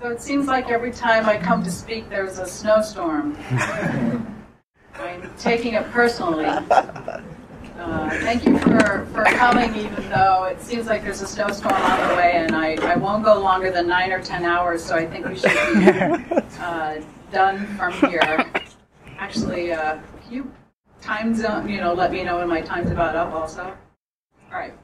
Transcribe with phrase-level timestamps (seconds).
[0.00, 3.36] So it seems like every time I come to speak, there's a snowstorm.
[4.94, 6.44] I'm taking it personally.
[6.44, 12.08] Uh, thank you for, for coming, even though it seems like there's a snowstorm on
[12.08, 15.04] the way, and I, I won't go longer than nine or ten hours, so I
[15.04, 15.86] think we should be
[16.60, 17.00] uh,
[17.32, 18.52] done from here.
[19.18, 20.52] Actually, uh, can you
[21.00, 23.62] time zone, you know, let me know when my time's about up also?
[23.62, 24.74] All right.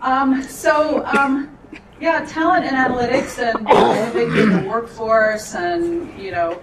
[0.00, 1.56] Um, so, um,
[2.00, 3.60] yeah, talent and analytics and
[4.16, 6.60] innovating the workforce and, you know,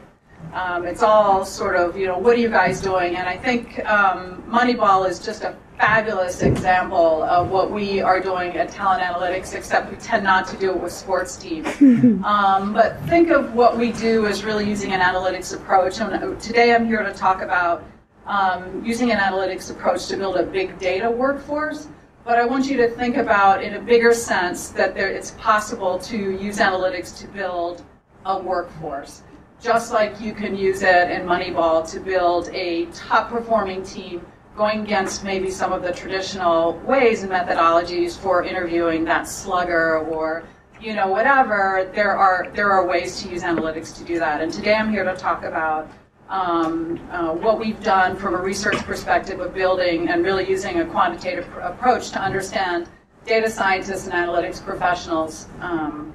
[0.54, 3.16] um, it's all sort of, you know, what are you guys doing?
[3.16, 8.58] And I think um, Moneyball is just a fabulous example of what we are doing
[8.58, 11.68] at Talent Analytics, except we tend not to do it with sports teams.
[12.28, 16.00] Um, but think of what we do as really using an analytics approach.
[16.00, 17.84] And today I'm here to talk about
[18.26, 21.88] um, using an analytics approach to build a big data workforce.
[22.28, 25.98] But I want you to think about, in a bigger sense, that there, it's possible
[26.00, 27.86] to use analytics to build
[28.26, 29.24] a workforce.
[29.62, 34.82] Just like you can use it in Moneyball to build a top performing team going
[34.82, 40.44] against maybe some of the traditional ways and methodologies for interviewing that slugger or
[40.82, 44.42] you know whatever there are there are ways to use analytics to do that.
[44.42, 45.90] And today i'm here to talk about
[46.30, 50.86] um, uh, what we've done from a research perspective of building and really using a
[50.86, 52.90] quantitative pr- approach to understand
[53.26, 56.14] data scientists and analytics professionals um,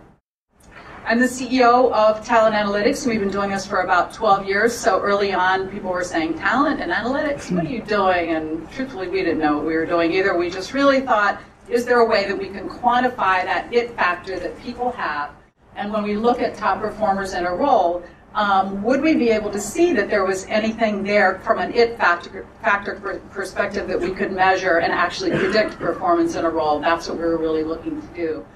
[1.05, 4.73] I'm the CEO of Talent Analytics, and we've been doing this for about 12 years.
[4.73, 8.31] So early on, people were saying, Talent and analytics, what are you doing?
[8.31, 10.39] And truthfully, we didn't know what we were doing either.
[10.39, 14.39] We just really thought, is there a way that we can quantify that it factor
[14.39, 15.33] that people have?
[15.75, 19.51] And when we look at top performers in a role, um, would we be able
[19.51, 22.95] to see that there was anything there from an it factor, factor
[23.31, 26.81] perspective that we could measure and actually predict performance in a role?
[26.81, 28.47] That's what we were really looking to do.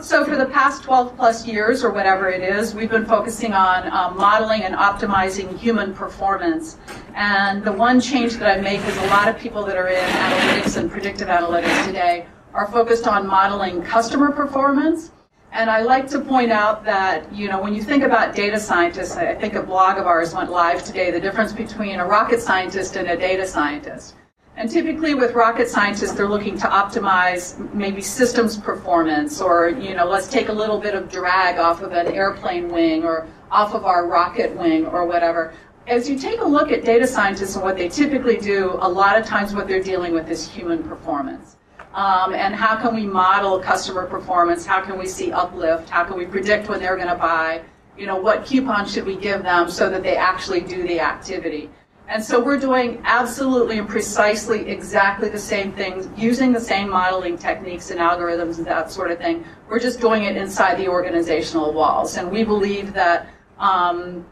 [0.00, 3.90] So for the past 12 plus years or whatever it is, we've been focusing on
[3.92, 6.78] um, modeling and optimizing human performance.
[7.14, 10.04] And the one change that I make is a lot of people that are in
[10.04, 15.10] analytics and predictive analytics today are focused on modeling customer performance
[15.54, 19.16] and I like to point out that, you know, when you think about data scientists,
[19.16, 22.96] I think a blog of ours went live today, the difference between a rocket scientist
[22.96, 24.16] and a data scientist.
[24.56, 30.06] And typically with rocket scientists, they're looking to optimize maybe systems performance or, you know,
[30.06, 33.84] let's take a little bit of drag off of an airplane wing or off of
[33.84, 35.54] our rocket wing or whatever.
[35.86, 39.16] As you take a look at data scientists and what they typically do, a lot
[39.16, 41.56] of times what they're dealing with is human performance.
[41.94, 44.66] Um, and how can we model customer performance?
[44.66, 45.88] How can we see uplift?
[45.88, 47.62] How can we predict when they're going to buy?
[47.96, 51.70] You know, what coupon should we give them so that they actually do the activity?
[52.08, 57.38] And so we're doing absolutely and precisely exactly the same things, using the same modeling
[57.38, 59.44] techniques and algorithms and that sort of thing.
[59.68, 62.16] We're just doing it inside the organizational walls.
[62.16, 63.28] And we believe that
[63.58, 64.26] um,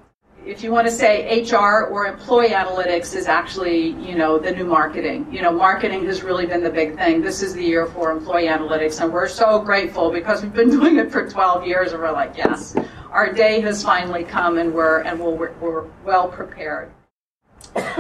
[0.44, 4.64] if you want to say HR or employee analytics is actually, you know, the new
[4.64, 5.26] marketing.
[5.30, 7.22] You know, marketing has really been the big thing.
[7.22, 10.98] This is the year for employee analytics, and we're so grateful because we've been doing
[10.98, 12.76] it for 12 years, and we're like, yes,
[13.10, 16.91] our day has finally come, and we're and we're, we're well prepared.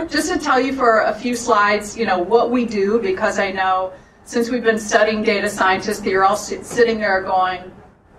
[0.08, 3.52] Just to tell you for a few slides, you know, what we do, because I
[3.52, 3.92] know
[4.24, 7.72] since we've been studying data scientists, you're all sitting there going,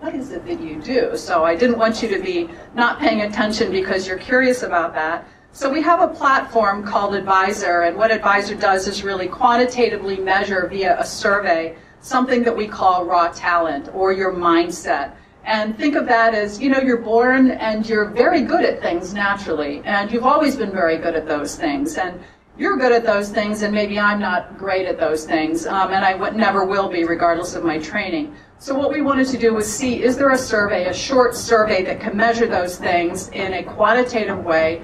[0.04, 1.16] what is it that you do?
[1.16, 5.26] So I didn't want you to be not paying attention because you're curious about that.
[5.52, 10.68] So we have a platform called Advisor, and what Advisor does is really quantitatively measure
[10.68, 15.14] via a survey something that we call raw talent or your mindset.
[15.44, 19.14] And think of that as, you know, you're born and you're very good at things
[19.14, 21.96] naturally, and you've always been very good at those things.
[21.96, 22.20] And
[22.56, 26.04] you're good at those things, and maybe I'm not great at those things, um, and
[26.04, 28.34] I w- never will be, regardless of my training.
[28.58, 31.82] So what we wanted to do was see, is there a survey, a short survey
[31.84, 34.80] that can measure those things in a quantitative way?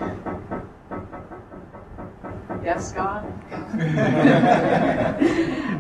[2.62, 3.24] Yes, God?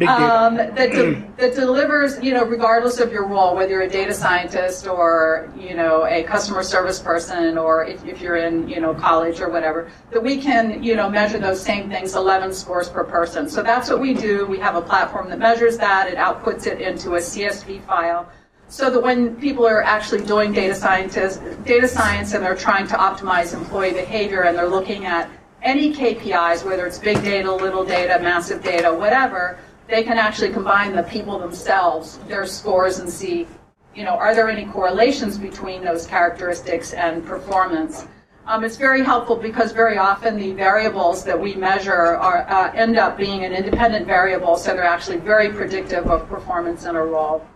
[0.08, 4.14] um, that, de- that delivers, you know, regardless of your role, whether you're a data
[4.14, 8.94] scientist or, you know, a customer service person or if, if you're in, you know,
[8.94, 13.04] college or whatever, that we can, you know, measure those same things, 11 scores per
[13.04, 13.48] person.
[13.48, 14.46] So that's what we do.
[14.46, 16.08] We have a platform that measures that.
[16.08, 18.30] It outputs it into a CSV file
[18.68, 22.94] so that when people are actually doing data scientist, data science and they're trying to
[22.94, 25.28] optimize employee behavior and they're looking at
[25.62, 29.58] any KPIs, whether it's big data, little data, massive data, whatever,
[29.88, 33.46] they can actually combine the people themselves, their scores, and see,
[33.94, 38.06] you know, are there any correlations between those characteristics and performance?
[38.46, 42.98] Um, it's very helpful because very often the variables that we measure are, uh, end
[42.98, 47.46] up being an independent variable, so they're actually very predictive of performance in a role.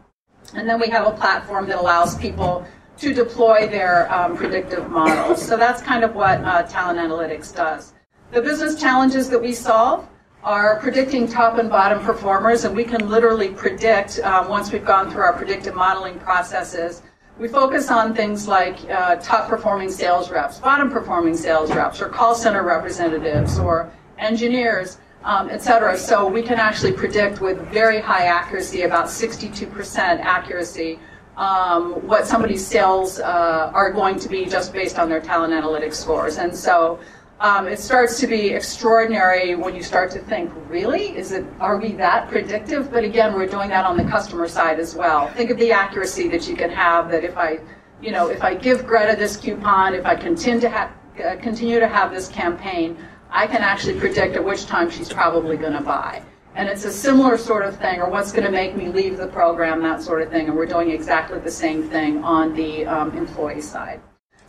[0.54, 2.66] And then we have a platform that allows people
[2.98, 5.44] to deploy their um, predictive models.
[5.44, 7.93] So that's kind of what uh, talent analytics does.
[8.34, 10.08] The business challenges that we solve
[10.42, 15.08] are predicting top and bottom performers, and we can literally predict um, once we've gone
[15.08, 17.02] through our predictive modeling processes.
[17.38, 22.08] We focus on things like uh, top performing sales reps, bottom performing sales reps, or
[22.08, 25.96] call center representatives, or engineers, um, et cetera.
[25.96, 30.98] So we can actually predict with very high accuracy, about 62% accuracy,
[31.36, 35.94] um, what somebody's sales uh, are going to be just based on their talent analytics
[35.94, 36.38] scores.
[36.38, 36.98] And so
[37.40, 41.16] um, it starts to be extraordinary when you start to think, really?
[41.16, 42.90] Is it, are we that predictive?
[42.90, 45.28] But again, we're doing that on the customer side as well.
[45.30, 47.58] Think of the accuracy that you can have that if I,
[48.00, 50.92] you know, if I give Greta this coupon, if I continue to have,
[51.24, 52.96] uh, continue to have this campaign,
[53.30, 56.22] I can actually predict at which time she's probably going to buy.
[56.54, 59.26] And it's a similar sort of thing, or what's going to make me leave the
[59.26, 60.46] program, that sort of thing.
[60.46, 64.00] And we're doing exactly the same thing on the um, employee side.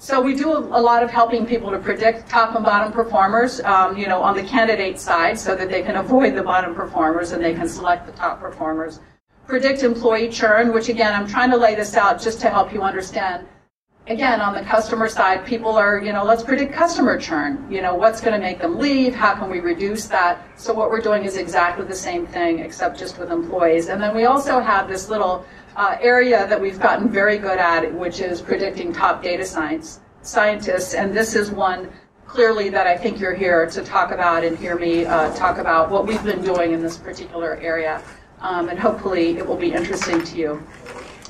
[0.05, 3.97] So we do a, lot of helping people to predict top and bottom performers, um,
[3.97, 7.43] you know, on the candidate side, so that they can avoid the bottom performers and
[7.43, 8.99] they can select the top performers.
[9.47, 12.83] Predict employee churn, which again, I'm trying to lay this out just to help you
[12.83, 13.47] understand
[14.07, 17.65] again, on the customer side, people are, you know, let's predict customer churn.
[17.71, 19.15] You know, what's going to make them leave?
[19.15, 20.45] How can we reduce that?
[20.59, 23.87] So what we're doing is exactly the same thing, except just with employees.
[23.87, 27.93] And then we also have this little uh, area that we've gotten very good at,
[27.93, 30.93] which is predicting top data science scientists.
[30.93, 31.91] And this is one
[32.25, 35.89] clearly that I think you're here to talk about and hear me uh, talk about
[35.89, 38.03] what we've been doing in this particular area.
[38.39, 40.67] Um, and hopefully it will be interesting to you.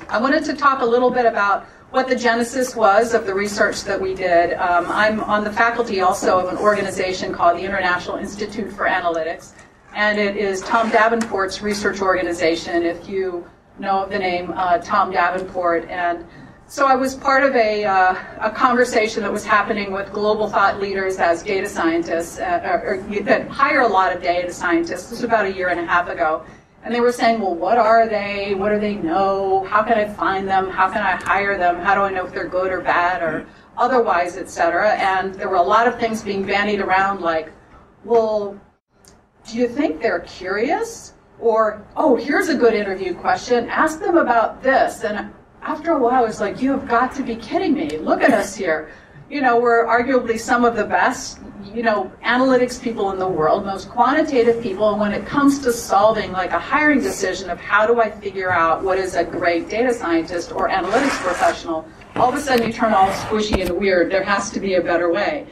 [0.10, 3.84] I wanted to talk a little bit about what the genesis was of the research
[3.84, 4.54] that we did.
[4.54, 9.54] Um, I'm on the faculty also of an organization called the International Institute for Analytics,
[9.94, 13.50] and it is Tom Davenport's research organization, if you
[13.80, 15.88] know the name uh, Tom Davenport.
[15.90, 16.26] And
[16.68, 20.82] so I was part of a, uh, a conversation that was happening with global thought
[20.82, 25.10] leaders as data scientists, uh, or, or, that hire a lot of data scientists.
[25.10, 26.44] This was about a year and a half ago.
[26.84, 28.54] And they were saying, well, what are they?
[28.54, 29.64] What do they know?
[29.66, 30.70] How can I find them?
[30.70, 31.78] How can I hire them?
[31.78, 34.94] How do I know if they're good or bad or otherwise, et cetera?
[34.94, 37.52] And there were a lot of things being bandied around like,
[38.04, 38.60] well,
[39.48, 41.15] do you think they're curious?
[41.40, 43.70] Or, oh, here's a good interview question.
[43.70, 45.04] Ask them about this.
[45.04, 47.98] And after a while, I was like, you have got to be kidding me.
[47.98, 48.92] Look at us here.
[49.30, 51.40] You know, we're arguably some of the best
[51.74, 55.74] you know, analytics people in the world, most quantitative people, and when it comes to
[55.74, 59.70] solving like a hiring decision of how do I figure out what is a great
[59.70, 64.12] data scientist or analytics professional, all of a sudden you turn all squishy and weird.
[64.12, 65.48] There has to be a better way.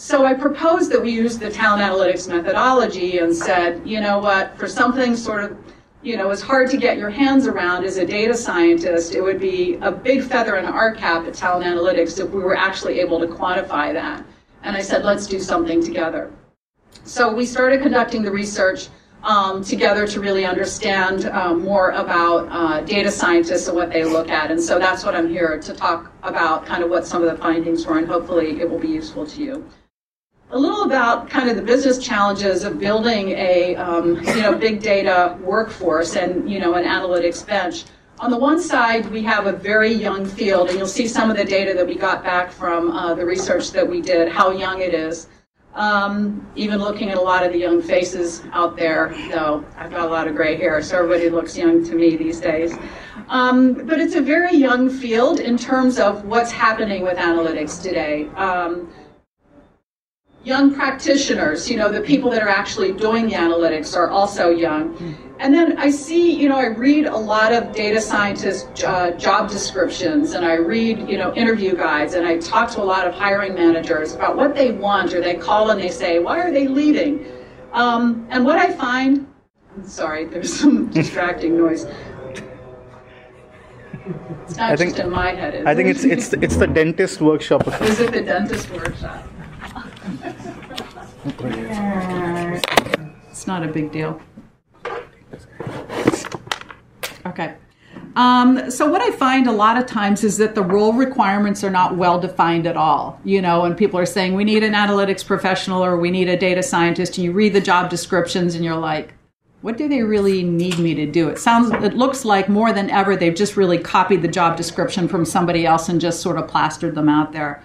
[0.00, 4.56] So I proposed that we use the talent analytics methodology and said, you know what,
[4.56, 5.58] for something sort of,
[6.02, 9.40] you know, as hard to get your hands around as a data scientist, it would
[9.40, 13.18] be a big feather in our cap at talent analytics if we were actually able
[13.18, 14.24] to quantify that.
[14.62, 16.30] And I said, let's do something together.
[17.02, 18.90] So we started conducting the research
[19.24, 24.28] um, together to really understand um, more about uh, data scientists and what they look
[24.28, 24.52] at.
[24.52, 27.42] And so that's what I'm here to talk about, kind of what some of the
[27.42, 29.68] findings were, and hopefully it will be useful to you.
[30.50, 34.80] A little about kind of the business challenges of building a um, you know big
[34.80, 37.84] data workforce and you know an analytics bench.
[38.18, 41.36] On the one side, we have a very young field, and you'll see some of
[41.36, 44.80] the data that we got back from uh, the research that we did, how young
[44.80, 45.28] it is.
[45.74, 50.06] Um, even looking at a lot of the young faces out there, though I've got
[50.06, 52.74] a lot of gray hair, so everybody looks young to me these days.
[53.28, 58.28] Um, but it's a very young field in terms of what's happening with analytics today.
[58.30, 58.90] Um,
[60.44, 65.16] young practitioners, you know, the people that are actually doing the analytics are also young.
[65.40, 69.50] And then I see, you know, I read a lot of data scientist uh, job
[69.50, 73.14] descriptions and I read, you know, interview guides and I talk to a lot of
[73.14, 76.66] hiring managers about what they want or they call and they say, why are they
[76.66, 77.26] leaving?
[77.72, 79.26] Um, and what I find,
[79.84, 81.86] sorry, there's some distracting noise.
[84.44, 85.66] It's not I just think, in my head.
[85.66, 87.68] I think it's it's it's the dentist workshop.
[87.82, 89.22] Is it the dentist workshop?
[93.30, 94.20] It's not a big deal.
[97.26, 97.54] Okay.
[98.16, 101.70] Um, so what I find a lot of times is that the role requirements are
[101.70, 103.20] not well defined at all.
[103.24, 106.36] You know, and people are saying we need an analytics professional or we need a
[106.36, 109.14] data scientist, and you read the job descriptions and you're like,
[109.60, 111.28] what do they really need me to do?
[111.28, 115.08] It sounds, it looks like more than ever they've just really copied the job description
[115.08, 117.64] from somebody else and just sort of plastered them out there.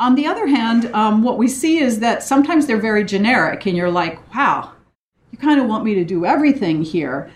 [0.00, 3.76] On the other hand, um, what we see is that sometimes they're very generic, and
[3.76, 4.72] you're like, wow,
[5.30, 7.30] you kind of want me to do everything here.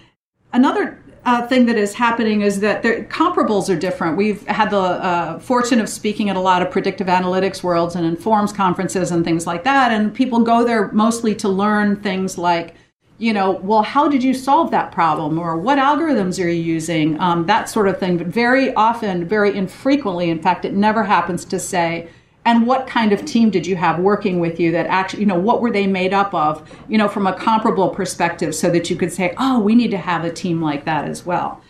[0.55, 4.17] Another uh, thing that is happening is that the comparables are different.
[4.17, 8.07] We've had the uh, fortune of speaking at a lot of predictive analytics worlds and
[8.07, 12.77] informs conferences and things like that, and people go there mostly to learn things like,
[13.19, 17.21] you know, well, how did you solve that problem, or what algorithms are you using,
[17.21, 18.17] um, that sort of thing.
[18.17, 22.09] But very often, very infrequently, in fact, it never happens to say
[22.45, 25.39] and what kind of team did you have working with you that actually you know
[25.39, 28.97] what were they made up of you know from a comparable perspective so that you
[28.97, 31.61] could say oh we need to have a team like that as well.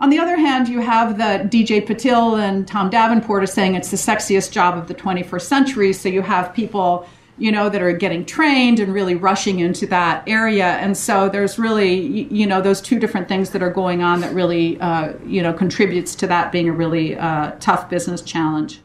[0.00, 3.90] On the other hand you have the dj patil and tom davenport are saying it's
[3.90, 5.92] the sexiest job of the 21st century.
[5.92, 7.06] So you have people
[7.38, 10.66] you know that are getting trained and really rushing into that area.
[10.66, 11.94] And so there's really
[12.30, 15.52] you know those two different things that are going on that really uh, you know
[15.52, 18.80] contributes to that being a really uh, tough business challenge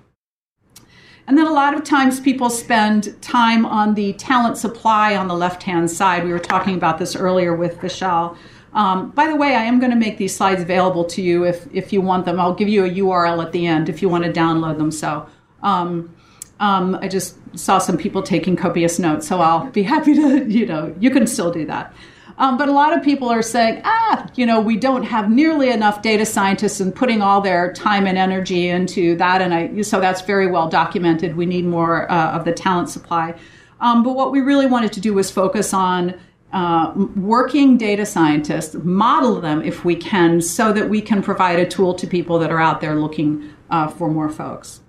[1.27, 5.35] and then a lot of times people spend time on the talent supply on the
[5.35, 6.23] left hand side.
[6.23, 8.37] We were talking about this earlier with Vishal.
[8.73, 11.67] Um, by the way, I am going to make these slides available to you if,
[11.73, 12.39] if you want them.
[12.39, 14.89] I'll give you a URL at the end if you want to download them.
[14.89, 15.27] So
[15.63, 16.15] um,
[16.61, 20.65] um, I just saw some people taking copious notes, so I'll be happy to, you
[20.65, 21.93] know, you can still do that.
[22.39, 25.69] Um, but a lot of people are saying, ah, you know, we don't have nearly
[25.69, 29.41] enough data scientists and putting all their time and energy into that.
[29.41, 31.35] And I, so that's very well documented.
[31.35, 33.33] We need more uh, of the talent supply.
[33.79, 36.19] Um, but what we really wanted to do was focus on
[36.53, 41.65] uh, working data scientists, model them if we can, so that we can provide a
[41.65, 44.81] tool to people that are out there looking uh, for more folks.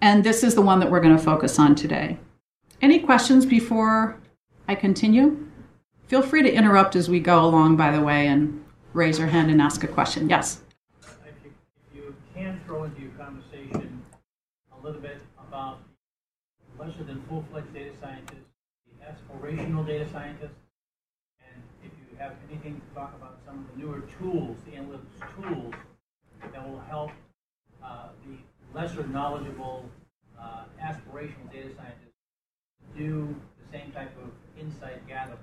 [0.00, 2.18] And this is the one that we're going to focus on today.
[2.80, 4.20] Any questions before
[4.68, 5.48] I continue?
[6.12, 9.50] Feel free to interrupt as we go along, by the way, and raise your hand
[9.50, 10.28] and ask a question.
[10.28, 10.60] Yes?
[11.00, 11.08] If
[11.42, 11.52] you,
[11.90, 14.02] if you can throw into your conversation
[14.78, 15.78] a little bit about
[16.78, 18.44] lesser than full-fledged data scientists,
[18.84, 20.52] the aspirational data scientists,
[21.50, 25.42] and if you have anything to talk about some of the newer tools, the analytics
[25.42, 25.72] tools,
[26.52, 27.10] that will help
[27.82, 28.36] uh, the
[28.78, 29.86] lesser knowledgeable
[30.38, 32.12] uh, aspirational data scientists
[32.98, 35.38] do the same type of insight gathering?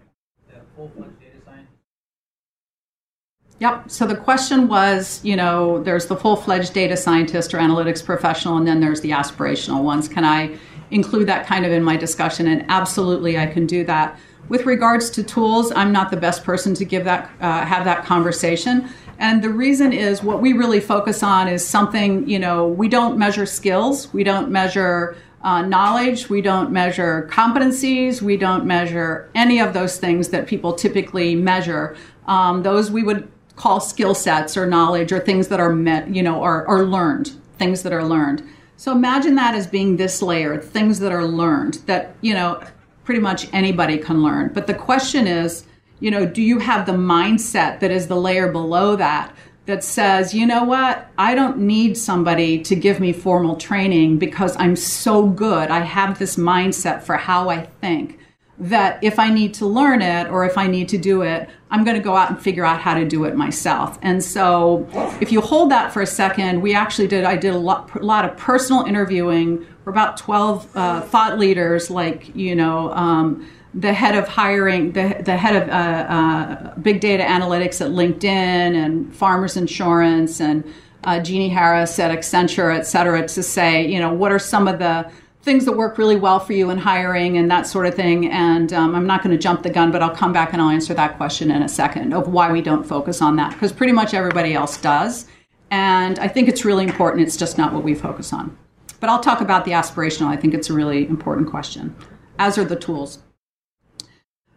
[3.59, 3.91] Yep.
[3.91, 8.65] So the question was, you know, there's the full-fledged data scientist or analytics professional, and
[8.65, 10.07] then there's the aspirational ones.
[10.07, 10.57] Can I
[10.91, 12.47] include that kind of in my discussion?
[12.47, 14.17] And absolutely, I can do that.
[14.47, 18.05] With regards to tools, I'm not the best person to give that uh, have that
[18.05, 18.89] conversation.
[19.19, 23.17] And the reason is what we really focus on is something, you know, we don't
[23.17, 29.59] measure skills, we don't measure uh, knowledge, we don't measure competencies, we don't measure any
[29.59, 31.95] of those things that people typically measure.
[32.27, 36.23] Um, those we would call skill sets or knowledge or things that are met, you
[36.23, 38.43] know, are, or learned, things that are learned.
[38.77, 42.63] So imagine that as being this layer, things that are learned that, you know,
[43.03, 44.51] pretty much anybody can learn.
[44.53, 45.65] But the question is,
[45.99, 49.35] you know, do you have the mindset that is the layer below that
[49.69, 54.57] that says, you know what, I don't need somebody to give me formal training because
[54.57, 55.69] I'm so good.
[55.69, 58.17] I have this mindset for how I think
[58.57, 61.83] that if I need to learn it or if I need to do it, I'm
[61.83, 63.99] going to go out and figure out how to do it myself.
[64.01, 64.87] And so,
[65.21, 68.03] if you hold that for a second, we actually did, I did a lot, a
[68.03, 73.93] lot of personal interviewing for about 12 uh, thought leaders, like, you know, um, the
[73.93, 79.15] head of hiring, the, the head of uh, uh, big data analytics at LinkedIn and
[79.15, 80.63] Farmers Insurance and
[81.03, 84.79] uh, Jeannie Harris at Accenture, et cetera, to say, you know, what are some of
[84.79, 85.09] the
[85.41, 88.29] things that work really well for you in hiring and that sort of thing.
[88.29, 90.69] And um, I'm not going to jump the gun, but I'll come back and I'll
[90.69, 93.93] answer that question in a second of why we don't focus on that because pretty
[93.93, 95.27] much everybody else does.
[95.71, 97.25] And I think it's really important.
[97.25, 98.57] It's just not what we focus on.
[98.99, 100.27] But I'll talk about the aspirational.
[100.27, 101.95] I think it's a really important question,
[102.37, 103.19] as are the tools.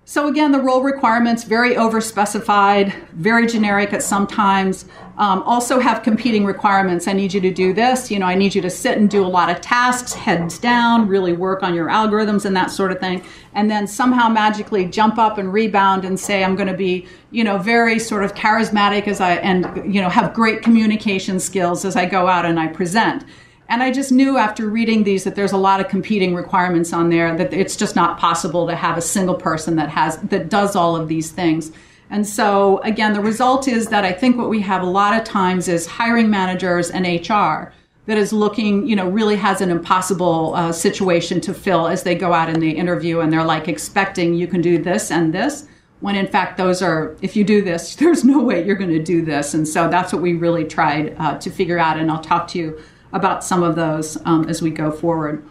[0.04, 4.86] So again, the role requirements very overspecified, very generic at some times.
[5.16, 7.06] Um, also have competing requirements.
[7.06, 8.10] I need you to do this.
[8.10, 11.06] You know, I need you to sit and do a lot of tasks, heads down,
[11.06, 13.22] really work on your algorithms and that sort of thing.
[13.54, 17.44] And then somehow magically jump up and rebound and say, I'm going to be, you
[17.44, 21.94] know, very sort of charismatic as I and you know have great communication skills as
[21.94, 23.24] I go out and I present.
[23.68, 27.08] And I just knew after reading these that there's a lot of competing requirements on
[27.08, 30.76] there that it's just not possible to have a single person that has that does
[30.76, 31.72] all of these things.
[32.10, 35.24] And so again, the result is that I think what we have a lot of
[35.24, 37.72] times is hiring managers and HR
[38.06, 42.14] that is looking, you know, really has an impossible uh, situation to fill as they
[42.14, 45.66] go out in the interview and they're like expecting you can do this and this
[46.02, 49.02] when in fact those are if you do this there's no way you're going to
[49.02, 52.20] do this and so that's what we really tried uh, to figure out and i'll
[52.20, 55.44] talk to you about some of those um, as we go forward.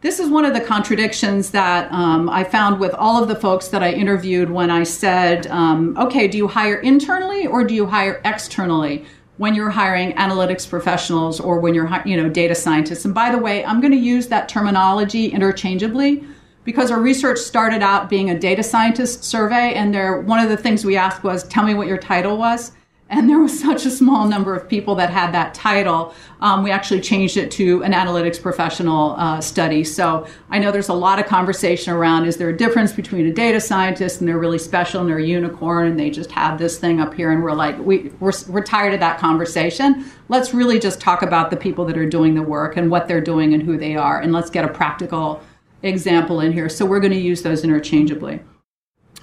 [0.00, 3.68] this is one of the contradictions that um, I found with all of the folks
[3.68, 7.86] that I interviewed when I said, um, okay, do you hire internally or do you
[7.86, 9.04] hire externally
[9.36, 13.04] when you're hiring analytics professionals or when you're, you know, data scientists?
[13.04, 16.24] And by the way, I'm going to use that terminology interchangeably
[16.64, 20.56] because our research started out being a data scientist survey and there one of the
[20.56, 22.72] things we asked was tell me what your title was
[23.12, 26.14] and there was such a small number of people that had that title.
[26.40, 29.84] Um, we actually changed it to an analytics professional uh, study.
[29.84, 33.32] So I know there's a lot of conversation around is there a difference between a
[33.32, 36.78] data scientist and they're really special and they're a unicorn and they just have this
[36.78, 40.06] thing up here and we're like, we, we're, we're tired of that conversation.
[40.28, 43.20] Let's really just talk about the people that are doing the work and what they're
[43.20, 44.20] doing and who they are.
[44.20, 45.42] And let's get a practical
[45.82, 46.70] example in here.
[46.70, 48.40] So we're going to use those interchangeably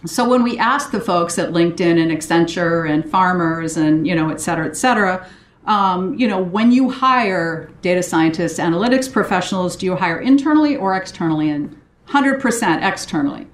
[0.05, 4.29] so when we asked the folks at LinkedIn and Accenture and farmers and you know
[4.29, 5.27] et cetera, et cetera,
[5.65, 10.95] um, you know when you hire data scientists, analytics professionals, do you hire internally or
[10.95, 11.49] externally?
[11.49, 11.75] And
[12.09, 13.47] 100% externally.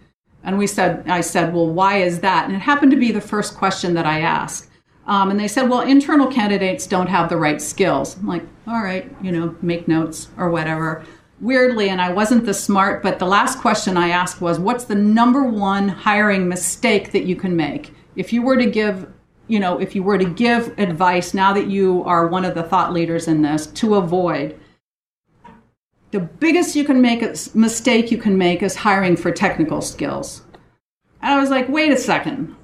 [0.43, 2.45] And we said, I said, well, why is that?
[2.45, 4.69] And it happened to be the first question that I asked.
[5.07, 8.17] Um, and they said, well, internal candidates don't have the right skills.
[8.17, 11.03] I'm like, all right, you know, make notes or whatever
[11.41, 14.95] weirdly, and I wasn't the smart, but the last question I asked was, what's the
[14.95, 17.93] number one hiring mistake that you can make?
[18.15, 19.11] If you were to give,
[19.47, 22.63] you know, if you were to give advice now that you are one of the
[22.63, 24.59] thought leaders in this to avoid,
[26.11, 30.43] the biggest you can make a mistake you can make is hiring for technical skills.
[31.21, 32.55] And I was like, wait a second.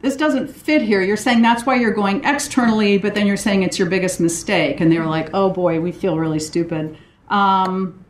[0.00, 1.02] This doesn't fit here.
[1.02, 4.80] You're saying that's why you're going externally, but then you're saying it's your biggest mistake.
[4.80, 6.96] And they were like, oh boy, we feel really stupid.
[7.30, 8.04] Um,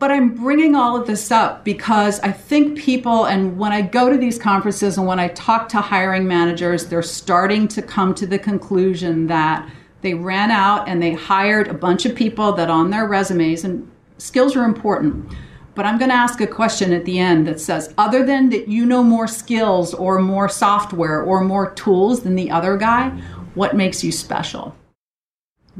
[0.00, 4.10] but I'm bringing all of this up because I think people, and when I go
[4.10, 8.26] to these conferences and when I talk to hiring managers, they're starting to come to
[8.26, 9.70] the conclusion that
[10.00, 13.90] they ran out and they hired a bunch of people that on their resumes, and
[14.16, 15.34] skills are important.
[15.74, 18.68] But I'm going to ask a question at the end that says, other than that
[18.68, 23.10] you know more skills or more software or more tools than the other guy,
[23.54, 24.74] what makes you special?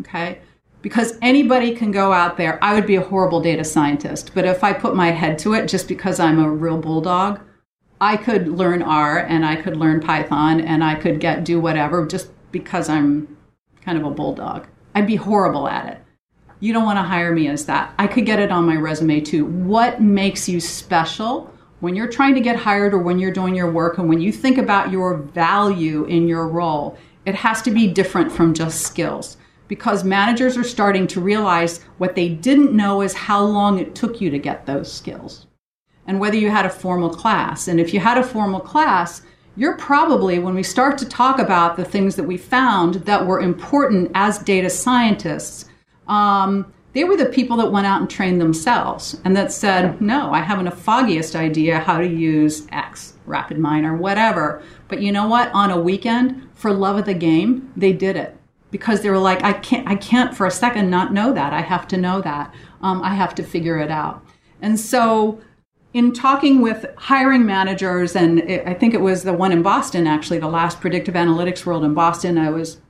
[0.01, 0.41] Okay
[0.83, 2.63] because anybody can go out there.
[2.63, 5.67] I would be a horrible data scientist, but if I put my head to it,
[5.67, 7.41] just because I'm a real bulldog,
[8.01, 12.07] I could learn R and I could learn Python and I could get do whatever
[12.07, 13.37] just because I'm
[13.83, 14.67] kind of a bulldog.
[14.95, 15.99] I'd be horrible at it.
[16.61, 17.95] You don't want to hire me as that.
[17.99, 19.45] I could get it on my resume too.
[19.45, 23.71] What makes you special when you're trying to get hired or when you're doing your
[23.71, 26.97] work and when you think about your value in your role?
[27.27, 29.37] It has to be different from just skills
[29.71, 34.21] because managers are starting to realize what they didn't know is how long it took
[34.21, 35.47] you to get those skills
[36.09, 37.69] and whether you had a formal class.
[37.69, 39.23] And if you had a formal class,
[39.57, 43.41] you're probably, when we start to talk about the things that we found that were
[43.41, 45.67] important as data scientists,
[46.09, 50.33] um, they were the people that went out and trained themselves and that said, no,
[50.33, 54.65] I haven't a foggiest idea how to use X, RapidMiner, or whatever.
[54.89, 55.53] But you know what?
[55.53, 58.37] On a weekend, for love of the game, they did it
[58.71, 61.53] because they were like, I can't, I can't for a second not know that.
[61.53, 62.55] I have to know that.
[62.83, 64.25] Um, I have to figure it out.
[64.63, 65.41] And so,
[65.93, 70.07] in talking with hiring managers, and it, I think it was the one in Boston,
[70.07, 72.81] actually, the last predictive analytics world in Boston, I was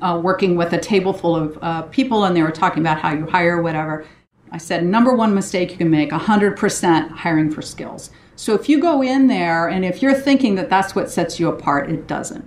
[0.00, 3.12] uh, working with a table full of uh, people, and they were talking about how
[3.12, 4.06] you hire, whatever.
[4.50, 8.10] I said, number one mistake you can make 100% hiring for skills.
[8.36, 11.48] So if you go in there and if you're thinking that that's what sets you
[11.48, 12.46] apart, it doesn't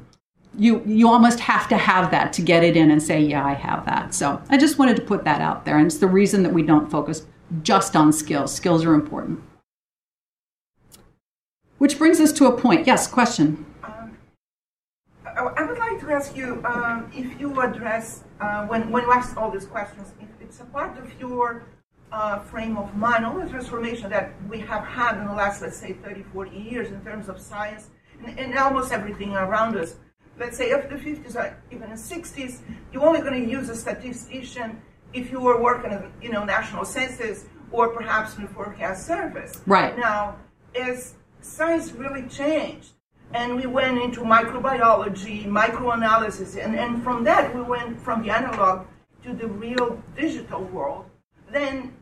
[0.58, 3.54] you you almost have to have that to get it in and say yeah i
[3.54, 4.14] have that.
[4.14, 6.64] So i just wanted to put that out there and it's the reason that we
[6.64, 7.26] don't focus
[7.62, 8.54] just on skills.
[8.54, 9.42] Skills are important.
[11.78, 12.88] Which brings us to a point.
[12.88, 13.66] Yes question.
[13.84, 14.18] Um,
[15.26, 19.38] i would like to ask you um, if you address uh, when, when you ask
[19.38, 21.66] all these questions if it's a part of your
[22.12, 25.78] uh, frame of mind all the transformation that we have had in the last let's
[25.78, 27.90] say 30 40 years in terms of science
[28.26, 29.96] and, and almost everything around us
[30.40, 32.60] let's say after the 50s or even the 60s,
[32.92, 34.82] you're only going to use a statistician
[35.14, 39.62] if you were working in, you know, national census or perhaps in the forecast service.
[39.66, 39.98] Right.
[39.98, 40.36] Now,
[40.76, 42.90] as science really changed,
[43.34, 48.86] and we went into microbiology, microanalysis, and, and from that we went from the analog
[49.24, 51.06] to the real digital world,
[51.52, 51.94] then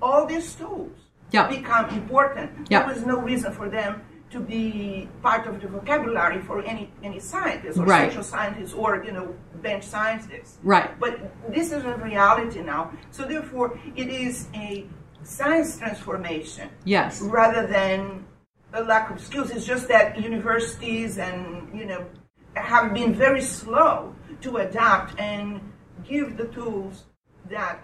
[0.00, 0.92] all these tools
[1.32, 1.48] yeah.
[1.48, 2.50] become important.
[2.70, 2.84] Yeah.
[2.84, 7.18] There was no reason for them to be part of the vocabulary for any any
[7.18, 8.10] scientist or right.
[8.10, 10.58] social scientist or you know bench scientist.
[10.62, 10.98] Right.
[11.00, 12.92] But this is a reality now.
[13.10, 14.86] So therefore, it is a
[15.22, 16.68] science transformation.
[16.84, 17.20] Yes.
[17.22, 18.26] Rather than
[18.72, 19.50] a lack of skills.
[19.50, 22.06] It's just that universities and you know
[22.54, 25.60] have been very slow to adapt and
[26.06, 27.04] give the tools
[27.50, 27.80] that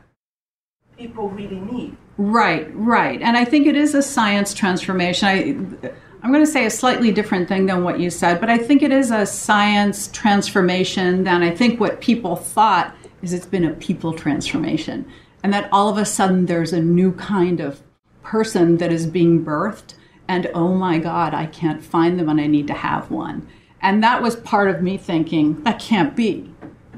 [0.97, 1.97] people really need.
[2.17, 3.21] Right, right.
[3.21, 5.29] And I think it is a science transformation.
[5.29, 5.91] I,
[6.25, 8.83] I'm going to say a slightly different thing than what you said, but I think
[8.83, 13.75] it is a science transformation than I think what people thought is it's been a
[13.75, 15.05] people transformation.
[15.43, 17.83] And that all of a sudden there's a new kind of
[18.23, 22.47] person that is being birthed, and oh my God, I can't find them and I
[22.47, 23.47] need to have one.
[23.83, 26.51] And that was part of me thinking, that can't be.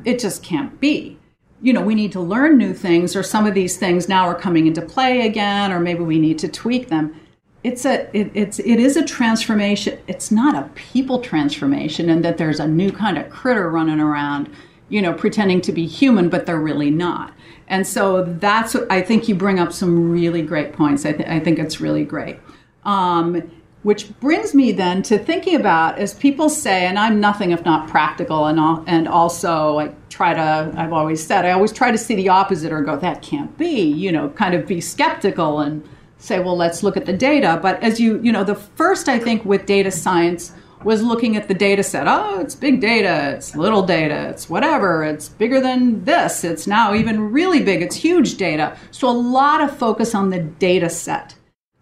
[0.05, 1.19] It just can't be.
[1.61, 4.37] You know, we need to learn new things, or some of these things now are
[4.37, 7.21] coming into play again, or maybe we need to tweak them.
[7.67, 9.99] It's a it, it's it is a transformation.
[10.07, 14.49] It's not a people transformation, and that there's a new kind of critter running around,
[14.89, 17.33] you know, pretending to be human, but they're really not.
[17.67, 21.05] And so that's I think you bring up some really great points.
[21.05, 22.39] I, th- I think it's really great.
[22.85, 23.51] Um,
[23.83, 27.89] which brings me then to thinking about as people say and i'm nothing if not
[27.89, 31.99] practical and, all, and also i try to i've always said i always try to
[31.99, 35.89] see the opposite or go that can't be you know kind of be skeptical and
[36.19, 39.19] say well let's look at the data but as you you know the first i
[39.19, 40.53] think with data science
[40.85, 45.05] was looking at the data set oh it's big data it's little data it's whatever
[45.05, 49.61] it's bigger than this it's now even really big it's huge data so a lot
[49.61, 51.35] of focus on the data set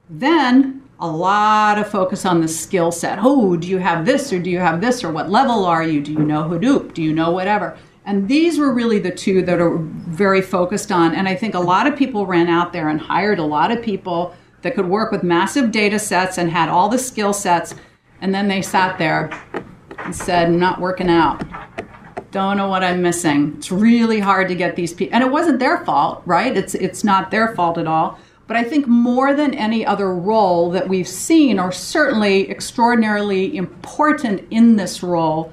[0.08, 3.18] then a lot of focus on the skill set.
[3.20, 6.00] Oh, do you have this or do you have this or what level are you?
[6.00, 6.94] Do you know Hadoop?
[6.94, 7.76] Do you know whatever?
[8.06, 11.14] And these were really the two that are very focused on.
[11.14, 13.82] And I think a lot of people ran out there and hired a lot of
[13.82, 17.74] people that could work with massive data sets and had all the skill sets.
[18.20, 19.30] And then they sat there
[19.98, 21.42] and said, not working out.
[22.30, 23.54] Don't know what I'm missing.
[23.56, 25.14] It's really hard to get these people.
[25.14, 26.54] And it wasn't their fault, right?
[26.56, 28.18] It's, it's not their fault at all.
[28.46, 34.46] But I think more than any other role that we've seen, or certainly extraordinarily important
[34.50, 35.52] in this role,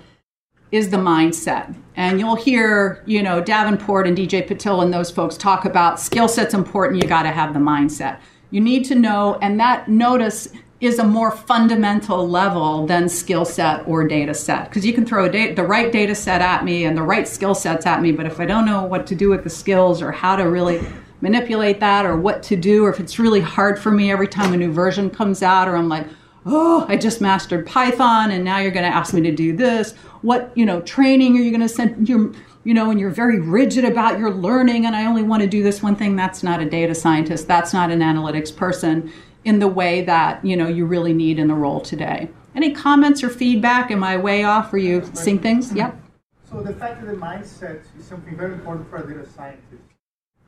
[0.71, 1.75] is the mindset.
[1.95, 6.27] And you'll hear, you know, Davenport and DJ Patil and those folks talk about skill
[6.27, 8.19] sets important, you got to have the mindset.
[8.49, 10.47] You need to know, and that notice
[10.79, 14.67] is a more fundamental level than skill set or data set.
[14.67, 17.53] Because you can throw da- the right data set at me and the right skill
[17.53, 20.12] sets at me, but if I don't know what to do with the skills or
[20.12, 20.81] how to really
[21.21, 24.53] manipulate that or what to do, or if it's really hard for me every time
[24.53, 26.07] a new version comes out, or I'm like,
[26.45, 29.93] oh, I just mastered Python and now you're going to ask me to do this.
[30.21, 33.39] What, you know, training are you going to send your, you know, and you're very
[33.39, 36.15] rigid about your learning and I only want to do this one thing.
[36.15, 37.47] That's not a data scientist.
[37.47, 39.12] That's not an analytics person
[39.43, 42.30] in the way that, you know, you really need in the role today.
[42.54, 43.91] Any comments or feedback?
[43.91, 44.73] Am I way off?
[44.73, 45.67] Are you seeing things?
[45.69, 45.77] Mm-hmm.
[45.77, 45.97] Yep.
[46.49, 49.84] So the fact that the mindset is something very important for a data scientist.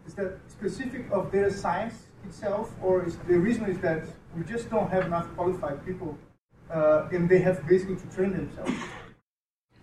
[0.05, 4.03] Is that specific of data science itself, or is the reason is that
[4.35, 6.17] we just don't have enough qualified people,
[6.71, 8.73] uh, and they have basically to train themselves.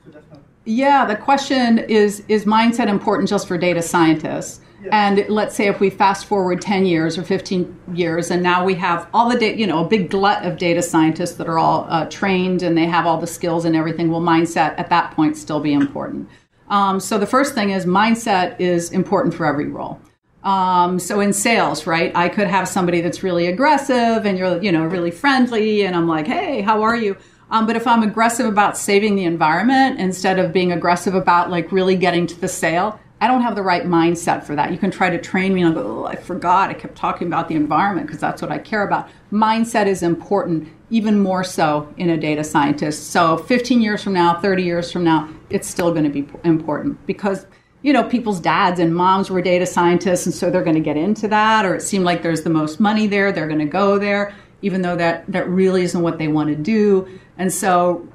[0.05, 0.41] So that's not.
[0.65, 4.61] Yeah, the question is is mindset important just for data scientists?
[4.83, 4.91] Yes.
[4.93, 8.75] And let's say if we fast forward 10 years or 15 years, and now we
[8.75, 11.87] have all the data, you know, a big glut of data scientists that are all
[11.91, 15.37] uh, trained and they have all the skills and everything, will mindset at that point
[15.37, 16.29] still be important?
[16.69, 20.01] Um, so the first thing is mindset is important for every role.
[20.43, 24.73] Um, so in sales, right, I could have somebody that's really aggressive and you're, you
[24.73, 27.17] know, really friendly, and I'm like, hey, how are you?
[27.51, 31.73] Um, but if I'm aggressive about saving the environment instead of being aggressive about like
[31.73, 34.73] really getting to the sale, I don't have the right mindset for that.
[34.73, 36.71] You can try to train me and I'll go, oh, I forgot.
[36.71, 39.11] I kept talking about the environment because that's what I care about.
[39.31, 43.11] Mindset is important, even more so in a data scientist.
[43.11, 47.05] So 15 years from now, 30 years from now, it's still going to be important
[47.07, 47.47] because
[47.83, 50.97] you know, people's dads and moms were data scientists, and so they're going to get
[50.97, 53.99] into that, or it seemed like there's the most money there, they're going to go
[53.99, 57.09] there, even though that, that really isn't what they want to do.
[57.39, 58.07] And so,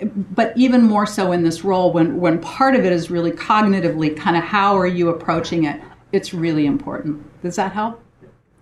[0.00, 4.16] but even more so in this role, when, when part of it is really cognitively
[4.16, 7.22] kind of how are you approaching it, it's really important.
[7.42, 8.02] Does that help?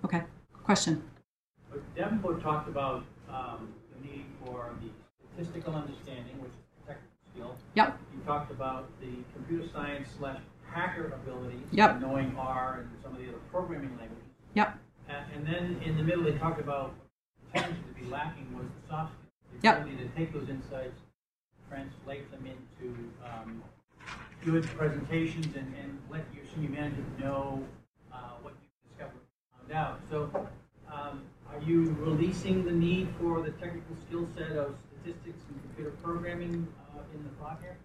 [0.05, 0.23] Okay.
[0.65, 1.03] Question.
[1.97, 4.88] Davenport talked about um, the need for the
[5.35, 7.57] statistical understanding, which is a technical skill.
[7.75, 7.99] Yep.
[8.15, 8.88] You talked about
[9.53, 12.01] computer science slash hacker abilities, Yep.
[12.01, 14.25] knowing R and some of the other programming languages.
[14.55, 14.79] Yep.
[15.09, 16.95] Uh, and then in the middle, they talked about
[17.55, 19.83] tended to be lacking was the soft skills, the Yep.
[19.83, 20.99] ability to take those insights,
[21.69, 23.62] translate them into um,
[24.43, 27.62] good presentations, and, and let your senior management know
[28.11, 29.21] uh, what you discovered,
[29.59, 30.01] found out.
[30.09, 30.49] So,
[30.91, 35.91] um, are you releasing the need for the technical skill set of statistics and computer
[36.03, 37.77] programming uh, in the thought here?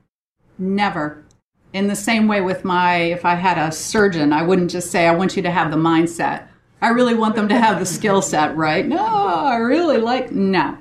[0.57, 1.25] Never.
[1.73, 5.07] In the same way with my, if I had a surgeon, I wouldn't just say,
[5.07, 6.47] I want you to have the mindset.
[6.81, 8.85] I really want them to have the skill set, right?
[8.87, 10.77] No, I really like, no.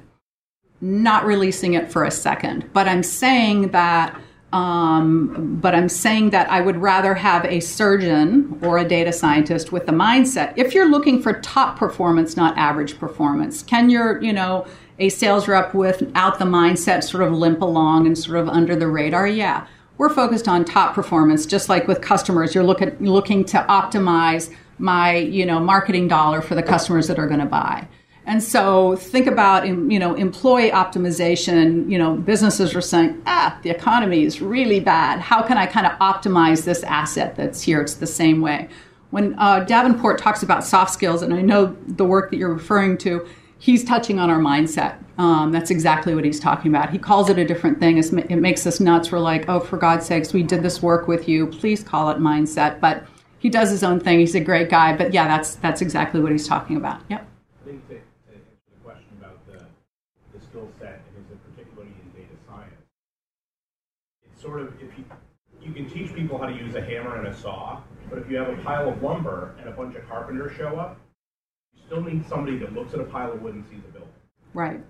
[0.81, 2.71] Not releasing it for a second.
[2.73, 4.21] But I'm saying that
[4.53, 9.73] Um, but I'm saying that I would rather have a surgeon or a data scientist
[9.73, 10.55] with the mindset.
[10.57, 14.65] If you're looking for top performance, not average performance, can your, you know,
[14.99, 18.87] a sales rep without the mindset sort of limp along and sort of under the
[18.87, 19.27] radar?
[19.27, 19.67] Yeah.
[19.99, 22.55] We're focused on top performance, just like with customers.
[22.55, 27.19] You're look at, looking to optimize my, you know, marketing dollar for the customers that
[27.19, 27.89] are going to buy.
[28.27, 31.89] And so think about, you know, employee optimization.
[31.91, 35.21] You know, businesses are saying, ah, the economy is really bad.
[35.21, 37.81] How can I kind of optimize this asset that's here?
[37.81, 38.69] It's the same way.
[39.11, 42.99] When uh, Davenport talks about soft skills, and I know the work that you're referring
[42.99, 43.27] to,
[43.59, 44.99] he's touching on our mindset.
[45.19, 46.91] Um, that's exactly what he's talking about.
[46.91, 47.99] He calls it a different thing.
[47.99, 49.11] It's, it makes us nuts.
[49.11, 51.47] We're like, oh, for God's sakes, we did this work with you.
[51.47, 52.81] Please call it mindset.
[52.81, 53.07] But
[53.39, 54.19] he does his own thing.
[54.19, 54.97] He's a great guy.
[54.97, 57.01] But yeah, that's that's exactly what he's talking about.
[57.09, 57.27] Yep.
[57.65, 58.03] I think that
[58.35, 59.65] the question about the,
[60.37, 62.75] the skill set, and particularly in data science,
[64.25, 65.05] it's sort of if you
[65.63, 68.37] you can teach people how to use a hammer and a saw, but if you
[68.37, 70.99] have a pile of lumber and a bunch of carpenters show up,
[71.87, 74.09] still need somebody that looks at a pile of wood and sees a building.
[74.55, 74.81] Right,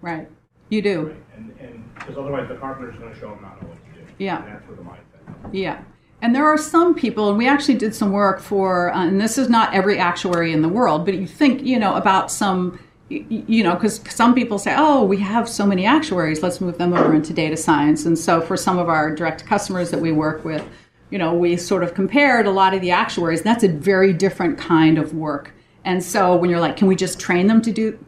[0.00, 0.28] right.
[0.70, 1.02] You do.
[1.02, 1.16] Right.
[1.36, 4.06] And and because otherwise the carpenter's going to show them not know what to do.
[4.18, 4.42] Yeah.
[4.42, 5.50] And that's where the mindset.
[5.52, 5.82] Yeah.
[6.22, 9.36] And there are some people, and we actually did some work for, uh, and this
[9.36, 12.78] is not every actuary in the world, but you think, you know, about some
[13.10, 16.94] you know, because some people say, oh, we have so many actuaries, let's move them
[16.94, 18.06] over into data science.
[18.06, 20.66] And so for some of our direct customers that we work with,
[21.10, 23.40] you know, we sort of compared a lot of the actuaries.
[23.40, 25.52] And that's a very different kind of work.
[25.84, 27.98] And so when you're like, can we just train them to do?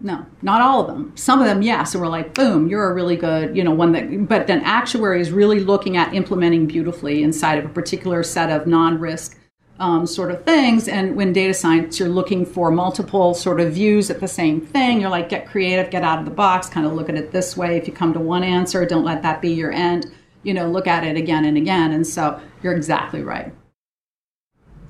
[0.00, 1.12] No, not all of them.
[1.16, 1.94] Some of them, yes.
[1.94, 5.20] And we're like, boom, you're a really good, you know, one that, but then actuary
[5.20, 9.38] is really looking at implementing beautifully inside of a particular set of non risk
[9.78, 10.88] um, sort of things.
[10.88, 15.00] And when data science, you're looking for multiple sort of views at the same thing.
[15.00, 17.56] You're like, get creative, get out of the box, kind of look at it this
[17.56, 17.76] way.
[17.76, 20.12] If you come to one answer, don't let that be your end.
[20.42, 21.92] You know, look at it again and again.
[21.92, 23.54] And so you're exactly right.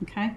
[0.05, 0.35] Okay.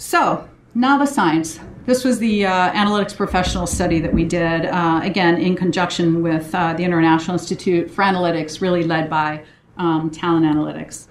[0.00, 1.60] So the science.
[1.84, 6.54] This was the uh, analytics professional study that we did, uh, again, in conjunction with
[6.54, 9.44] uh, the International Institute for Analytics, really led by
[9.76, 11.06] um, Talent Analytics.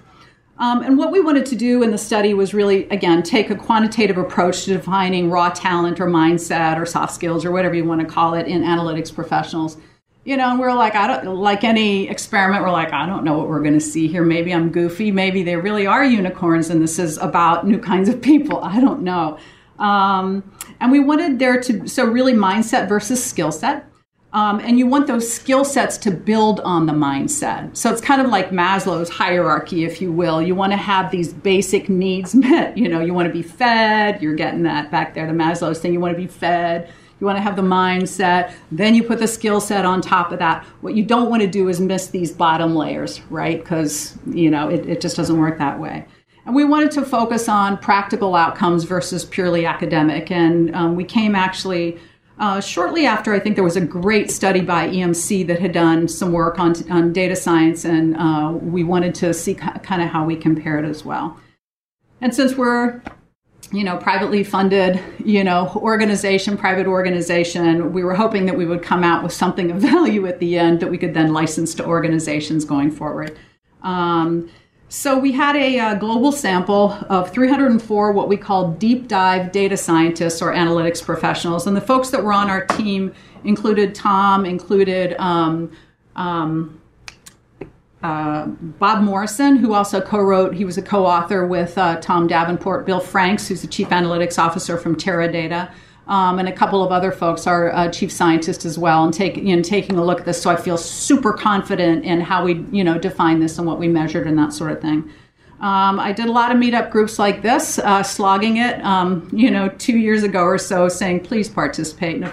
[0.58, 3.54] Um, and what we wanted to do in the study was really, again, take a
[3.54, 8.00] quantitative approach to defining raw talent or mindset or soft skills or whatever you want
[8.00, 9.76] to call it in analytics professionals.
[10.24, 12.62] You know, and we're like, I don't like any experiment.
[12.62, 14.22] We're like, I don't know what we're going to see here.
[14.22, 15.10] Maybe I'm goofy.
[15.10, 18.60] Maybe they really are unicorns, and this is about new kinds of people.
[18.62, 19.38] I don't know.
[19.78, 20.44] Um,
[20.78, 23.86] and we wanted there to so really mindset versus skill set.
[24.32, 27.76] Um, and you want those skill sets to build on the mindset.
[27.76, 30.40] So it's kind of like Maslow's hierarchy, if you will.
[30.40, 32.78] You want to have these basic needs met.
[32.78, 34.22] You know, you want to be fed.
[34.22, 35.92] You're getting that back there, the Maslow's thing.
[35.92, 36.92] You want to be fed.
[37.20, 38.54] You want to have the mindset.
[38.72, 40.64] Then you put the skill set on top of that.
[40.80, 43.62] What you don't want to do is miss these bottom layers, right?
[43.62, 46.06] Because, you know, it, it just doesn't work that way.
[46.46, 50.30] And we wanted to focus on practical outcomes versus purely academic.
[50.30, 51.98] And um, we came actually
[52.38, 56.08] uh, shortly after, I think there was a great study by EMC that had done
[56.08, 60.24] some work on, on data science, and uh, we wanted to see kind of how
[60.24, 61.38] we compared as well.
[62.22, 63.02] And since we're
[63.72, 67.92] you know, privately funded, you know, organization, private organization.
[67.92, 70.80] We were hoping that we would come out with something of value at the end
[70.80, 73.38] that we could then license to organizations going forward.
[73.82, 74.50] Um,
[74.88, 79.76] so we had a, uh, global sample of 304 what we call deep dive data
[79.76, 85.14] scientists or analytics professionals, and the folks that were on our team included Tom, included
[85.20, 85.70] um,
[86.16, 86.79] um,
[88.02, 90.54] uh, Bob Morison, who also co-wrote.
[90.54, 94.78] He was a co-author with uh, Tom Davenport, Bill Franks, who's the chief analytics officer
[94.78, 95.70] from Teradata
[96.10, 99.36] um, and a couple of other folks are uh, chief scientists as well, and take,
[99.36, 100.42] you know, taking a look at this.
[100.42, 103.86] So I feel super confident in how we you know define this and what we
[103.86, 105.08] measured and that sort of thing.
[105.60, 109.50] Um, I did a lot of meetup groups like this, uh, slogging it, um, you
[109.50, 112.24] know, two years ago or so, saying please participate.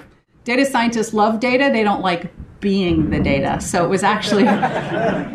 [0.43, 3.59] Data scientists love data, they don't like being the data.
[3.61, 4.45] So it was actually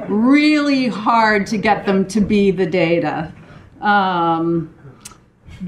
[0.09, 3.33] really hard to get them to be the data.
[3.81, 4.75] Um,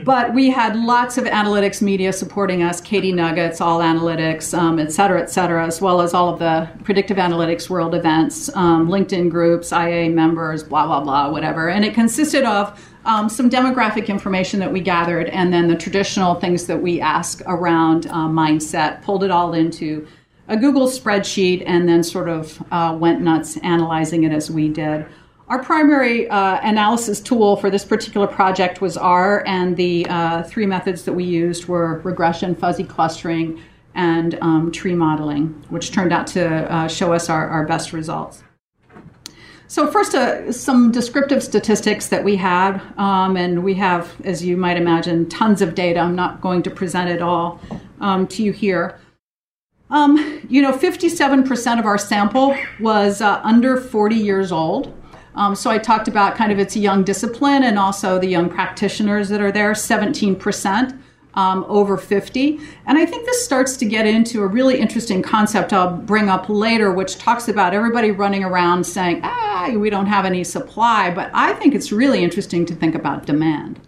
[0.02, 5.22] but we had lots of analytics media supporting us KDnuggets all analytics um, et cetera
[5.22, 9.72] et cetera as well as all of the predictive analytics world events um, linkedin groups
[9.72, 14.72] ia members blah blah blah whatever and it consisted of um, some demographic information that
[14.72, 19.30] we gathered and then the traditional things that we ask around uh, mindset pulled it
[19.30, 20.04] all into
[20.48, 25.06] a google spreadsheet and then sort of uh, went nuts analyzing it as we did
[25.48, 30.64] our primary uh, analysis tool for this particular project was R, and the uh, three
[30.64, 33.62] methods that we used were regression, fuzzy clustering,
[33.94, 38.42] and um, tree modeling, which turned out to uh, show us our, our best results.
[39.66, 44.56] So first, uh, some descriptive statistics that we had, um, and we have, as you
[44.56, 46.00] might imagine, tons of data.
[46.00, 47.60] I'm not going to present it all
[48.00, 48.98] um, to you here.
[49.90, 54.92] Um, you know, 57% of our sample was uh, under 40 years old.
[55.34, 58.48] Um, so I talked about kind of it's a young discipline and also the young
[58.48, 60.98] practitioners that are there, 17%
[61.34, 62.60] um, over 50.
[62.86, 66.48] And I think this starts to get into a really interesting concept I'll bring up
[66.48, 71.10] later, which talks about everybody running around saying, ah, we don't have any supply.
[71.10, 73.80] But I think it's really interesting to think about demand.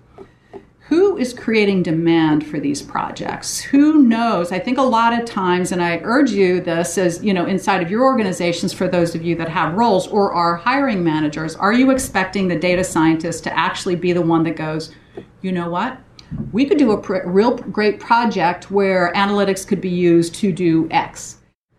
[0.88, 3.60] Who is creating demand for these projects?
[3.60, 4.52] Who knows?
[4.52, 7.82] I think a lot of times, and I urge you this as, you know, inside
[7.82, 11.72] of your organizations for those of you that have roles or are hiring managers, are
[11.72, 14.94] you expecting the data scientist to actually be the one that goes,
[15.42, 15.98] you know what?
[16.52, 20.88] we could do a pr- real great project where analytics could be used to do
[20.90, 21.35] X.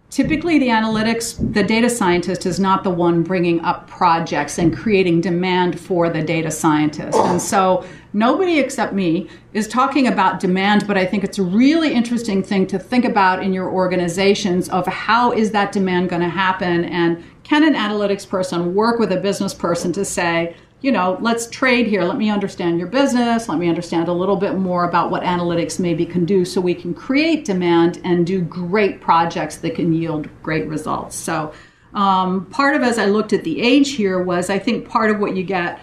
[0.10, 5.20] Typically, the analytics, the data scientist is not the one bringing up projects and creating
[5.20, 7.18] demand for the data scientist.
[7.18, 11.94] And so, nobody except me is talking about demand, but I think it's a really
[11.94, 16.30] interesting thing to think about in your organizations of how is that demand going to
[16.30, 21.18] happen and can an analytics person work with a business person to say, you know,
[21.22, 22.04] let's trade here.
[22.04, 23.50] Let me understand your business.
[23.50, 26.76] Let me understand a little bit more about what analytics maybe can do so we
[26.76, 31.16] can create demand and do great projects that can yield great results.
[31.16, 31.52] So,
[31.94, 35.20] um, part of as I looked at the age here was I think part of
[35.20, 35.80] what you get,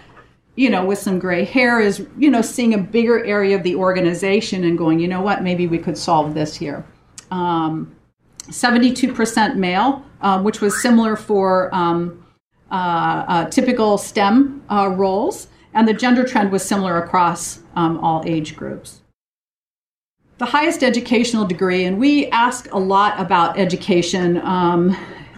[0.55, 3.75] you know, with some gray hair is, you know, seeing a bigger area of the
[3.75, 6.85] organization and going, you know what, maybe we could solve this here.
[7.31, 7.93] Um,
[8.43, 11.73] 72% male, uh, which was similar for.
[11.75, 12.24] Um,
[13.51, 19.01] typical STEM uh, roles, and the gender trend was similar across um, all age groups.
[20.37, 24.95] The highest educational degree, and we ask a lot about education, um,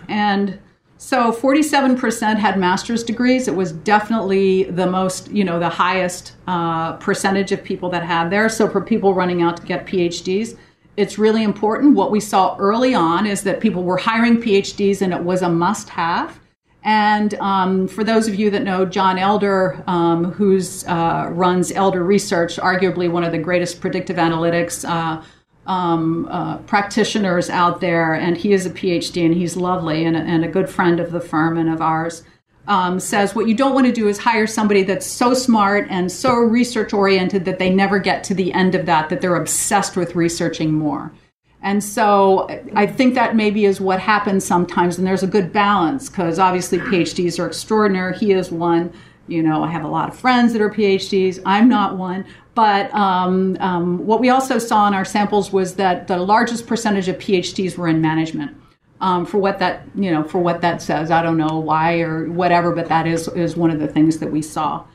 [0.09, 0.59] and
[0.97, 3.47] so 47% had master's degrees.
[3.47, 8.29] It was definitely the most, you know, the highest uh, percentage of people that had
[8.31, 8.49] there.
[8.49, 10.57] So for people running out to get PhDs,
[10.95, 11.95] it's really important.
[11.95, 15.49] What we saw early on is that people were hiring PhDs and it was a
[15.49, 16.39] must have.
[16.83, 22.03] And um, for those of you that know John Elder, um, who uh, runs Elder
[22.03, 25.21] Research, arguably one of the greatest predictive analytics uh,
[25.65, 30.19] um, uh, practitioners out there, and he is a PhD and he's lovely and a,
[30.21, 32.23] and a good friend of the firm and of ours.
[32.67, 36.11] Um, says what you don't want to do is hire somebody that's so smart and
[36.11, 39.95] so research oriented that they never get to the end of that, that they're obsessed
[39.95, 41.13] with researching more.
[41.61, 46.09] And so I think that maybe is what happens sometimes, and there's a good balance
[46.09, 48.15] because obviously PhDs are extraordinary.
[48.15, 48.93] He is one.
[49.27, 51.41] You know, I have a lot of friends that are PhDs.
[51.45, 52.25] I'm not one.
[52.55, 57.07] But um, um, what we also saw in our samples was that the largest percentage
[57.07, 58.55] of PhDs were in management.
[58.99, 62.31] Um, for what that you know, for what that says, I don't know why or
[62.31, 64.85] whatever, but that is is one of the things that we saw.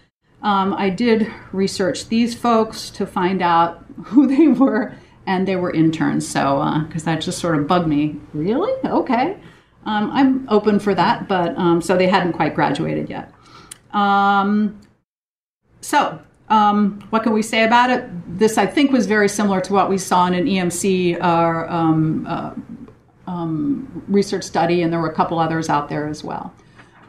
[0.43, 4.95] Um, I did research these folks to find out who they were
[5.27, 6.27] and they were interns.
[6.27, 8.17] So, because uh, that just sort of bugged me.
[8.33, 8.73] Really?
[8.85, 9.37] Okay.
[9.85, 13.33] Um, I'm open for that, but um, so they hadn't quite graduated yet.
[13.93, 14.81] Um,
[15.81, 18.09] so, um, what can we say about it?
[18.39, 22.27] This, I think, was very similar to what we saw in an EMC uh, um,
[22.29, 22.55] uh,
[23.27, 26.55] um, research study, and there were a couple others out there as well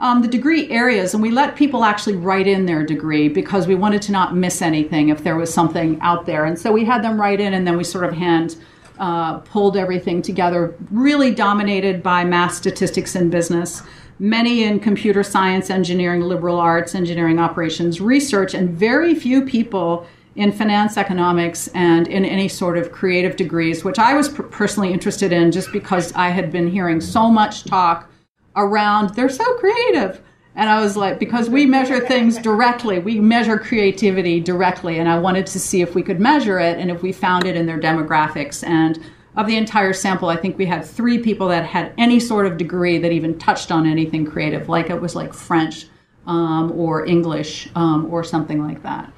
[0.03, 3.73] um, the degree areas, and we let people actually write in their degree because we
[3.73, 6.43] wanted to not miss anything if there was something out there.
[6.43, 8.57] And so we had them write in, and then we sort of hand
[8.99, 13.81] uh, pulled everything together, really dominated by math, statistics, and business.
[14.19, 20.51] Many in computer science, engineering, liberal arts, engineering operations, research, and very few people in
[20.51, 25.53] finance, economics, and in any sort of creative degrees, which I was personally interested in
[25.53, 28.09] just because I had been hearing so much talk
[28.55, 30.21] around they're so creative.
[30.55, 32.99] And i was like because we measure things directly.
[32.99, 34.99] We measure creativity directly.
[34.99, 37.55] And i wanted to see if we could measure it and if we found it
[37.55, 38.67] in their demographics.
[38.67, 38.99] And
[39.35, 42.57] of the entire sample i think we had three people that had any sort of
[42.57, 45.87] degree that even touched on anything creative like it was like french
[46.27, 49.11] um, or english um, or something like that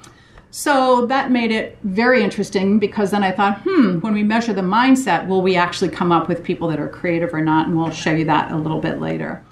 [0.56, 4.62] so that made it very interesting because then I thought, hmm, when we measure the
[4.62, 7.66] mindset, will we actually come up with people that are creative or not?
[7.66, 9.44] And we'll show you that a little bit later.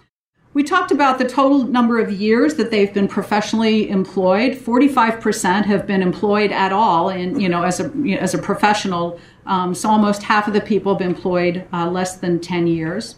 [0.54, 4.52] We talked about the total number of years that they've been professionally employed.
[4.52, 8.38] 45% have been employed at all in, you know, as a, you know, as a
[8.38, 9.20] professional.
[9.44, 13.16] Um, so almost half of the people have been employed uh, less than 10 years.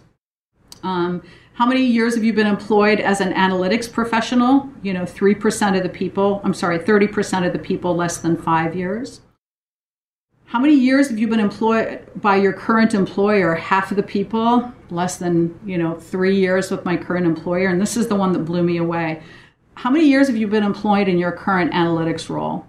[0.83, 1.23] Um,
[1.57, 4.69] how many years have you been employed as an analytics professional?
[4.83, 8.77] You know, 3% of the people, I'm sorry, 30% of the people less than five
[8.77, 9.23] years.
[10.45, 13.55] How many years have you been employed by your current employer?
[13.55, 17.81] Half of the people, less than, you know, 3 years with my current employer, and
[17.81, 19.23] this is the one that blew me away.
[19.77, 22.67] How many years have you been employed in your current analytics role?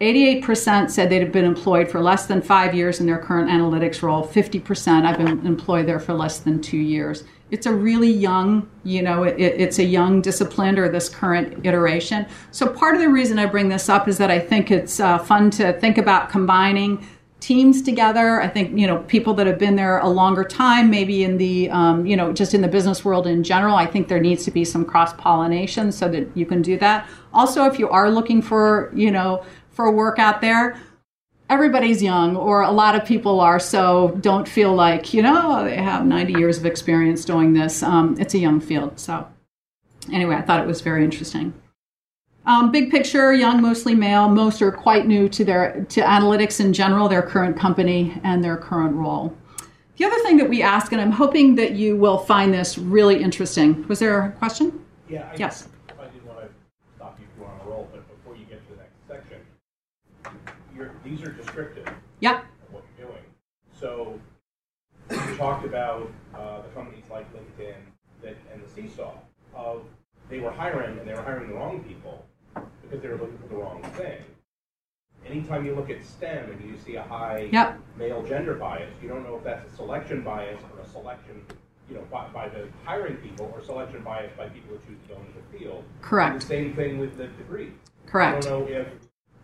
[0.00, 4.02] 88% said they'd have been employed for less than 5 years in their current analytics
[4.02, 4.26] role.
[4.26, 9.02] 50% I've been employed there for less than 2 years it's a really young, you
[9.02, 12.26] know, it, it's a young discipline or this current iteration.
[12.50, 15.18] So part of the reason I bring this up is that I think it's uh,
[15.18, 17.06] fun to think about combining
[17.38, 18.40] teams together.
[18.40, 21.70] I think you know people that have been there a longer time, maybe in the
[21.70, 23.76] um, you know just in the business world in general.
[23.76, 27.08] I think there needs to be some cross pollination so that you can do that.
[27.32, 29.44] Also, if you are looking for you know
[29.76, 30.80] for work out there,
[31.48, 35.76] everybody's young or a lot of people are so don't feel like you know they
[35.76, 37.82] have 90 years of experience doing this.
[37.82, 39.28] Um, it's a young field so.
[40.12, 41.54] Anyway i thought it was very interesting.
[42.46, 44.28] Um, big picture young mostly male.
[44.28, 48.56] Most are quite new to their to analytics in general their current company and their
[48.56, 49.36] current role.
[49.98, 53.22] The other thing that we ask and i'm hoping that you will find this really
[53.22, 53.86] interesting.
[53.86, 54.84] Was there a question?
[55.08, 55.68] Yeah I yes
[61.06, 61.88] these are descriptive.
[62.20, 62.44] Yep.
[62.66, 63.22] Of what you're doing.
[63.78, 64.18] So
[65.10, 67.76] you talked about uh, the companies like LinkedIn
[68.22, 69.14] that and the seesaw
[69.54, 69.84] of
[70.28, 72.26] they were hiring and they were hiring the wrong people
[72.82, 74.18] because they were looking for the wrong thing.
[75.24, 77.78] Anytime you look at STEM and you see a high yep.
[77.96, 81.42] male gender bias, you don't know if that's a selection bias or a selection,
[81.88, 85.14] you know, by, by the hiring people or selection bias by people who choose to
[85.14, 85.84] go into the field.
[86.00, 86.32] Correct.
[86.32, 87.72] And the same thing with the degree.
[88.06, 88.44] Correct.
[88.44, 88.86] You don't know if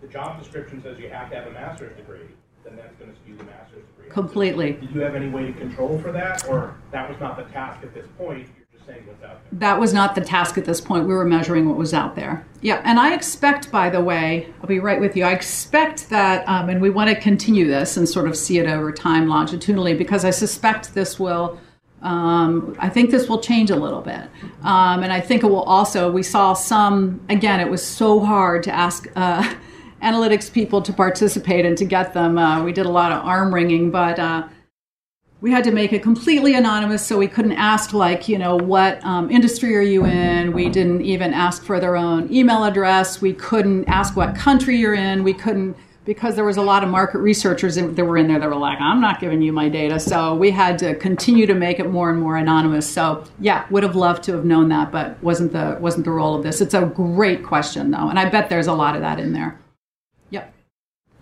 [0.03, 2.27] the job description says you have to have a master's degree,
[2.65, 4.11] then that's going to skew the master's degree.
[4.11, 4.73] Completely.
[4.73, 7.83] Did you have any way to control for that, or that was not the task
[7.83, 8.49] at this point?
[8.57, 9.61] You're just saying what's out there.
[9.61, 11.07] That was not the task at this point.
[11.07, 12.45] We were measuring what was out there.
[12.61, 15.25] Yeah, and I expect, by the way, I'll be right with you.
[15.25, 18.67] I expect that, um, and we want to continue this and sort of see it
[18.67, 21.59] over time longitudinally because I suspect this will.
[22.03, 24.29] Um, I think this will change a little bit.
[24.65, 28.65] Um, and I think it will also, we saw some, again, it was so hard
[28.65, 29.55] to ask uh,
[30.03, 32.39] analytics people to participate and to get them.
[32.39, 34.49] Uh, we did a lot of arm wringing, but uh,
[35.41, 39.05] we had to make it completely anonymous, so we couldn't ask like, you know, what
[39.05, 40.53] um, industry are you in?
[40.53, 43.21] We didn't even ask for their own email address.
[43.21, 45.25] We couldn't ask what country you're in.
[45.25, 48.49] We couldn't because there was a lot of market researchers that were in there that
[48.49, 50.01] were like, I'm not giving you my data.
[50.01, 52.89] So we had to continue to make it more and more anonymous.
[52.89, 56.35] So yeah, would have loved to have known that, but wasn't the wasn't the role
[56.35, 56.61] of this.
[56.61, 59.59] It's a great question though, and I bet there's a lot of that in there.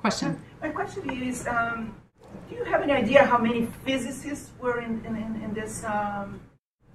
[0.00, 0.40] Question.
[0.62, 1.94] My question is, um,
[2.48, 6.40] do you have any idea how many physicists were in, in, in this, um,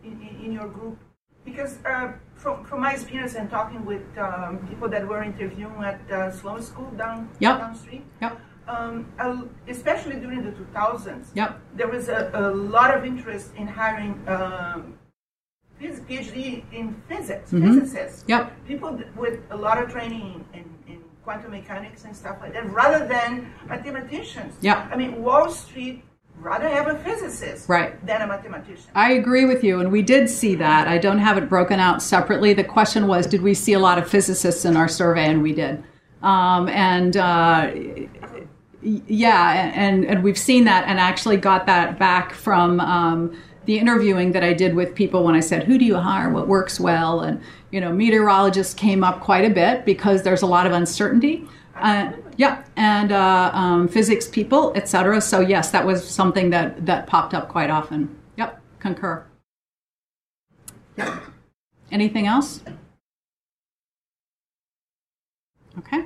[0.04, 0.98] in, in, your group?
[1.44, 6.00] Because uh, from, from my experience and talking with um, people that were interviewing at
[6.12, 7.60] uh, Sloan School down, yep.
[7.60, 8.40] down the street, yep.
[8.68, 9.06] Um,
[9.68, 11.60] especially during the 2000s, yep.
[11.76, 14.98] there was a, a lot of interest in hiring um,
[15.80, 17.80] PhD in physics, mm-hmm.
[17.80, 18.52] physicists, yep.
[18.66, 20.75] people with a lot of training in
[21.26, 24.54] quantum mechanics and stuff like that, rather than mathematicians.
[24.62, 24.88] Yeah.
[24.92, 26.04] I mean, Wall Street
[26.40, 28.06] rather have a physicist right.
[28.06, 28.86] than a mathematician.
[28.94, 30.88] I agree with you, and we did see that.
[30.88, 32.54] I don't have it broken out separately.
[32.54, 35.26] The question was, did we see a lot of physicists in our survey?
[35.26, 35.84] And we did.
[36.22, 37.72] Um, and uh,
[38.82, 44.32] yeah, and, and we've seen that and actually got that back from um, the interviewing
[44.32, 46.30] that I did with people when I said, who do you hire?
[46.30, 47.22] What works well?
[47.22, 47.42] And
[47.72, 51.46] you know, meteorologists came up quite a bit because there's a lot of uncertainty.
[51.76, 55.20] Uh, yeah, and uh, um, physics people, etc.
[55.20, 58.16] So yes, that was something that that popped up quite often.
[58.38, 59.26] Yep, concur.
[60.98, 61.22] Yep.
[61.92, 62.62] Anything else?
[65.78, 66.06] Okay.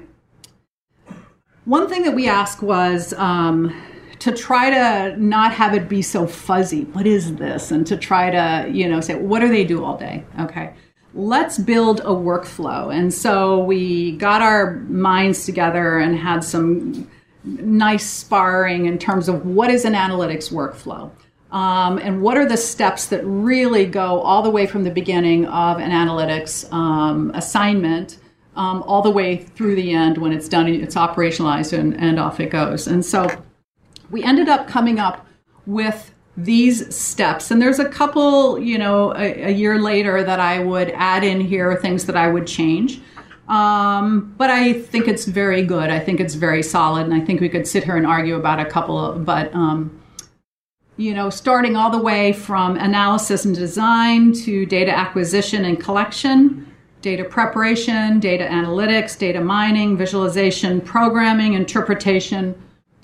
[1.65, 3.79] One thing that we asked was um,
[4.19, 6.83] to try to not have it be so fuzzy.
[6.85, 7.71] What is this?
[7.71, 10.25] And to try to, you know, say, what do they do all day?
[10.39, 10.73] Okay
[11.13, 12.93] let's build a workflow.
[12.93, 17.09] And so we got our minds together and had some
[17.43, 21.11] nice sparring in terms of what is an analytics workflow.
[21.51, 25.47] Um, and what are the steps that really go all the way from the beginning
[25.47, 28.19] of an analytics um, assignment
[28.55, 32.39] um, all the way through the end when it's done, it's operationalized, and, and off
[32.39, 32.85] it goes.
[32.87, 33.27] And so
[34.11, 35.25] we ended up coming up
[35.65, 37.51] with these steps.
[37.51, 41.41] And there's a couple, you know, a, a, year later that I would add in
[41.41, 43.01] here, things that I would change.
[43.49, 45.89] Um, but I think it's very good.
[45.89, 47.05] I think it's very solid.
[47.05, 49.99] And I think we could sit here and argue about a couple of, but, um,
[50.97, 56.67] you know, starting all the way from analysis and design to data acquisition and collection,
[57.01, 62.53] data preparation, data analytics, data mining, visualization, programming, interpretation,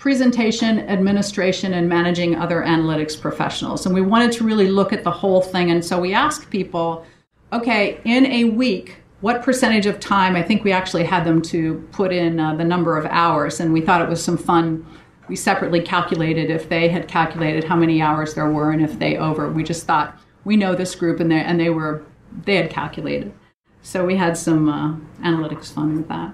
[0.06, 3.88] presentation, administration, and managing other analytics professionals.
[3.88, 5.72] And we wanted to really look at the whole thing.
[5.72, 7.04] And so we asked people,
[7.52, 10.36] okay, in a week, what percentage of time?
[10.36, 13.74] I think we actually had them to put in uh, the number of hours, and
[13.74, 14.86] we thought it was some fun.
[15.28, 19.18] We separately calculated if they had calculated how many hours there were and if they
[19.18, 19.50] over.
[19.50, 22.06] We just thought we know this group and they and they were
[22.44, 23.34] they had calculated.
[23.82, 24.98] So we had some uh,
[25.28, 26.32] analytics fun with that.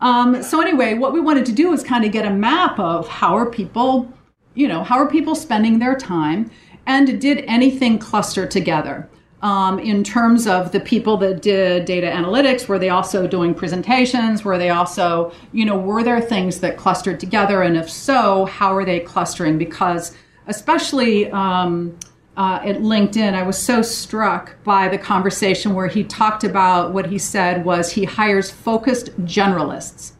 [0.00, 3.08] Um, so anyway, what we wanted to do is kind of get a map of
[3.08, 4.12] how are people,
[4.54, 6.50] you know, how are people spending their time,
[6.86, 9.08] and did anything cluster together.
[9.42, 14.42] Um, in terms of the people that did data analytics were they also doing presentations?
[14.42, 17.60] Were they also you know were there things that clustered together?
[17.62, 19.58] And if so how are they clustering?
[19.58, 20.16] Because
[20.46, 21.98] especially um,
[22.36, 27.06] uh, at linkedin i was so struck by the conversation where he talked about what
[27.06, 30.12] he said was he hires focused generalists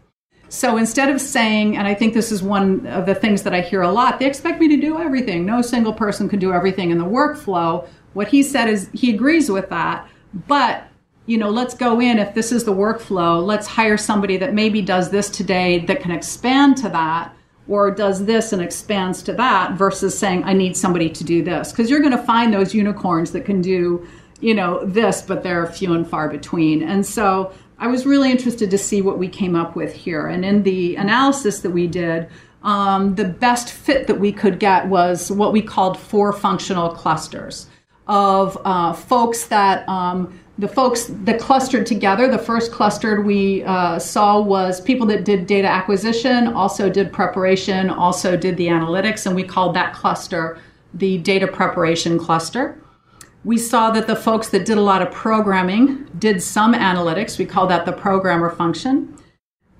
[0.55, 3.61] so instead of saying, and I think this is one of the things that I
[3.61, 5.45] hear a lot, they expect me to do everything.
[5.45, 7.89] No single person can do everything in the workflow.
[8.13, 10.09] What he said is he agrees with that,
[10.47, 10.85] but
[11.27, 14.81] you know, let's go in if this is the workflow, let's hire somebody that maybe
[14.81, 17.35] does this today that can expand to that
[17.69, 21.73] or does this and expands to that versus saying I need somebody to do this
[21.73, 24.07] because you're going to find those unicorns that can do,
[24.41, 26.83] you know, this but they're few and far between.
[26.83, 30.27] And so I was really interested to see what we came up with here.
[30.27, 32.29] And in the analysis that we did,
[32.63, 37.69] um, the best fit that we could get was what we called four functional clusters
[38.07, 42.29] of uh, folks that um, the folks that clustered together.
[42.29, 47.91] The first cluster we uh, saw was people that did data acquisition, also did preparation,
[47.91, 50.59] also did the analytics, and we called that cluster
[50.93, 52.81] the data preparation cluster.
[53.45, 57.37] We saw that the folks that did a lot of programming did some analytics.
[57.37, 59.15] We call that the programmer function.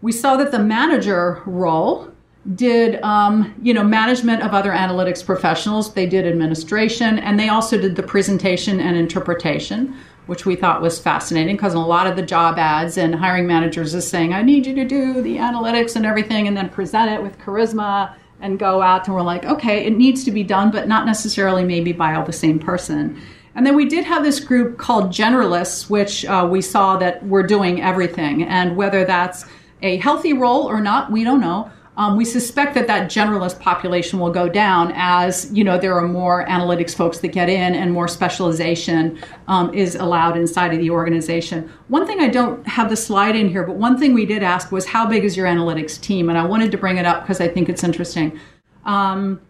[0.03, 2.13] We saw that the manager role
[2.57, 7.81] did um, you know management of other analytics professionals they did administration and they also
[7.81, 9.97] did the presentation and interpretation
[10.27, 13.95] which we thought was fascinating because a lot of the job ads and hiring managers
[13.95, 17.23] is saying i need you to do the analytics and everything and then present it
[17.23, 20.87] with charisma and go out and we're like okay it needs to be done but
[20.87, 23.21] not necessarily maybe by all the same person.
[23.57, 27.47] And then we did have this group called generalists which uh, we saw that we're
[27.47, 29.47] doing everything and whether that's
[29.83, 34.19] a healthy role or not we don't know um, we suspect that that generalist population
[34.19, 37.93] will go down as you know there are more analytics folks that get in and
[37.93, 41.71] more specialization um, is allowed inside of the organization.
[41.89, 44.73] One thing I don't have the slide in here, but one thing we did ask
[44.73, 47.41] was how big is your analytics team, and I wanted to bring it up because
[47.41, 48.39] I think it's interesting.
[48.85, 49.41] Um,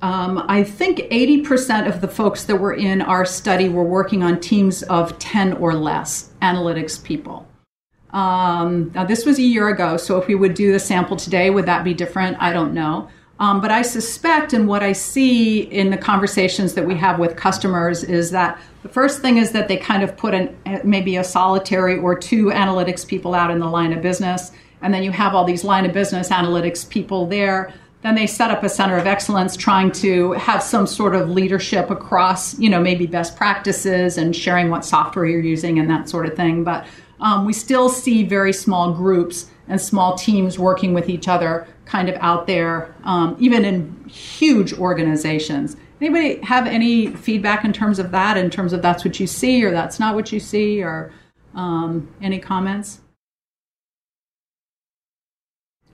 [0.00, 4.38] um, I think 80% of the folks that were in our study were working on
[4.38, 7.47] teams of 10 or less analytics people.
[8.10, 11.50] Um, now, this was a year ago, so if we would do the sample today,
[11.50, 12.36] would that be different?
[12.40, 13.08] I don't know.
[13.40, 17.36] Um, but I suspect, and what I see in the conversations that we have with
[17.36, 21.24] customers, is that the first thing is that they kind of put an, maybe a
[21.24, 24.50] solitary or two analytics people out in the line of business,
[24.82, 27.72] and then you have all these line of business analytics people there.
[28.02, 31.90] Then they set up a center of excellence trying to have some sort of leadership
[31.90, 36.26] across, you know, maybe best practices and sharing what software you're using and that sort
[36.26, 36.62] of thing.
[36.62, 36.86] But
[37.20, 42.08] um, we still see very small groups and small teams working with each other kind
[42.08, 45.76] of out there, um, even in huge organizations.
[46.00, 49.64] Anybody have any feedback in terms of that, in terms of that's what you see
[49.64, 51.12] or that's not what you see, or
[51.54, 53.00] um, any comments?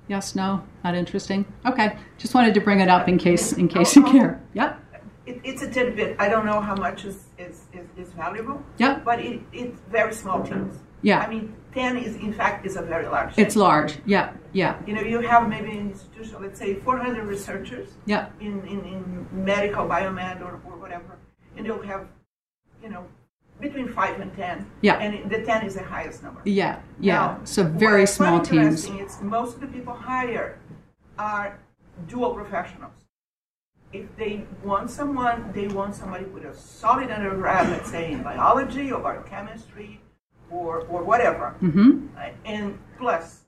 [0.06, 1.46] Yes, no, not interesting.
[1.64, 4.42] Okay, just wanted to bring it up in case in case you care.
[4.52, 4.80] Yep.
[5.24, 6.16] It, it's a tidbit.
[6.18, 8.62] I don't know how much is is, is, is valuable.
[8.76, 9.04] Yep.
[9.04, 10.80] But it, it's very small teams.
[11.04, 11.20] Yeah.
[11.20, 13.36] I mean, 10 is, in fact, is a very large.
[13.36, 13.98] It's large.
[14.06, 14.32] Yeah.
[14.52, 14.80] Yeah.
[14.86, 18.28] You know, you have maybe an institution, let's say 400 researchers Yeah.
[18.40, 21.18] in, in, in medical, biomed, or, or whatever,
[21.56, 22.06] and you'll have,
[22.82, 23.04] you know,
[23.60, 24.66] between 5 and 10.
[24.80, 24.94] Yeah.
[24.94, 26.40] And the 10 is the highest number.
[26.44, 26.80] Yeah.
[26.98, 27.14] Yeah.
[27.14, 28.84] Now, so very small teams.
[28.86, 30.58] interesting is most of the people hired
[31.18, 31.58] are
[32.08, 32.92] dual professionals.
[33.92, 38.90] If they want someone, they want somebody with a solid undergrad, let's say in biology
[38.90, 40.00] or biochemistry
[40.50, 41.50] or, or whatever.
[41.60, 43.44] hmm Uh, And plus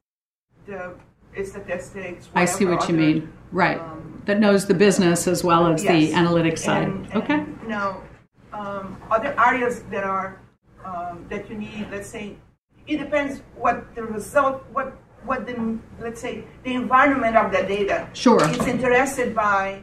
[0.66, 0.94] the
[1.34, 2.28] it's the statistics.
[2.34, 3.32] I see what you mean.
[3.52, 3.78] Right.
[3.78, 6.14] um, that knows the business as well as the Yes.
[6.14, 6.88] analytics side.
[6.88, 7.44] And, and okay.
[7.68, 8.02] Now,
[8.52, 10.40] um, other areas that are
[10.84, 12.36] um, that you need, let's say,
[12.86, 15.54] it depends what the result, what what the
[16.00, 18.08] let's say the environment of the data.
[18.14, 18.38] Sure.
[18.54, 19.82] It's interested by,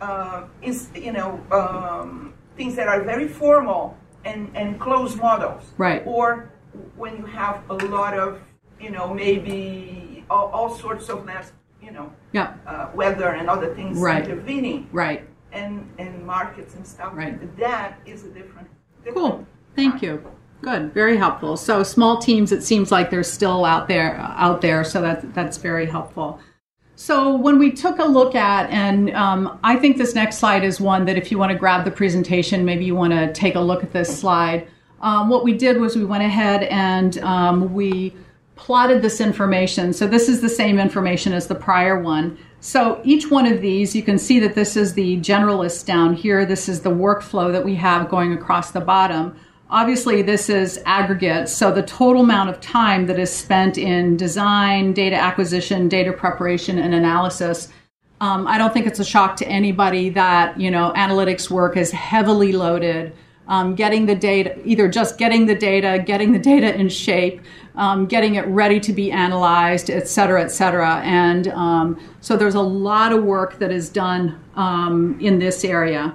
[0.00, 5.62] uh, is you know um, things that are very formal and and closed models.
[5.78, 6.02] Right.
[6.06, 6.50] Or
[6.96, 8.40] when you have a lot of
[8.80, 11.52] you know maybe all, all sorts of mass
[11.82, 12.54] you know Yeah.
[12.66, 14.24] uh, weather and other things Right.
[14.24, 15.22] intervening, Right.
[15.52, 17.12] and and markets and stuff.
[17.14, 17.56] Right.
[17.58, 18.68] That is a different.
[19.04, 19.46] different Cool.
[19.76, 20.22] Thank you.
[20.60, 20.92] Good.
[20.92, 21.56] Very helpful.
[21.56, 24.82] So small teams, it seems like they're still out there, out there.
[24.82, 26.40] So that that's very helpful.
[27.00, 30.80] So when we took a look at, and um, I think this next slide is
[30.80, 33.60] one that if you want to grab the presentation, maybe you want to take a
[33.60, 34.66] look at this slide.
[35.00, 38.16] Um, what we did was we went ahead and um, we
[38.56, 39.92] plotted this information.
[39.92, 42.36] So this is the same information as the prior one.
[42.58, 46.44] So each one of these, you can see that this is the generalist down here.
[46.44, 49.38] This is the workflow that we have going across the bottom.
[49.70, 54.94] Obviously, this is aggregate, so the total amount of time that is spent in design,
[54.94, 57.68] data acquisition, data preparation, and analysis.
[58.22, 61.90] Um, I don't think it's a shock to anybody that you know analytics work is
[61.90, 63.12] heavily loaded.
[63.46, 67.40] Um, getting the data, either just getting the data, getting the data in shape,
[67.76, 71.00] um, getting it ready to be analyzed, et cetera, et cetera.
[71.02, 76.14] And um, so there's a lot of work that is done um, in this area.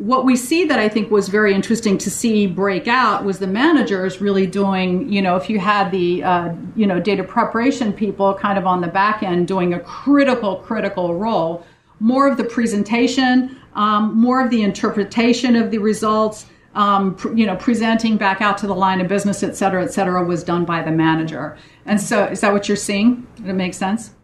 [0.00, 3.46] What we see that I think was very interesting to see break out was the
[3.46, 8.32] managers really doing, you know, if you had the, uh, you know, data preparation people
[8.32, 11.66] kind of on the back end doing a critical, critical role,
[11.98, 17.44] more of the presentation, um, more of the interpretation of the results, um, pr- you
[17.44, 20.64] know, presenting back out to the line of business, et cetera, et cetera, was done
[20.64, 21.58] by the manager.
[21.84, 23.26] And so, is that what you're seeing?
[23.36, 24.14] Does it make sense?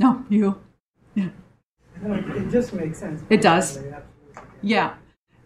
[0.00, 0.60] No, you.
[1.14, 1.28] Yeah.
[2.04, 3.22] It just makes sense.
[3.30, 3.78] It does.
[4.62, 4.94] Yeah.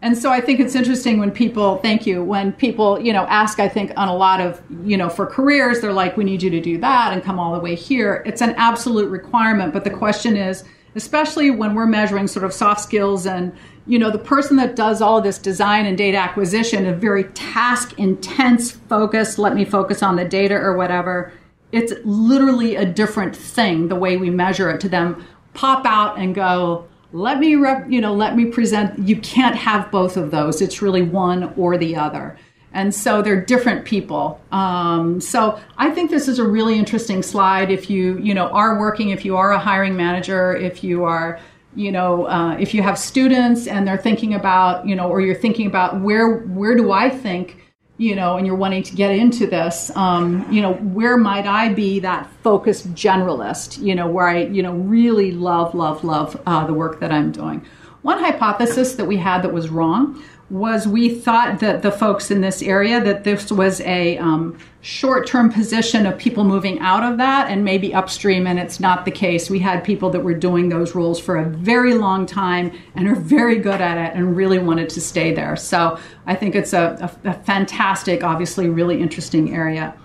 [0.01, 3.61] And so I think it's interesting when people, thank you, when people, you know, ask,
[3.61, 6.49] I think on a lot of, you know, for careers, they're like, we need you
[6.49, 8.21] to do that and come all the way here.
[8.25, 9.71] It's an absolute requirement.
[9.71, 13.55] But the question is, especially when we're measuring sort of soft skills and,
[13.87, 17.97] you know, the person that does all this design and data acquisition, a very task
[17.97, 21.31] intense focus, let me focus on the data or whatever,
[21.71, 26.35] it's literally a different thing the way we measure it to them pop out and
[26.35, 30.61] go, let me rep, you know let me present you can't have both of those.
[30.61, 32.37] It's really one or the other.
[32.75, 34.41] And so they're different people.
[34.51, 37.71] Um, so i think this is a really interesting slide.
[37.71, 41.39] If you you know are working if you are a hiring manager if you are
[41.75, 45.35] you know uh, if you have students and they're thinking about you know or you're
[45.35, 47.62] thinking about where where do i think
[47.97, 51.69] you know, and you're wanting to get into this, um, you know, where might I
[51.69, 56.65] be that focused generalist, you know, where I, you know, really love, love, love uh,
[56.65, 57.65] the work that I'm doing.
[58.01, 62.41] One hypothesis that we had that was wrong was we thought that the folks in
[62.41, 67.49] this area that this was a um, short-term position of people moving out of that
[67.49, 69.49] and maybe upstream and it's not the case.
[69.49, 73.15] We had people that were doing those roles for a very long time and are
[73.15, 75.55] very good at it and really wanted to stay there.
[75.55, 79.95] So i think it's a, a, a fantastic obviously really interesting area.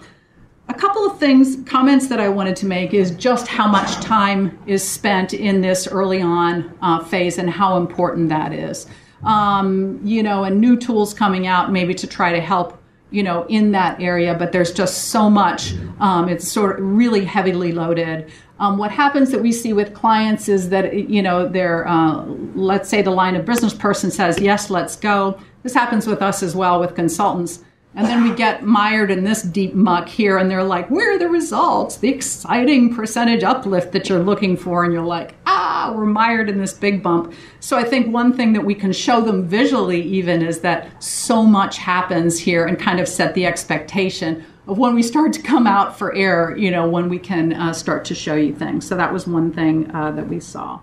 [0.68, 4.56] A couple of things comments that i wanted to make is just how much time
[4.66, 8.86] is spent in this early on uh, phase and how important that is
[9.24, 13.44] um, you know, and new tools coming out maybe to try to help, you know,
[13.46, 14.34] in that area.
[14.34, 15.74] But there's just so much.
[16.00, 18.30] Um, it's sort of really heavily loaded.
[18.60, 22.88] Um, what happens that we see with clients is that you know they're, uh, let's
[22.88, 25.38] say the line of business person says yes, let's go.
[25.62, 27.64] This happens with us as well with consultants.
[27.94, 31.18] And then we get mired in this deep muck here, and they're like, Where are
[31.18, 31.96] the results?
[31.96, 34.84] The exciting percentage uplift that you're looking for.
[34.84, 37.32] And you're like, Ah, we're mired in this big bump.
[37.58, 41.42] So I think one thing that we can show them visually, even, is that so
[41.42, 45.66] much happens here and kind of set the expectation of when we start to come
[45.66, 48.86] out for air, you know, when we can uh, start to show you things.
[48.86, 50.78] So that was one thing uh, that we saw.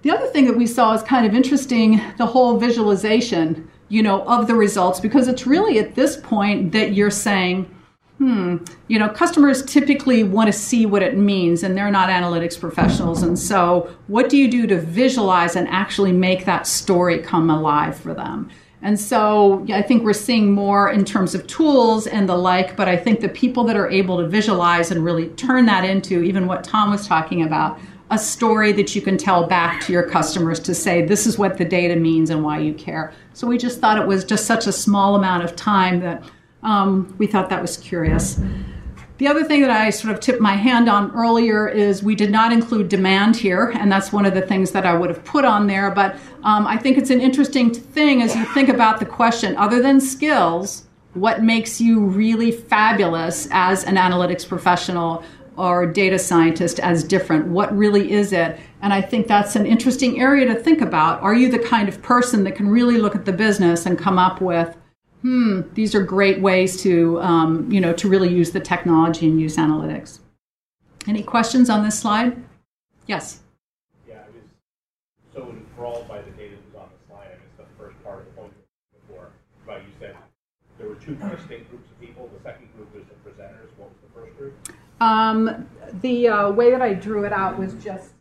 [0.00, 4.22] The other thing that we saw is kind of interesting the whole visualization you know,
[4.22, 7.68] of the results because it's really at this point that you're saying,
[8.20, 8.58] hmm,
[8.88, 13.22] you know, customers typically want to see what it means and they're not analytics professionals.
[13.22, 17.96] And so, what do you do to visualize and actually make that story come alive
[17.96, 18.50] for them?
[18.82, 22.88] And so I think we're seeing more in terms of tools and the like, but
[22.88, 26.46] I think the people that are able to visualize and really turn that into even
[26.46, 30.58] what Tom was talking about a story that you can tell back to your customers
[30.58, 33.12] to say, this is what the data means and why you care.
[33.34, 36.22] So we just thought it was just such a small amount of time that
[36.62, 38.40] um, we thought that was curious.
[39.18, 42.30] The other thing that I sort of tipped my hand on earlier is we did
[42.30, 45.44] not include demand here, and that's one of the things that I would have put
[45.44, 45.90] on there.
[45.90, 49.82] But um, I think it's an interesting thing as you think about the question other
[49.82, 55.22] than skills, what makes you really fabulous as an analytics professional
[55.58, 57.46] or data scientist as different?
[57.48, 58.58] What really is it?
[58.80, 61.20] And I think that's an interesting area to think about.
[61.20, 64.18] Are you the kind of person that can really look at the business and come
[64.18, 64.74] up with,
[65.22, 69.40] hmm, these are great ways to, um, you know, to really use the technology and
[69.40, 70.20] use analytics?
[71.06, 72.42] Any questions on this slide?
[73.06, 73.40] Yes.
[74.08, 74.44] Yeah, I was
[75.34, 77.28] so enthralled by the data that was on the slide.
[77.28, 78.52] I missed the first part of the point
[79.06, 79.28] before.
[79.66, 80.16] But you said
[80.78, 82.30] there were two distinct groups of people.
[82.36, 83.68] The second group was the presenters.
[83.76, 84.54] What was the first group?
[85.00, 85.66] Um,
[86.02, 88.12] the uh, way that I drew it out was just,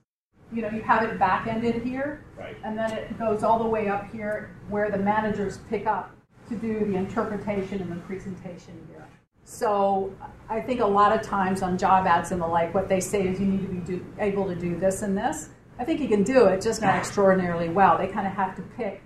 [0.53, 2.55] you know, you have it back ended here, Right.
[2.63, 6.11] and then it goes all the way up here where the managers pick up
[6.49, 9.07] to do the interpretation and the presentation here.
[9.45, 10.13] So
[10.49, 13.27] I think a lot of times on job ads and the like, what they say
[13.27, 15.49] is you need to be do, able to do this and this.
[15.79, 17.97] I think you can do it, just not extraordinarily well.
[17.97, 19.01] They kind of have to pick,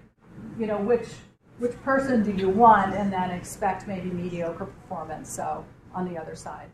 [0.59, 1.07] you know, which
[1.59, 5.29] which person do you want, and then expect maybe mediocre performance.
[5.31, 5.63] So
[5.93, 6.69] on the other side,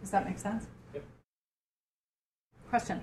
[0.00, 0.66] does that make sense?
[0.94, 1.04] Yep.
[2.70, 3.00] Question.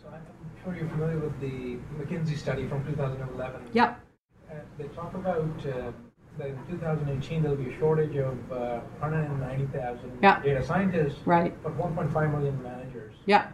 [0.00, 0.22] So I'm
[0.62, 3.62] sure you're familiar with the McKinsey study from 2011.
[3.72, 4.00] Yep.
[4.48, 5.90] Uh, they talk about uh,
[6.38, 10.42] that in 2018 there'll be a shortage of uh, 190,000 Yeah.
[10.42, 11.54] data scientists, Right.
[11.62, 13.14] but 1.5 million managers.
[13.26, 13.46] Yeah.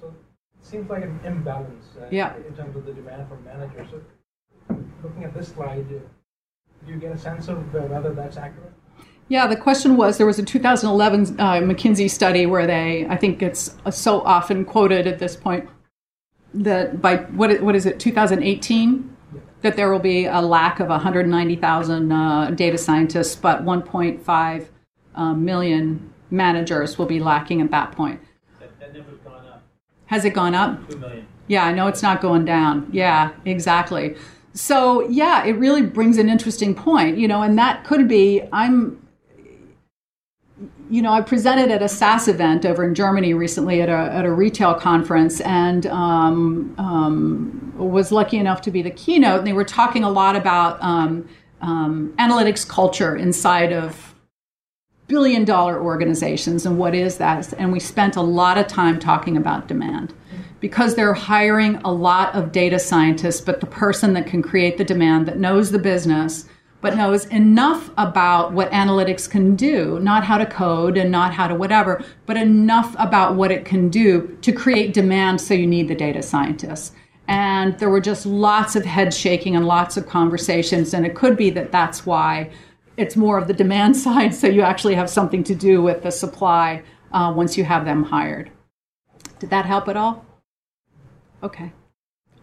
[0.00, 0.14] So it
[0.66, 2.34] seems like an imbalance uh, Yeah.
[2.48, 3.88] in terms of the demand for managers.
[3.90, 5.98] So looking at this slide, uh,
[6.86, 8.72] do you get a sense of uh, whether that's accurate?
[9.28, 13.42] Yeah, the question was there was a 2011 uh, McKinsey study where they, I think
[13.42, 15.68] it's so often quoted at this point,
[16.54, 19.11] that by what what is it, 2018,
[19.62, 24.66] that there will be a lack of 190,000 uh, data scientists, but 1.5
[25.14, 28.20] uh, million managers will be lacking at that point.
[28.60, 29.62] That, that number's gone up,
[30.06, 30.88] Has it gone up?
[30.88, 31.26] two million.
[31.48, 32.88] Yeah, I know it's not going down.
[32.92, 34.16] Yeah, exactly.
[34.54, 39.01] So, yeah, it really brings an interesting point, you know, and that could be I'm
[40.92, 44.26] you know, I presented at a SAS event over in Germany recently at a, at
[44.26, 49.38] a retail conference and um, um, was lucky enough to be the keynote.
[49.38, 51.26] And they were talking a lot about um,
[51.62, 54.14] um, analytics culture inside of
[55.06, 57.50] billion dollar organizations and what is that.
[57.54, 60.12] And we spent a lot of time talking about demand
[60.60, 64.84] because they're hiring a lot of data scientists, but the person that can create the
[64.84, 66.44] demand, that knows the business,
[66.82, 71.48] but knows enough about what analytics can do, not how to code and not how
[71.48, 75.88] to whatever, but enough about what it can do to create demand so you need
[75.88, 76.92] the data scientists.
[77.28, 81.36] And there were just lots of head shaking and lots of conversations, and it could
[81.38, 82.50] be that that's why
[82.98, 86.10] it's more of the demand side, so you actually have something to do with the
[86.10, 88.50] supply uh, once you have them hired.
[89.38, 90.24] Did that help at all?
[91.42, 91.72] Okay.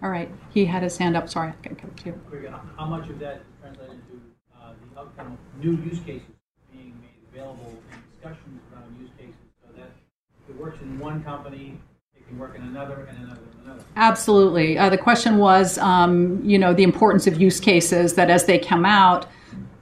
[0.01, 0.29] All right.
[0.53, 1.29] He had his hand up.
[1.29, 2.53] Sorry, I can come to you.
[2.77, 4.21] How much of that is translated into
[4.57, 6.27] uh, the outcome of new use cases
[6.71, 9.35] being made available and discussions around use cases
[9.65, 9.91] so that
[10.43, 11.79] if it works in one company,
[12.15, 13.83] it can work in another and another and another?
[13.95, 14.77] Absolutely.
[14.77, 18.59] Uh, the question was, um, you know, the importance of use cases that as they
[18.59, 19.25] come out,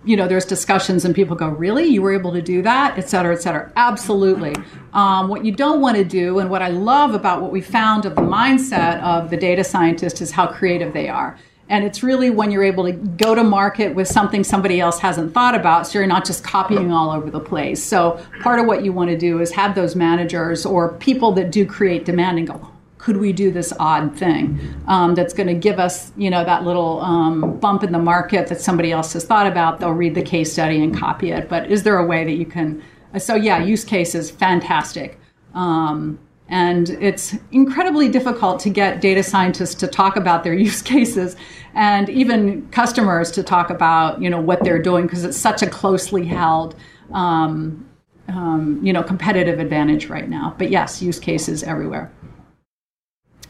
[0.06, 1.86] you know, there's discussions and people go, really?
[1.86, 3.72] You were able to do that, et cetera, et cetera.
[3.76, 4.56] Absolutely.
[4.94, 8.06] Um, what you don't want to do, and what I love about what we found
[8.06, 11.38] of the mindset of the data scientist is how creative they are.
[11.70, 15.34] And it's really when you're able to go to market with something somebody else hasn't
[15.34, 17.84] thought about, so you're not just copying all over the place.
[17.84, 21.52] So part of what you want to do is have those managers or people that
[21.52, 25.54] do create demand and go, could we do this odd thing um, that's going to
[25.54, 29.24] give us, you know, that little um, bump in the market that somebody else has
[29.24, 29.80] thought about?
[29.80, 31.48] They'll read the case study and copy it.
[31.48, 32.84] But is there a way that you can?
[33.18, 35.20] So yeah, use cases, fantastic.
[35.54, 41.36] Um, and it's incredibly difficult to get data scientists to talk about their use cases
[41.76, 45.68] and even customers to talk about, you know, what they're doing because it's such a
[45.68, 46.76] closely held,
[47.14, 47.88] um,
[48.30, 50.56] um, you know, competitive advantage right now.
[50.58, 52.12] But yes, use cases everywhere.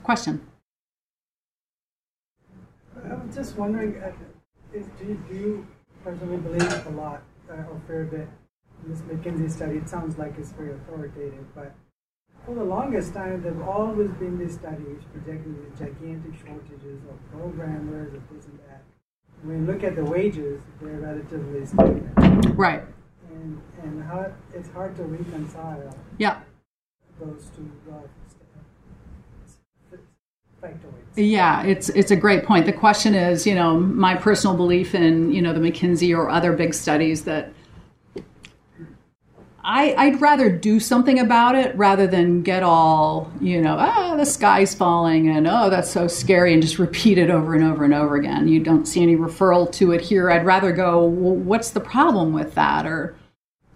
[0.03, 0.41] Question.
[3.03, 4.11] I was just wondering, uh,
[4.73, 5.67] do, you, do you
[6.03, 8.27] personally believe a lot uh, or fear that
[8.85, 11.73] this McKinsey study, it sounds like it's very authoritative, but
[12.47, 17.31] for the longest time, there have always been these studies projecting these gigantic shortages of
[17.37, 18.83] programmers and this and that.
[19.43, 22.57] When you look at the wages, they're relatively stagnant.
[22.57, 22.83] Right.
[23.33, 26.39] And, and how, it's hard to reconcile Yeah.
[27.19, 29.97] those two uh,
[30.63, 31.17] factoids.
[31.17, 32.65] Yeah, it's it's a great point.
[32.65, 36.53] The question is, you know, my personal belief in, you know, the McKinsey or other
[36.53, 37.51] big studies that
[39.69, 44.25] I, I'd rather do something about it rather than get all, you know, ah, the
[44.25, 47.93] sky's falling and oh, that's so scary and just repeat it over and over and
[47.93, 48.47] over again.
[48.47, 50.31] You don't see any referral to it here.
[50.31, 52.85] I'd rather go, well, what's the problem with that?
[52.85, 53.17] Or,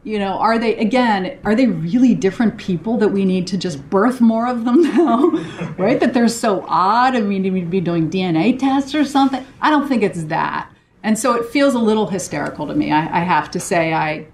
[0.05, 3.89] you know, are they, again, are they really different people that we need to just
[3.89, 5.29] birth more of them now?
[5.77, 5.99] right?
[5.99, 7.17] That they're so odd.
[7.17, 9.45] I mean, we'd be doing DNA tests or something.
[9.59, 10.71] I don't think it's that.
[11.03, 12.93] And so it feels a little hysterical to me.
[12.93, 14.27] I, I have to say, I,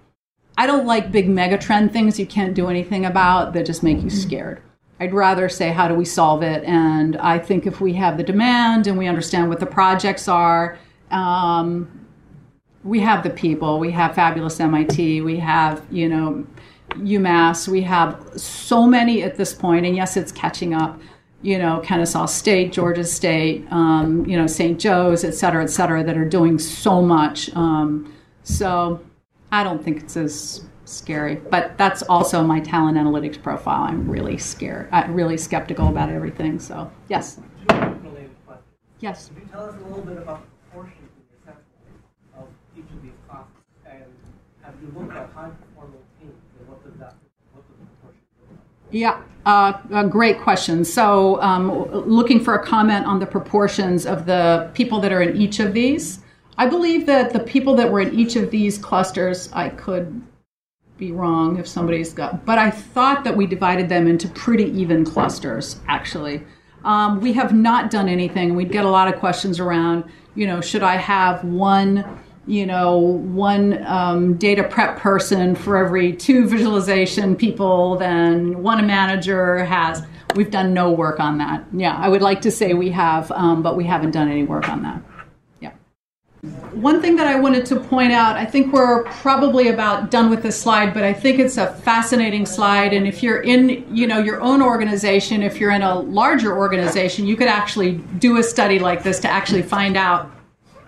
[0.57, 4.09] I don't like big megatrend things you can't do anything about that just make you
[4.09, 4.61] scared.
[4.99, 6.63] I'd rather say, how do we solve it?
[6.63, 10.79] And I think if we have the demand and we understand what the projects are,
[11.11, 12.07] um,
[12.83, 13.79] we have the people.
[13.79, 15.21] We have fabulous MIT.
[15.21, 16.47] We have, you know,
[16.95, 17.67] UMass.
[17.67, 20.99] We have so many at this point, and yes, it's catching up.
[21.43, 24.79] You know, Kennesaw State, Georgia State, um, you know, St.
[24.79, 27.55] Joe's, et cetera, et cetera, that are doing so much.
[27.55, 28.99] Um, so
[29.51, 33.83] I don't think it's as scary, but that's also my talent analytics profile.
[33.83, 36.59] I'm really scared, uh, really skeptical about everything.
[36.59, 37.39] So yes,
[38.99, 39.29] yes.
[39.29, 41.09] Could you tell us a little bit about the proportions
[41.45, 41.53] in
[42.33, 43.47] the of each of these classes?
[43.85, 44.03] And
[44.63, 47.15] have you looked at high performing teams and what does that,
[47.53, 48.91] what does the proportion look like?
[48.91, 50.83] Yeah, uh, a great question.
[50.83, 55.37] So, um, looking for a comment on the proportions of the people that are in
[55.37, 56.19] each of these.
[56.59, 60.21] I believe that the people that were in each of these clusters, I could
[60.97, 65.05] be wrong if somebody's got, but I thought that we divided them into pretty even
[65.05, 66.43] clusters, actually.
[66.83, 68.55] Um, we have not done anything.
[68.55, 72.03] We'd get a lot of questions around, you know, should I have one,
[72.47, 79.63] you know, one um, data prep person for every two visualization people, then one manager
[79.65, 80.01] has.
[80.35, 81.65] We've done no work on that.
[81.73, 84.67] Yeah, I would like to say we have, um, but we haven't done any work
[84.69, 85.01] on that.
[86.81, 90.43] One thing that I wanted to point out, I think we're probably about done with
[90.43, 92.93] this slide, but I think it's a fascinating slide.
[92.93, 97.25] And if you're in, you know, your own organization, if you're in a larger organization,
[97.25, 100.31] you could actually do a study like this to actually find out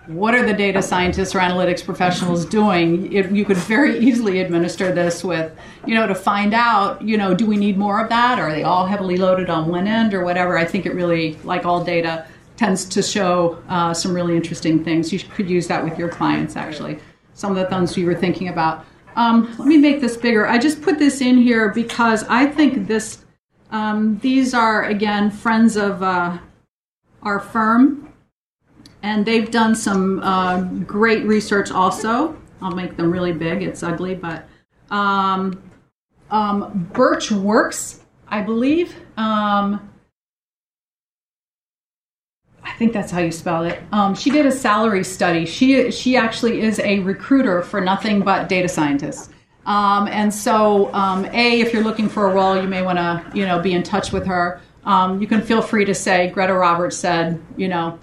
[0.06, 3.12] what are the data scientists or analytics professionals doing.
[3.12, 5.52] It, you could very easily administer this with,
[5.86, 8.38] you know, to find out, you know, do we need more of that?
[8.38, 10.56] Are they all heavily loaded on one end or whatever?
[10.56, 12.26] I think it really, like all data,
[12.60, 15.10] tends to show uh, some really interesting things.
[15.14, 16.98] You could use that with your clients, actually.
[17.32, 18.84] Some of the things you were thinking about.
[19.16, 20.46] Um, let me make this bigger.
[20.46, 23.24] I just put this in here because I think this.
[23.70, 26.36] Um, these are again friends of uh,
[27.22, 28.12] our firm,
[29.02, 31.70] and they've done some uh, great research.
[31.70, 33.62] Also, I'll make them really big.
[33.62, 34.46] It's ugly, but
[34.90, 35.62] um,
[36.30, 38.96] um, Burtch Works, I believe.
[39.16, 39.90] Um,
[42.70, 43.82] I think that's how you spell it.
[43.92, 45.44] Um, she did a salary study.
[45.44, 49.28] She she actually is a recruiter for nothing but data scientists.
[49.66, 53.24] Um, and so, um, a if you're looking for a role, you may want to
[53.34, 54.60] you know be in touch with her.
[54.84, 57.98] Um, you can feel free to say Greta Roberts said you know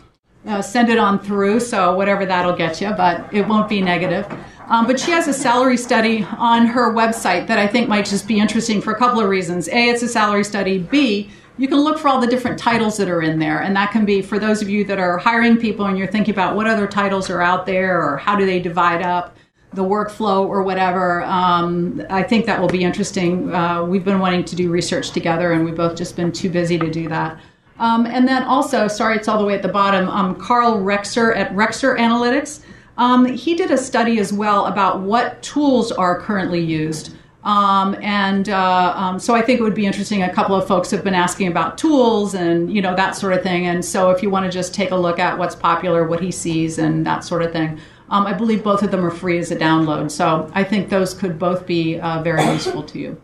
[0.45, 1.59] uh, send it on through.
[1.61, 4.27] So whatever that'll get you, but it won't be negative.
[4.67, 8.27] Um, but she has a salary study on her website that I think might just
[8.27, 9.69] be interesting for a couple of reasons.
[9.69, 10.79] A, it's a salary study.
[10.79, 13.61] B, you can look for all the different titles that are in there.
[13.61, 16.33] And that can be for those of you that are hiring people and you're thinking
[16.33, 19.35] about what other titles are out there or how do they divide up
[19.73, 21.23] the workflow or whatever.
[21.23, 23.53] Um, I think that will be interesting.
[23.53, 26.77] Uh, we've been wanting to do research together and we've both just been too busy
[26.77, 27.39] to do that.
[27.79, 31.35] Um, and then also, sorry, it's all the way at the bottom, um, Karl Rexer
[31.35, 32.61] at Rexer Analytics.
[32.97, 37.15] Um, he did a study as well about what tools are currently used.
[37.47, 40.21] Um, and uh, um, so I think it would be interesting.
[40.21, 43.41] A couple of folks have been asking about tools and you know that sort of
[43.41, 43.67] thing.
[43.67, 46.29] And so if you want to just take a look at what's popular, what he
[46.29, 47.79] sees, and that sort of thing,
[48.09, 50.11] um, I believe both of them are free as a download.
[50.11, 53.21] So I think those could both be uh, very useful to you.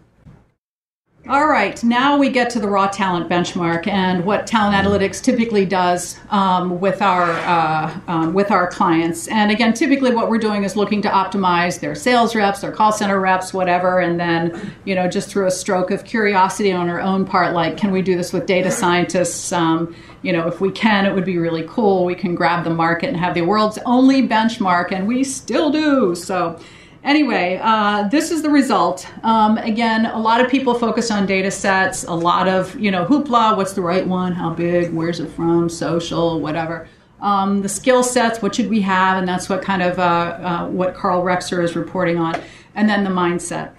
[1.30, 5.66] All right, now we get to the raw talent benchmark and what Talent Analytics typically
[5.66, 9.30] does um, with our uh, um, with our clients.
[9.30, 12.92] And again, typically what we're doing is looking to optimize their sales reps, their call
[12.92, 17.00] center reps, whatever, and then you know just through a stroke of curiosity on our
[17.00, 19.54] own part, like can we do this with data scientists?
[19.54, 22.04] Um, you know, if we can, it would be really cool.
[22.04, 26.16] We can grab the market and have the world's only benchmark, and we still do.
[26.16, 26.60] So.
[27.04, 29.06] Anyway, uh, this is the result.
[29.24, 33.06] Um, again, a lot of people focus on data sets, a lot of, you know,
[33.06, 36.88] hoopla, what's the right one, how big, where's it from, social, whatever.
[37.20, 40.68] Um, the skill sets, what should we have, and that's what kind of uh, uh,
[40.68, 42.42] what Karl Rexer is reporting on,
[42.76, 43.74] and then the mindset.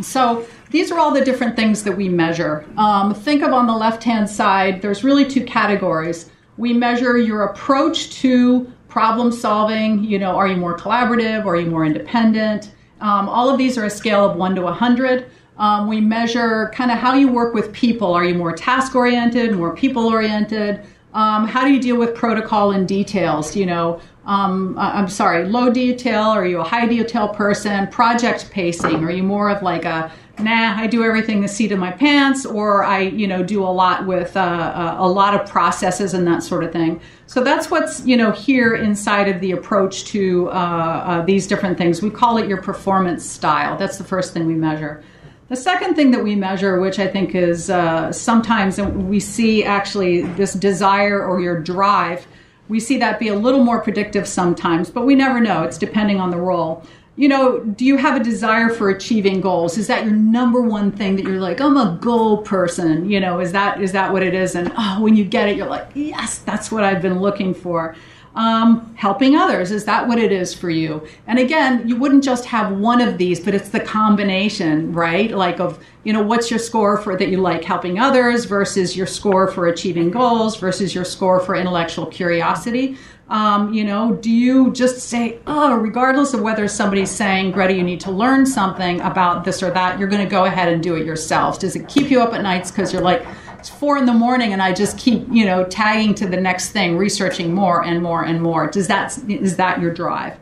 [0.00, 2.66] So these are all the different things that we measure.
[2.76, 6.30] Um, think of on the left-hand side, there's really two categories.
[6.56, 11.44] We measure your approach to problem solving you know are you more collaborative?
[11.46, 12.70] Are you more independent?
[13.00, 15.26] Um, all of these are a scale of 1 to 100
[15.58, 18.14] um, we measure kind of how you work with people.
[18.14, 20.80] Are you more task oriented more people oriented?
[21.12, 23.56] Um, how do you deal with protocol and details?
[23.56, 27.88] You know um, i'm sorry low detail are you a high detail person?
[27.88, 31.78] Project pacing are you more of like a nah i do everything the seat of
[31.78, 35.48] my pants or i you know do a lot with uh, uh, a lot of
[35.48, 37.00] processes and that sort of thing.
[37.26, 41.78] So that's what's you know here inside of the approach to uh, uh, these different
[41.78, 42.02] things.
[42.02, 43.76] We call it your performance style.
[43.76, 45.02] That's the first thing we measure.
[45.48, 50.22] The second thing that we measure, which I think is uh, sometimes we see actually
[50.22, 52.26] this desire or your drive,
[52.68, 55.62] we see that be a little more predictive sometimes, but we never know.
[55.62, 56.84] It's depending on the role
[57.16, 59.78] you know, do you have a desire for achieving goals?
[59.78, 63.08] Is that your number one thing that you're like, I'm a goal person?
[63.08, 64.56] You know, is that is that what it is?
[64.56, 67.94] And oh, when you get it, you're like, yes, that's what I've been looking for.
[68.34, 71.06] Um, helping others is that what it is for you?
[71.28, 75.30] And again, you wouldn't just have one of these, but it's the combination, right?
[75.30, 79.06] Like of you know, what's your score for that you like helping others versus your
[79.06, 82.96] score for achieving goals versus your score for intellectual curiosity.
[83.28, 87.82] Um, you know, do you just say, oh, regardless of whether somebody's saying, Greta, you
[87.82, 90.94] need to learn something about this or that, you're going to go ahead and do
[90.94, 91.58] it yourself?
[91.58, 93.26] Does it keep you up at nights because you're like,
[93.58, 96.70] it's four in the morning and I just keep, you know, tagging to the next
[96.70, 98.66] thing, researching more and more and more?
[98.66, 100.38] Does that, is that your drive?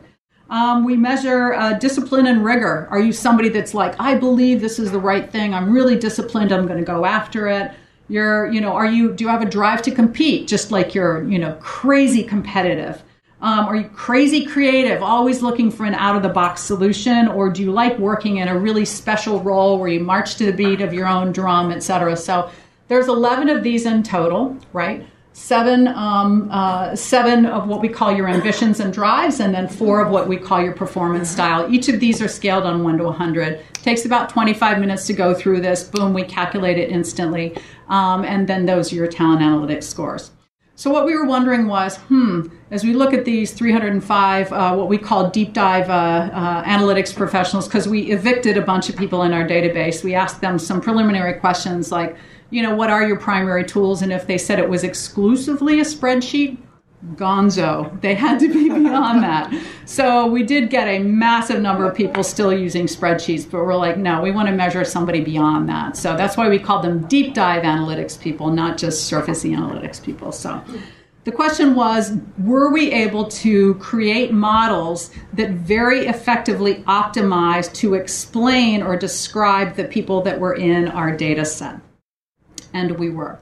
[0.49, 2.87] Um, we measure uh, discipline and rigor.
[2.91, 5.53] Are you somebody that's like, I believe this is the right thing.
[5.53, 6.51] I'm really disciplined.
[6.51, 7.71] I'm going to go after it
[8.09, 10.47] you're you know are you do you have a drive to compete?
[10.47, 13.01] Just like you're you know crazy competitive.
[13.41, 15.03] Um, are you crazy creative?
[15.03, 17.27] Always looking for an out of the box solution?
[17.27, 20.53] Or do you like working in a really special role where you march to the
[20.53, 22.49] beat of your own drum etc so
[22.87, 28.11] there's 11 of these in total right seven um, uh, seven of what we call
[28.15, 31.71] your ambitions and drives and then four of what we call your performance style.
[31.73, 35.33] Each of these are scaled on 1 to 100 takes about 25 minutes to go
[35.33, 35.83] through this.
[35.83, 37.57] Boom we calculate it instantly.
[37.89, 40.31] Um, and then those are your talent analytics scores.
[40.75, 44.87] So what we were wondering was hmm as we look at these 305 uh, what
[44.87, 49.21] we call deep dive uh, uh analytics professionals because we evicted a bunch of people
[49.21, 52.17] in our database we asked them some preliminary questions like
[52.53, 54.03] you know, what are your primary tools?
[54.03, 56.57] And if they said it was exclusively a spreadsheet,
[57.15, 57.99] gonzo.
[58.01, 59.51] They had to be beyond that.
[59.85, 63.97] So we did get a massive number of people still using spreadsheets, but we're like,
[63.97, 65.97] no, we want to measure somebody beyond that.
[65.97, 70.31] So that's why we call them deep dive analytics people, not just surface analytics people.
[70.31, 70.63] So
[71.23, 78.83] the question was were we able to create models that very effectively optimize to explain
[78.83, 81.79] or describe the people that were in our data set?
[82.73, 83.39] And we were.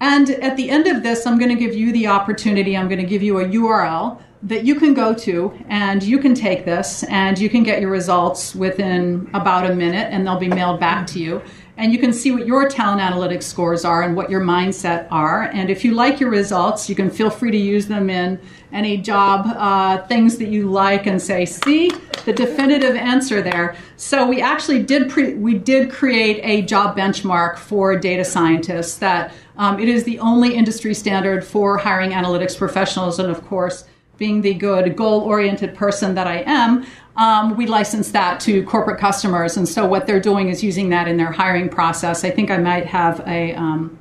[0.00, 3.00] And at the end of this, I'm going to give you the opportunity, I'm going
[3.00, 7.02] to give you a URL that you can go to and you can take this
[7.04, 11.06] and you can get your results within about a minute and they'll be mailed back
[11.06, 11.42] to you
[11.80, 15.44] and you can see what your talent analytics scores are and what your mindset are.
[15.44, 18.38] And if you like your results, you can feel free to use them in
[18.72, 21.90] any job uh, things that you like and say, see
[22.24, 23.76] the definitive answer there.
[23.96, 29.32] So we actually did pre- we did create a job benchmark for data scientists that
[29.56, 33.84] um, it is the only industry standard for hiring analytics professionals, and of course
[34.20, 39.00] being the good goal oriented person that I am, um, we license that to corporate
[39.00, 39.56] customers.
[39.56, 42.22] And so what they're doing is using that in their hiring process.
[42.22, 43.98] I think I might have a, um,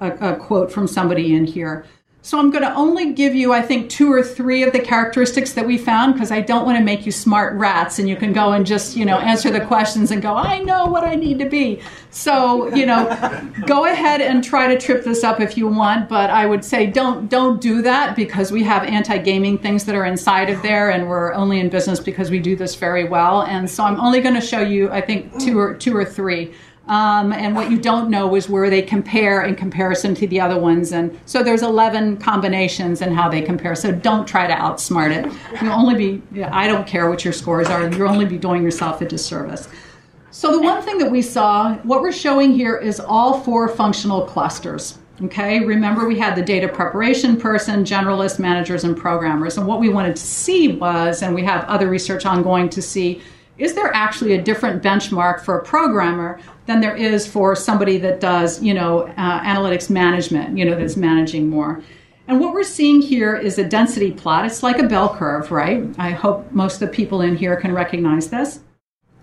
[0.00, 1.84] a, a quote from somebody in here.
[2.24, 5.54] So I'm going to only give you, I think, two or three of the characteristics
[5.54, 8.32] that we found because I don't want to make you smart rats and you can
[8.32, 11.40] go and just, you know, answer the questions and go, I know what I need
[11.40, 11.80] to be.
[12.10, 13.08] So, you know,
[13.66, 16.86] go ahead and try to trip this up if you want, but I would say
[16.86, 21.08] don't don't do that because we have anti-gaming things that are inside of there and
[21.08, 23.42] we're only in business because we do this very well.
[23.42, 26.54] And so I'm only going to show you, I think, two or two or three.
[26.88, 30.58] Um, and what you don't know is where they compare in comparison to the other
[30.58, 30.92] ones.
[30.92, 33.74] And so there's 11 combinations and how they compare.
[33.76, 35.32] So don't try to outsmart it.
[35.62, 39.00] You'll only be, I don't care what your scores are, you'll only be doing yourself
[39.00, 39.68] a disservice.
[40.32, 44.22] So the one thing that we saw, what we're showing here is all four functional
[44.22, 44.98] clusters.
[45.22, 49.56] Okay, remember we had the data preparation person, generalists, managers, and programmers.
[49.56, 53.20] And what we wanted to see was, and we have other research ongoing to see,
[53.62, 58.18] is there actually a different benchmark for a programmer than there is for somebody that
[58.18, 61.80] does, you know, uh, analytics management, you know, that's managing more.
[62.26, 64.44] And what we're seeing here is a density plot.
[64.46, 65.84] It's like a bell curve, right?
[65.96, 68.58] I hope most of the people in here can recognize this.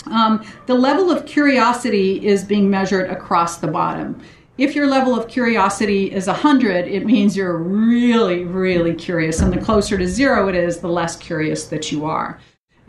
[0.06, 4.22] Um, the level of curiosity is being measured across the bottom.
[4.58, 9.42] If your level of curiosity is 100, it means you're really, really curious.
[9.42, 12.40] And the closer to zero it is, the less curious that you are.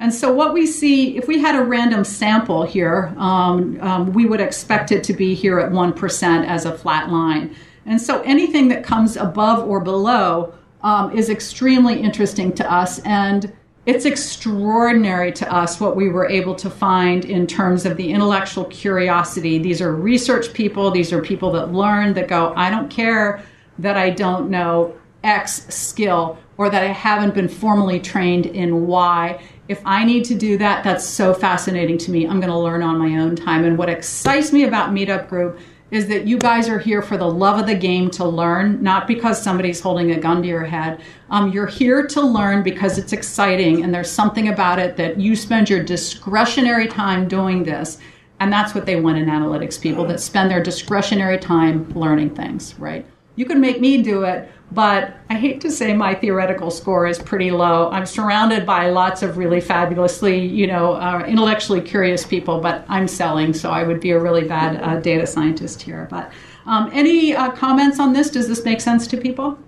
[0.00, 4.24] And so, what we see, if we had a random sample here, um, um, we
[4.24, 7.54] would expect it to be here at 1% as a flat line.
[7.84, 12.98] And so, anything that comes above or below um, is extremely interesting to us.
[13.00, 13.52] And
[13.84, 18.64] it's extraordinary to us what we were able to find in terms of the intellectual
[18.66, 19.58] curiosity.
[19.58, 23.42] These are research people, these are people that learn, that go, I don't care
[23.78, 24.94] that I don't know
[25.24, 30.34] X skill or that I haven't been formally trained in Y If I need to
[30.34, 32.26] do that, that's so fascinating to me.
[32.26, 33.64] I'm going to learn on my own time.
[33.64, 35.60] And what excites me about Meetup Group
[35.92, 39.06] is that you guys are here for the love of the game to learn, not
[39.06, 41.00] because somebody's holding a gun to your head.
[41.30, 45.36] Um, you're here to learn because it's exciting and there's something about it that you
[45.36, 47.98] spend your discretionary time doing this.
[48.40, 52.74] And that's what they want in analytics people that spend their discretionary time learning things,
[52.76, 53.06] right?
[53.36, 57.18] You could make me do it, but I hate to say my theoretical score is
[57.18, 57.90] pretty low.
[57.90, 63.08] I'm surrounded by lots of really fabulously, you know, uh, intellectually curious people, but I'm
[63.08, 66.06] selling, so I would be a really bad uh, data scientist here.
[66.10, 66.30] But
[66.66, 68.30] um, any uh, comments on this?
[68.30, 69.58] Does this make sense to people?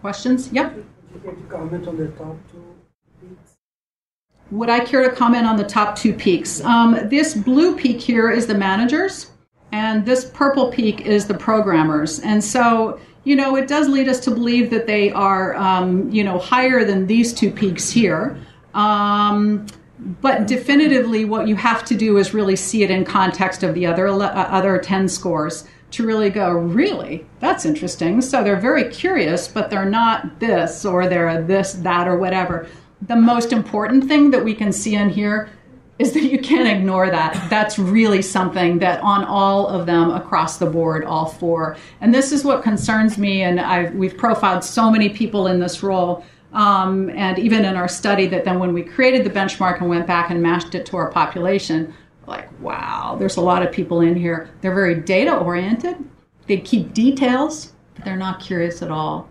[0.00, 0.52] Questions?
[0.52, 0.74] Yep.
[0.74, 0.84] Would
[1.14, 2.74] you care to comment on the top two
[3.20, 3.56] peaks?
[4.50, 6.60] Would I care to comment on the top two peaks?
[6.62, 9.30] Um, this blue peak here is the managers,
[9.70, 12.18] and this purple peak is the programmers.
[12.20, 16.22] And so you know, it does lead us to believe that they are, um, you
[16.22, 18.38] know, higher than these two peaks here.
[18.72, 19.66] Um,
[20.20, 23.84] but definitively, what you have to do is really see it in context of the
[23.84, 28.20] other uh, other ten scores to really go, really, that's interesting.
[28.20, 32.68] So they're very curious, but they're not this or they're this, that, or whatever.
[33.02, 35.48] The most important thing that we can see in here
[35.98, 37.48] is that you can't ignore that.
[37.48, 41.76] That's really something that on all of them across the board, all four.
[42.00, 43.42] And this is what concerns me.
[43.42, 46.24] And I've, we've profiled so many people in this role.
[46.52, 50.06] Um, and even in our study, that then when we created the benchmark and went
[50.06, 51.94] back and matched it to our population,
[52.26, 54.50] like, wow, there's a lot of people in here.
[54.60, 55.96] They're very data oriented,
[56.46, 59.28] they keep details, but they're not curious at all.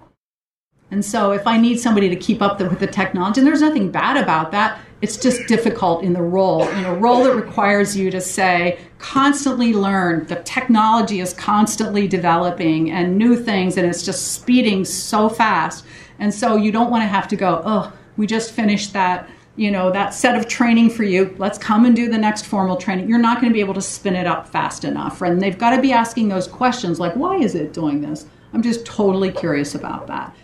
[0.91, 3.61] And so, if I need somebody to keep up the, with the technology, and there's
[3.61, 7.97] nothing bad about that, it's just difficult in the role, in a role that requires
[7.97, 10.25] you to say, constantly learn.
[10.27, 15.85] The technology is constantly developing and new things, and it's just speeding so fast.
[16.19, 19.71] And so you don't want to have to go, oh, we just finished that you
[19.71, 21.33] know that set of training for you.
[21.37, 23.07] Let's come and do the next formal training.
[23.09, 25.21] You're not going to be able to spin it up fast enough.
[25.21, 28.27] And they've got to be asking those questions like why is it doing this?
[28.53, 30.35] I'm just totally curious about that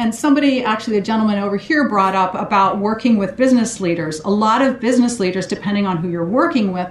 [0.00, 4.18] and somebody, actually, a gentleman over here brought up about working with business leaders.
[4.20, 6.88] A lot of business leaders, depending on who you're working with,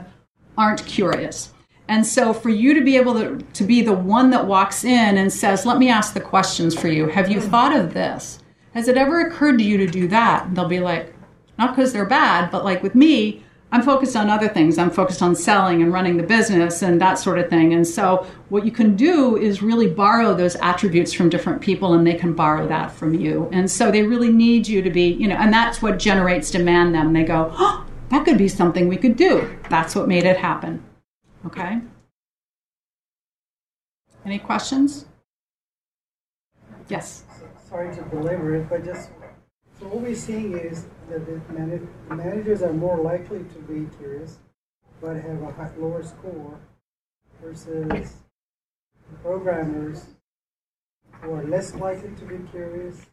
[0.59, 1.51] aren't curious.
[1.87, 5.17] And so for you to be able to, to be the one that walks in
[5.17, 7.07] and says, let me ask the questions for you.
[7.07, 8.43] Have you thought of this?
[8.75, 10.45] Has it ever occurred to you to do that?
[10.45, 11.11] And they'll be like,
[11.57, 14.79] not because they're bad, but like with me, I'm focused on other things.
[14.79, 17.73] I'm focused on selling and running the business and that sort of thing.
[17.73, 22.05] And so, what you can do is really borrow those attributes from different people and
[22.05, 23.47] they can borrow that from you.
[23.51, 26.95] And so, they really need you to be, you know, and that's what generates demand
[26.95, 27.13] them.
[27.13, 29.55] They go, oh, that could be something we could do.
[29.69, 30.83] That's what made it happen.
[31.45, 31.79] Okay?
[34.25, 35.05] Any questions?
[36.87, 37.23] Yes.
[37.69, 39.11] Sorry to belabor it, but just
[39.79, 44.39] so what we're seeing is that the, man- managers are more likely to be curious,
[45.01, 46.59] but have a high, lower score
[47.41, 48.13] versus
[49.23, 50.05] programmers
[51.21, 53.05] who are less likely to be curious.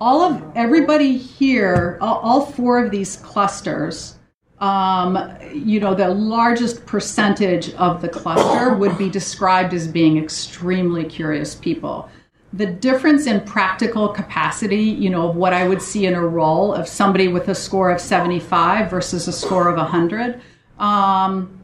[0.00, 4.18] All of everybody here, all, all four of these clusters,
[4.58, 11.04] um, you know, the largest percentage of the cluster would be described as being extremely
[11.04, 12.08] curious people
[12.52, 16.74] the difference in practical capacity, you know, of what I would see in a role
[16.74, 20.40] of somebody with a score of 75 versus a score of 100,
[20.78, 21.62] um,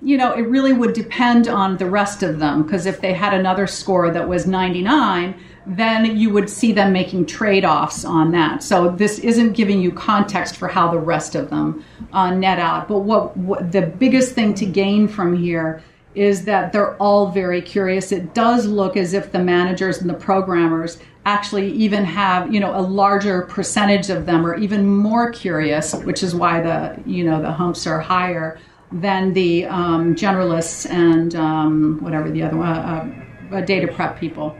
[0.00, 3.34] you know, it really would depend on the rest of them because if they had
[3.34, 5.34] another score that was 99,
[5.66, 8.62] then you would see them making trade offs on that.
[8.62, 12.86] So this isn't giving you context for how the rest of them uh, net out.
[12.86, 15.82] But what, what the biggest thing to gain from here
[16.14, 18.12] is that they're all very curious.
[18.12, 22.78] It does look as if the managers and the programmers actually even have, you know,
[22.78, 27.40] a larger percentage of them are even more curious, which is why the, you know,
[27.40, 28.58] the humps are higher
[28.92, 34.56] than the um, generalists and um, whatever the other one, uh, uh, data prep people.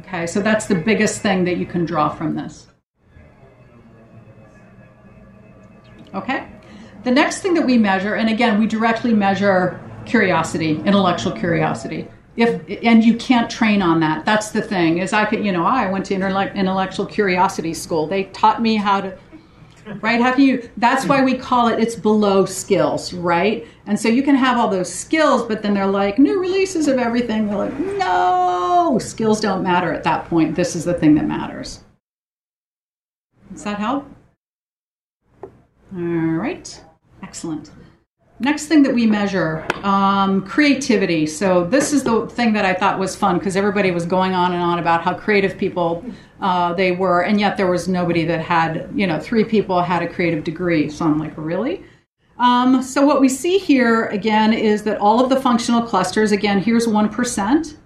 [0.00, 2.68] Okay, so that's the biggest thing that you can draw from this.
[6.14, 6.48] Okay,
[7.04, 12.08] the next thing that we measure, and again, we directly measure curiosity, intellectual curiosity.
[12.36, 14.24] If and you can't train on that.
[14.24, 14.98] That's the thing.
[14.98, 18.06] Is I could, you know, I went to intellectual curiosity school.
[18.06, 19.18] They taught me how to
[20.00, 24.08] right how can you that's why we call it it's below skills right and so
[24.08, 27.56] you can have all those skills but then they're like new releases of everything they're
[27.56, 31.84] like no skills don't matter at that point this is the thing that matters
[33.52, 34.06] does that help
[35.42, 36.82] all right
[37.22, 37.70] excellent
[38.40, 41.26] Next thing that we measure, um, creativity.
[41.26, 44.52] So this is the thing that I thought was fun because everybody was going on
[44.52, 46.04] and on about how creative people
[46.40, 50.02] uh, they were, and yet there was nobody that had, you know, three people had
[50.02, 50.88] a creative degree.
[50.88, 51.82] So I'm like, really?
[52.38, 56.60] Um, so what we see here again is that all of the functional clusters, again,
[56.60, 57.78] here's one percent.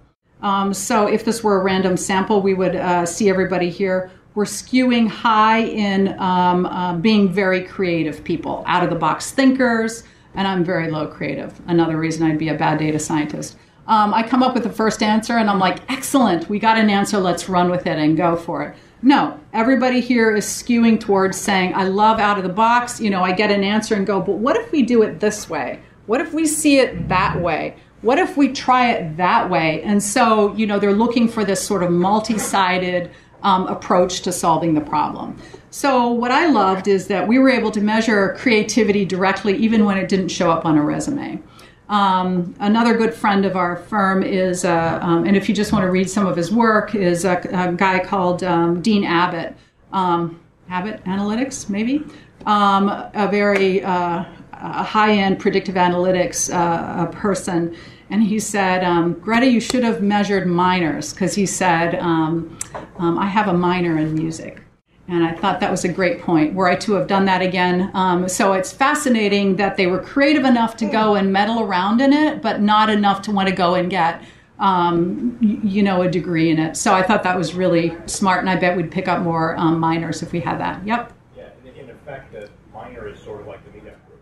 [0.43, 4.11] Um, so if this were a random sample, we would uh, see everybody here.
[4.35, 10.03] We're skewing high in um, uh, being very creative people, out of the box thinkers
[10.35, 11.59] and I'm very low creative.
[11.67, 13.57] Another reason I'd be a bad data scientist.
[13.87, 16.89] Um, I come up with the first answer and I'm like, excellent, we got an
[16.89, 18.75] answer, let's run with it and go for it.
[19.01, 23.01] No, everybody here is skewing towards saying, I love out of the box.
[23.01, 25.49] You know, I get an answer and go, but what if we do it this
[25.49, 25.81] way?
[26.05, 27.75] What if we see it that way?
[28.01, 29.81] What if we try it that way?
[29.83, 33.11] And so, you know, they're looking for this sort of multi sided
[33.43, 35.37] um, approach to solving the problem.
[35.69, 39.97] So, what I loved is that we were able to measure creativity directly, even when
[39.97, 41.41] it didn't show up on a resume.
[41.89, 45.83] Um, another good friend of our firm is, uh, um, and if you just want
[45.83, 49.55] to read some of his work, is a, a guy called um, Dean Abbott.
[49.91, 50.39] Um,
[50.69, 52.03] Abbott Analytics, maybe?
[52.45, 57.75] Um, a very uh, high end predictive analytics uh, person.
[58.09, 63.47] And he said, um, Greta, you should have measured minors, because he said, I have
[63.47, 64.61] a minor in music.
[65.07, 66.53] And I thought that was a great point.
[66.53, 67.91] Were I to have done that again?
[67.93, 72.13] Um, so it's fascinating that they were creative enough to go and meddle around in
[72.13, 74.23] it, but not enough to want to go and get,
[74.59, 76.77] um, you know, a degree in it.
[76.77, 79.77] So I thought that was really smart, and I bet we'd pick up more um,
[79.77, 80.85] minors if we had that.
[80.87, 81.11] Yep.
[81.35, 84.21] Yeah, in effect, the minor is sort of like the meetup group.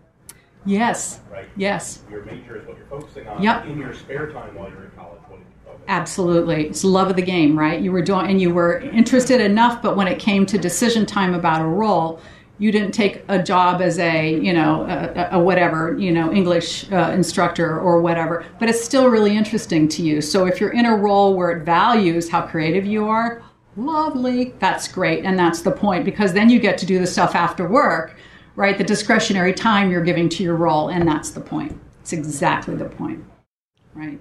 [0.66, 1.20] Yes.
[1.32, 1.48] Right.
[1.56, 2.04] Yes.
[2.10, 3.42] Your major is what you're focusing on.
[3.42, 3.66] Yep.
[3.66, 5.82] In your spare time while you're in college, what do you focus?
[5.88, 6.68] Absolutely.
[6.68, 7.82] It's love of the game, right?
[7.82, 11.34] You were doing, and you were interested enough, but when it came to decision time
[11.34, 12.22] about a role,
[12.60, 16.92] you didn't take a job as a, you know, a, a whatever, you know, English
[16.92, 20.22] uh, instructor or whatever, but it's still really interesting to you.
[20.22, 23.42] So if you're in a role where it values how creative you are,
[23.78, 25.26] lovely, that's great.
[25.26, 28.16] And that's the point because then you get to do the stuff after work,
[28.56, 28.78] right?
[28.78, 31.80] The discretionary time you're giving to your role, and that's the point.
[32.02, 33.23] It's exactly the point,
[33.94, 34.19] right?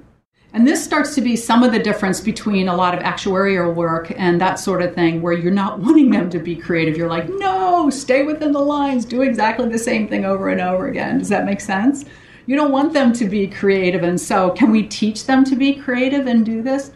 [0.53, 4.13] And this starts to be some of the difference between a lot of actuarial work
[4.17, 6.97] and that sort of thing, where you're not wanting them to be creative.
[6.97, 10.89] You're like, no, stay within the lines, do exactly the same thing over and over
[10.89, 11.19] again.
[11.19, 12.05] Does that make sense?
[12.47, 14.03] You don't want them to be creative.
[14.03, 16.91] And so, can we teach them to be creative and do this?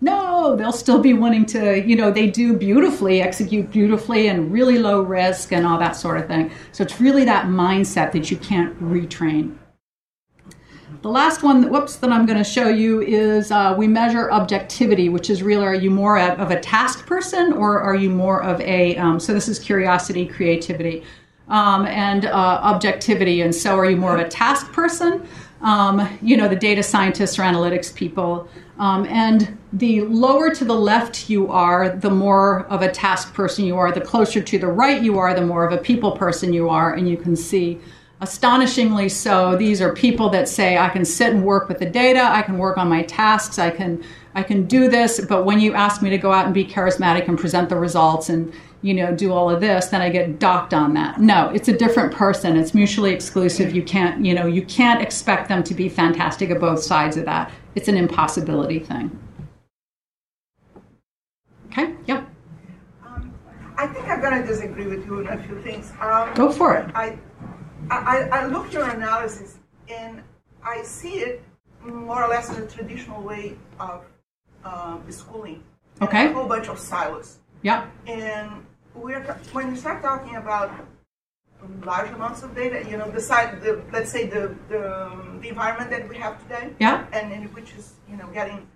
[0.00, 4.78] No, they'll still be wanting to, you know, they do beautifully, execute beautifully, and really
[4.78, 6.52] low risk and all that sort of thing.
[6.70, 9.56] So, it's really that mindset that you can't retrain.
[11.02, 15.08] The last one, whoops, that I'm going to show you is uh, we measure objectivity,
[15.08, 18.60] which is really are you more of a task person or are you more of
[18.60, 21.04] a, um, so this is curiosity, creativity,
[21.48, 23.42] um, and uh, objectivity.
[23.42, 25.26] And so are you more of a task person?
[25.60, 28.48] Um, you know, the data scientists or analytics people.
[28.78, 33.64] Um, and the lower to the left you are, the more of a task person
[33.64, 33.92] you are.
[33.92, 36.94] The closer to the right you are, the more of a people person you are.
[36.94, 37.78] And you can see
[38.20, 42.20] astonishingly so these are people that say i can sit and work with the data.
[42.20, 43.60] I can work on my tasks.
[43.60, 44.02] I can
[44.34, 45.20] i can do this.
[45.24, 48.28] But when you ask me to go out and be charismatic and present the results
[48.28, 51.20] and you know do all of this then i get docked on that.
[51.20, 52.56] No it's a different person.
[52.56, 53.72] It's mutually exclusive.
[53.72, 57.24] You can't you know you can't expect them to be fantastic at both sides of
[57.26, 57.52] that.
[57.76, 59.16] It's an impossibility thing
[61.78, 62.26] okay yep
[63.04, 63.32] Um,
[63.76, 65.92] I think I'm going to disagree with you on a few things.
[66.00, 67.18] Um, go for it I,
[67.90, 69.58] I, I looked at your analysis
[69.88, 70.22] and
[70.62, 71.42] I see it
[71.82, 74.04] more or less in a traditional way of
[74.64, 75.62] um, schooling.
[76.02, 76.26] Okay.
[76.28, 77.38] A whole bunch of silos.
[77.62, 77.86] Yeah.
[78.06, 79.20] And we're
[79.52, 80.70] when you start talking about
[81.84, 85.48] large amounts of data, you know, the side, the, let's say the, the um, the
[85.48, 87.06] environment that we have today, Yeah.
[87.12, 88.66] and, and which is you know getting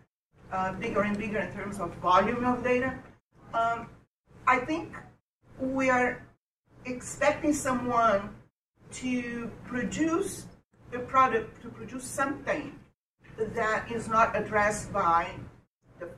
[0.53, 2.95] uh, bigger and bigger in terms of volume of data.
[3.55, 3.89] Um,
[4.47, 4.97] I think
[5.59, 6.27] we are
[6.85, 8.31] expecting someone
[8.93, 10.47] to produce
[10.93, 12.79] a product, to produce something
[13.39, 15.31] that is not addressed by
[15.99, 16.09] the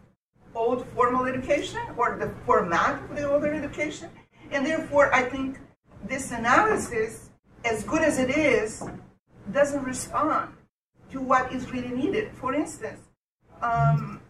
[0.54, 4.10] old formal education or the format of the older education.
[4.50, 5.58] And therefore, I think
[6.06, 7.30] this analysis,
[7.64, 8.82] as good as it is,
[9.52, 10.52] doesn't respond
[11.10, 12.32] to what is really needed.
[12.34, 13.00] For instance,
[13.62, 14.20] um,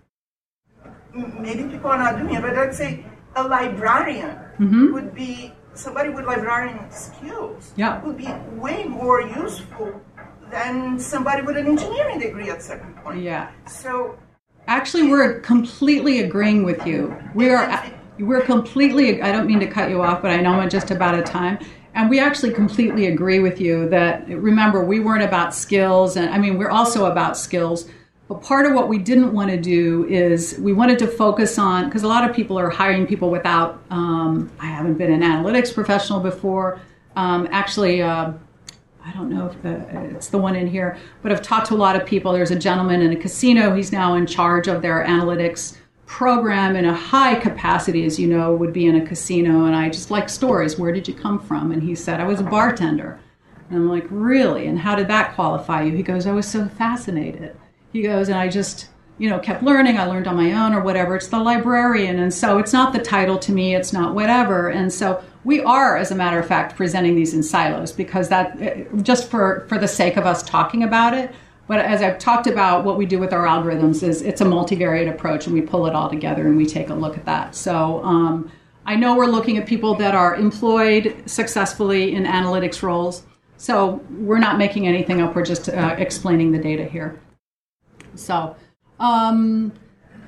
[1.13, 3.05] maybe people are not doing it, but let's say
[3.37, 4.93] a librarian Mm-hmm.
[4.93, 8.01] would be somebody with librarian skills Yeah.
[8.05, 10.01] would be way more useful
[10.51, 13.21] than somebody with an engineering degree at certain point.
[13.23, 14.17] yeah So
[14.67, 17.15] Actually, we're completely agreeing with you.
[17.35, 17.85] We are
[18.19, 19.21] we're completely.
[19.21, 21.59] I don't mean to cut you off, but I know I'm just about a time.
[21.95, 26.39] And we actually completely agree with you that remember we weren't about skills, and I
[26.39, 27.89] mean we're also about skills.
[28.29, 31.85] But part of what we didn't want to do is we wanted to focus on
[31.87, 33.83] because a lot of people are hiring people without.
[33.91, 36.81] Um, I haven't been an analytics professional before.
[37.17, 38.33] Um, actually, uh,
[39.05, 41.77] I don't know if the, it's the one in here, but I've talked to a
[41.77, 42.33] lot of people.
[42.33, 43.75] There's a gentleman in a casino.
[43.75, 45.77] He's now in charge of their analytics
[46.07, 49.67] program in a high capacity, as you know, would be in a casino.
[49.67, 50.79] And I just like stories.
[50.79, 51.73] Where did you come from?
[51.73, 53.21] And he said, I was a bartender.
[53.69, 54.67] And I'm like, really?
[54.67, 55.93] And how did that qualify you?
[55.95, 57.57] He goes, I was so fascinated.
[57.95, 58.89] He goes, and I just,
[59.19, 59.99] you know, kept learning.
[59.99, 61.15] I learned on my own or whatever.
[61.15, 62.19] It's the librarian.
[62.19, 63.75] And so it's not the title to me.
[63.77, 64.69] It's not whatever.
[64.69, 69.05] And so we are, as a matter of fact, presenting these in silos because that,
[69.05, 71.33] just for, for the sake of us talking about it,
[71.69, 75.09] but as I've talked about, what we do with our algorithms is it's a multivariate
[75.09, 77.55] approach, and we pull it all together and we take a look at that.
[77.55, 78.51] So um,
[78.85, 83.23] I know we're looking at people that are employed successfully in analytics roles.
[83.57, 85.35] So we're not making anything up.
[85.35, 87.21] We're just uh, explaining the data here.
[88.17, 88.57] So.
[89.01, 89.73] Um,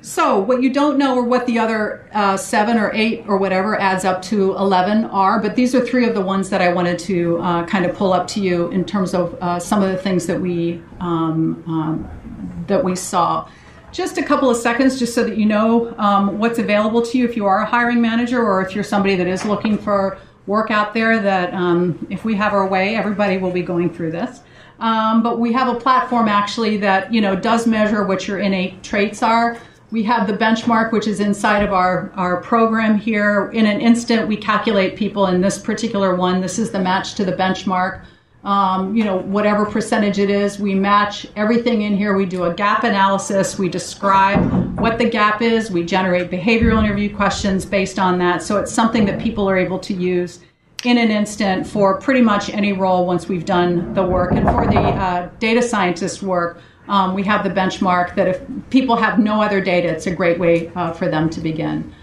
[0.01, 3.79] so, what you don't know or what the other uh, seven or eight or whatever
[3.79, 6.99] adds up to 11 are, but these are three of the ones that I wanted
[6.99, 9.97] to uh, kind of pull up to you in terms of uh, some of the
[9.97, 13.49] things that we, um, um, that we saw.
[13.91, 17.25] Just a couple of seconds, just so that you know um, what's available to you
[17.25, 20.71] if you are a hiring manager or if you're somebody that is looking for work
[20.71, 21.19] out there.
[21.19, 24.41] That um, if we have our way, everybody will be going through this.
[24.79, 28.83] Um, but we have a platform actually that you know does measure what your innate
[28.83, 29.57] traits are.
[29.89, 33.49] We have the benchmark, which is inside of our, our program here.
[33.51, 36.41] In an instant, we calculate people in this particular one.
[36.41, 38.03] This is the match to the benchmark.
[38.43, 42.15] Um, you know, whatever percentage it is, we match everything in here.
[42.15, 43.57] We do a gap analysis.
[43.57, 45.71] We describe what the gap is.
[45.71, 48.43] We generate behavioral interview questions based on that.
[48.43, 50.39] So it's something that people are able to use
[50.83, 54.31] in an instant for pretty much any role once we've done the work.
[54.31, 58.95] And for the uh, data scientist work, um, we have the benchmark that if people
[58.95, 61.93] have no other data, it's a great way uh, for them to begin.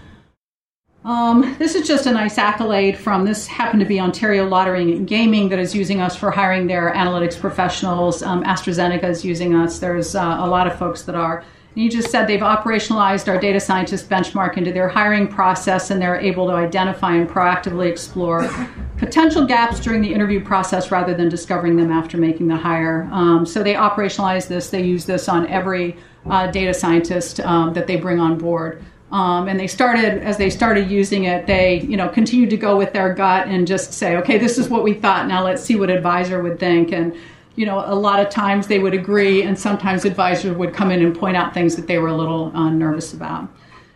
[1.05, 5.07] Um, this is just a nice accolade from this happened to be Ontario Lottery and
[5.07, 8.23] Gaming that is using us for hiring their analytics professionals.
[8.23, 9.77] Um, AstraZeneca is using us.
[9.77, 11.43] There's uh, a lot of folks that are.
[11.75, 16.19] You just said they've operationalized our data scientist benchmark into their hiring process and they're
[16.19, 18.49] able to identify and proactively explore
[18.97, 23.09] potential gaps during the interview process rather than discovering them after making the hire.
[23.11, 25.97] Um, so they operationalize this, they use this on every
[26.29, 28.81] uh, data scientist um, that they bring on board.
[29.11, 32.75] Um, and they started as they started using it they you know continued to go
[32.75, 35.75] with their gut and just say okay this is what we thought now let's see
[35.75, 37.15] what advisor would think and
[37.55, 41.03] you know, a lot of times they would agree, and sometimes advisors would come in
[41.03, 43.47] and point out things that they were a little uh, nervous about.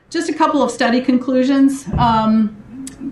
[0.09, 1.87] Just a couple of study conclusions.
[1.97, 2.55] Um,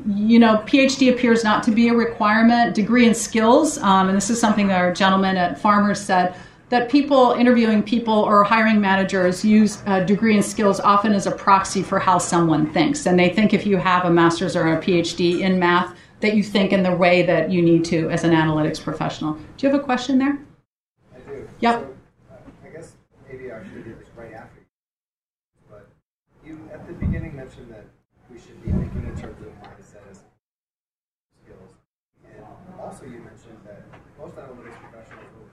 [0.07, 2.75] you know, PhD appears not to be a requirement.
[2.75, 6.35] Degree and skills, um, and this is something that our gentleman at Farmers said
[6.69, 11.31] that people interviewing people or hiring managers use a degree and skills often as a
[11.31, 13.05] proxy for how someone thinks.
[13.05, 16.44] And they think if you have a master's or a PhD in math, that you
[16.44, 19.34] think in the way that you need to as an analytics professional.
[19.34, 20.39] Do you have a question there?
[21.15, 21.49] I do.
[21.60, 21.80] Yep.
[21.80, 21.95] So,
[22.31, 22.95] uh, I guess
[23.30, 24.65] maybe I should do this right after you.
[25.69, 25.89] But
[26.45, 27.85] you, at the beginning, mentioned that
[28.31, 30.23] we should be thinking in terms of mindset as
[31.44, 31.72] skills.
[32.26, 32.44] And
[32.80, 33.84] also, you mentioned that
[34.18, 35.48] most analytics professionals will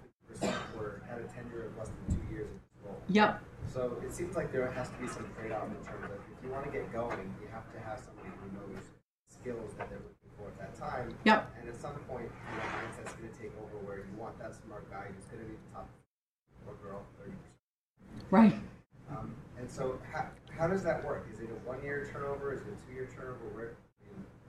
[0.77, 3.01] were had a tenure of less than two years in this role.
[3.09, 3.43] Yep.
[3.73, 6.51] So it seems like there has to be some trade-off in terms of if you
[6.51, 8.85] want to get going, you have to have somebody who knows
[9.29, 9.99] skills that they're
[10.45, 11.17] for at that time.
[11.25, 11.51] Yep.
[11.61, 14.55] And at some point, you know, mindset's going to take over where you want that
[14.55, 15.89] smart guy who's going to be the top
[16.69, 18.29] or girl, thirty percent.
[18.31, 18.57] Right.
[19.11, 20.27] Um, and so, how,
[20.57, 21.29] how does that work?
[21.33, 22.53] Is it a one-year turnover?
[22.53, 23.49] Is it a two-year turnover?
[23.55, 23.73] Where,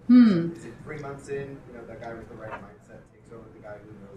[0.07, 0.53] Hmm.
[0.55, 1.57] Is it three months in?
[1.65, 4.15] You know, that guy with the right mindset takes over the guy who knows.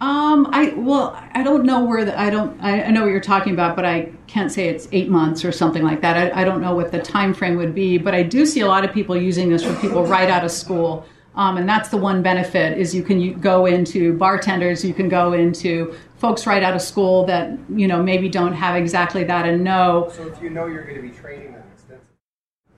[0.00, 3.20] Um, I well, I don't know where the I don't I, I know what you're
[3.20, 6.16] talking about, but I can't say it's eight months or something like that.
[6.16, 8.68] I, I don't know what the time frame would be, but I do see a
[8.68, 11.04] lot of people using this for people right out of school.
[11.34, 15.32] Um, and that's the one benefit is you can go into bartenders, you can go
[15.32, 19.64] into folks right out of school that you know maybe don't have exactly that and
[19.64, 20.12] know.
[20.14, 22.06] So if you know you're going to be training them extensively,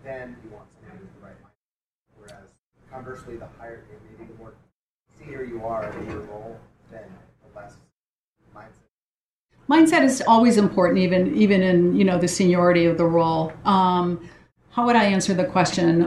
[0.05, 2.17] then you want somebody with the right mindset.
[2.17, 2.49] Whereas
[2.91, 3.85] conversely, the higher,
[4.19, 4.55] maybe the more
[5.19, 6.59] senior you are in your role,
[6.91, 7.05] then
[7.43, 7.75] the less
[8.55, 9.69] mindset.
[9.69, 13.53] mindset is always important even even in you know the seniority of the role.
[13.65, 14.29] Um,
[14.73, 16.01] how would i answer the question?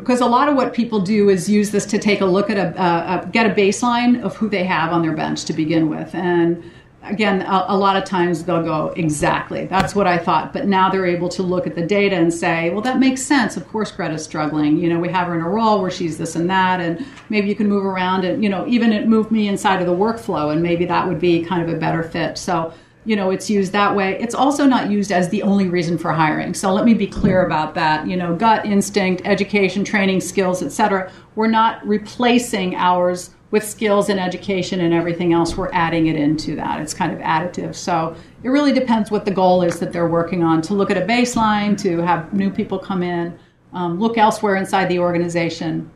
[0.00, 2.58] Because a lot of what people do is use this to take a look at
[2.58, 5.88] a, a, a get a baseline of who they have on their bench to begin
[5.88, 6.12] with.
[6.14, 6.62] And
[7.02, 10.52] again, a, a, lot of times they'll go, exactly, that's what I thought.
[10.52, 13.56] But now they're able to look at the data and say, well, that makes sense.
[13.56, 14.78] Of course, Greta's struggling.
[14.78, 17.48] You know, we have her in a role where she's this and that, and maybe
[17.48, 20.52] you can move around and, you know, even it moved me inside of the workflow,
[20.52, 22.36] and maybe that would be kind of a better fit.
[22.36, 22.72] So,
[23.06, 24.18] you know, it's used that way.
[24.20, 26.52] It's also not used as the only reason for hiring.
[26.52, 28.06] So let me be clear about that.
[28.06, 31.10] You know, gut instinct, education, training, skills, etc.
[31.34, 36.54] We're not replacing ours with skills and education and everything else, we're adding it into
[36.56, 36.80] that.
[36.80, 37.74] It's kind of additive.
[37.74, 40.96] So it really depends what the goal is that they're working on to look at
[40.96, 43.36] a baseline, to have new people come in,
[43.72, 45.90] um, look elsewhere inside the organization.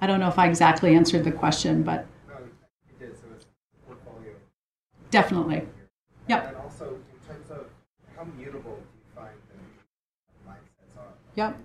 [0.00, 2.06] I don't know if I exactly answered the question, but.
[2.28, 3.16] No, you did.
[3.16, 3.46] So it's
[3.86, 4.32] portfolio.
[5.10, 5.66] Definitely.
[6.28, 6.48] Yep.
[6.48, 7.66] And also, in terms of
[8.16, 11.12] how mutable do you find the mindsets are?
[11.34, 11.58] Yep.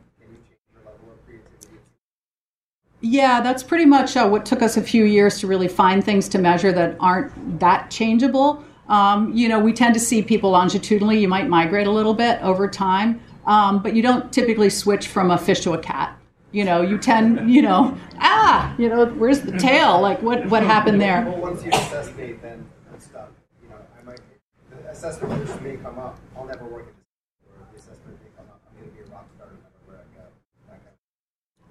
[3.06, 6.30] Yeah, that's pretty much uh, what took us a few years to really find things
[6.30, 8.64] to measure that aren't that changeable.
[8.88, 11.20] Um, you know, we tend to see people longitudinally.
[11.20, 15.32] You might migrate a little bit over time, um, but you don't typically switch from
[15.32, 16.18] a fish to a cat.
[16.54, 20.00] You know, you tend, you know, ah, you know, where's the tail?
[20.00, 21.26] Like, what what happened there?
[21.26, 23.28] Well, once you assess me, then I'm.
[23.62, 24.22] You know, I might
[24.70, 26.18] the assessment may come up.
[26.38, 28.62] I'll never work at this, or the assessment may come up.
[28.70, 30.24] I'm going to be a rock star no matter where I go.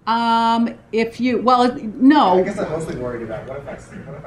[0.07, 2.41] Um, if you, well, no.
[2.41, 3.75] I guess I'm mostly worried about what if I,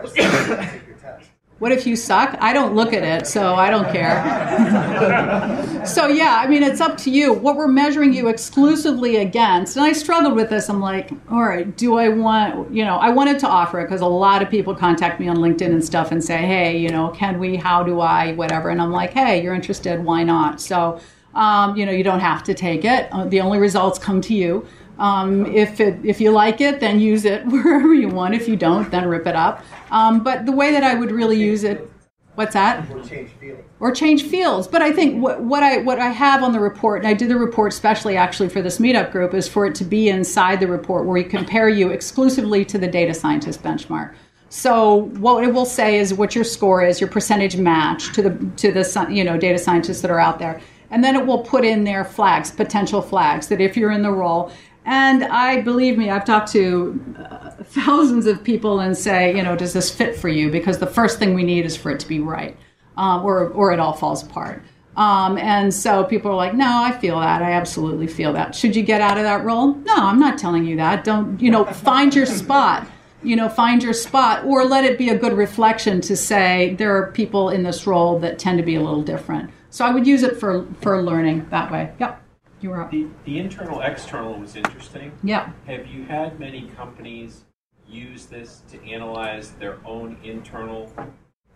[0.02, 1.30] what if I take your test?
[1.60, 2.38] What if you suck?
[2.42, 5.86] I don't look at it, so I don't care.
[5.86, 7.32] so, yeah, I mean, it's up to you.
[7.32, 10.70] What we're measuring you exclusively against, and I struggled with this.
[10.70, 14.02] I'm like, all right, do I want, you know, I wanted to offer it because
[14.02, 17.08] a lot of people contact me on LinkedIn and stuff and say, hey, you know,
[17.12, 18.70] can we, how do I, whatever.
[18.70, 20.60] And I'm like, hey, you're interested, why not?
[20.60, 21.00] So,
[21.36, 23.08] um, you know, you don't have to take it.
[23.14, 24.68] Uh, the only results come to you.
[24.98, 28.34] Um, if it, if you like it, then use it wherever you want.
[28.34, 29.64] If you don't, then rip it up.
[29.92, 31.90] Um, but the way that I would really use it,
[32.36, 32.90] what's that?
[32.92, 33.64] Or change fields.
[33.80, 34.68] Or change fields.
[34.68, 37.30] But I think what, what I what I have on the report, and I did
[37.30, 40.68] the report especially actually for this meetup group, is for it to be inside the
[40.68, 44.14] report where we compare you exclusively to the data scientist benchmark.
[44.50, 48.52] So what it will say is what your score is, your percentage match to the
[48.58, 50.62] to the you know data scientists that are out there.
[50.92, 54.12] And then it will put in their flags, potential flags, that if you're in the
[54.12, 54.52] role,
[54.86, 59.56] and I believe me, I've talked to uh, thousands of people and say, you know,
[59.56, 60.52] does this fit for you?
[60.52, 62.56] Because the first thing we need is for it to be right,
[62.98, 64.64] um, or or it all falls apart.
[64.98, 67.42] Um, and so people are like, no, I feel that.
[67.42, 68.56] I absolutely feel that.
[68.56, 69.74] Should you get out of that role?
[69.74, 71.04] No, I'm not telling you that.
[71.04, 72.88] Don't, you know, find your spot.
[73.22, 76.96] You know, find your spot, or let it be a good reflection to say there
[76.96, 79.50] are people in this role that tend to be a little different.
[79.72, 81.92] So I would use it for for learning that way.
[82.00, 82.22] Yep.
[82.66, 82.90] You were up.
[82.90, 85.12] The, the internal external was interesting.
[85.22, 85.52] Yeah.
[85.68, 87.44] Have you had many companies
[87.88, 90.92] use this to analyze their own internal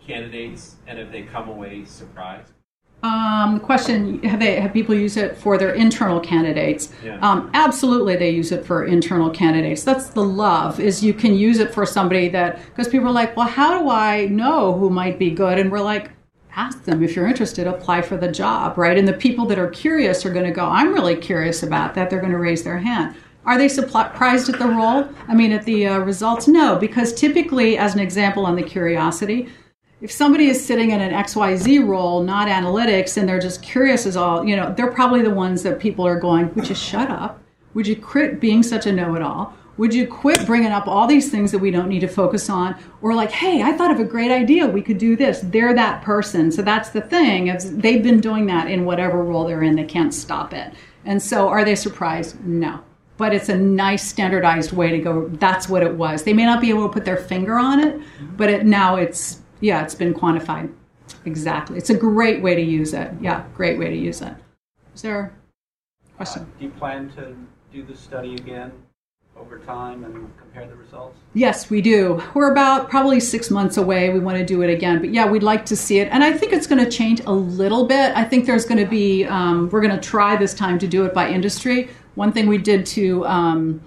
[0.05, 2.53] candidates, and have they come away surprised?
[3.01, 6.93] Um, the question: Have they have people use it for their internal candidates?
[7.03, 7.17] Yeah.
[7.27, 9.83] Um, absolutely, they use it for internal candidates.
[9.83, 13.35] That's the love is you can use it for somebody that because people are like,
[13.35, 15.57] well, how do I know who might be good?
[15.57, 16.11] And we're like,
[16.59, 18.97] ask them if you're interested, apply for the job, right?
[18.97, 22.09] And the people that are curious are going to go, I'm really curious about that.
[22.09, 23.15] They're going to raise their hand.
[23.45, 25.07] Are they surprised at the role?
[25.29, 26.49] I mean, at the uh, results?
[26.49, 29.47] No, because typically, as an example on the curiosity,
[30.01, 34.17] if somebody is sitting in an XYZ role, not analytics, and they're just curious as
[34.17, 37.41] all, you know, they're probably the ones that people are going, would you shut up?
[37.73, 39.53] Would you quit being such a know it all?
[39.79, 42.75] Would you quit bringing up all these things that we don't need to focus on?
[43.01, 44.67] Or like, hey, I thought of a great idea.
[44.67, 45.39] We could do this.
[45.41, 46.51] They're that person.
[46.51, 47.47] So that's the thing.
[47.47, 49.77] Is they've been doing that in whatever role they're in.
[49.77, 50.73] They can't stop it.
[51.05, 52.43] And so are they surprised?
[52.43, 52.81] No.
[53.15, 55.29] But it's a nice standardized way to go.
[55.29, 56.23] That's what it was.
[56.23, 58.01] They may not be able to put their finger on it,
[58.35, 60.73] but it, now it's, yeah, it's been quantified.
[61.23, 61.77] Exactly.
[61.77, 63.13] It's a great way to use it.
[63.21, 64.33] Yeah, great way to use it.
[64.93, 65.33] Is there
[66.05, 66.41] a question?
[66.41, 67.33] Uh, do you plan to
[67.71, 68.73] do the study again?
[69.39, 71.17] Over time and compare the results?
[71.33, 72.21] Yes, we do.
[72.33, 74.09] We're about probably six months away.
[74.09, 74.99] We want to do it again.
[74.99, 76.09] But yeah, we'd like to see it.
[76.11, 78.15] And I think it's going to change a little bit.
[78.15, 81.05] I think there's going to be, um, we're going to try this time to do
[81.05, 81.89] it by industry.
[82.15, 83.81] One thing we did to um,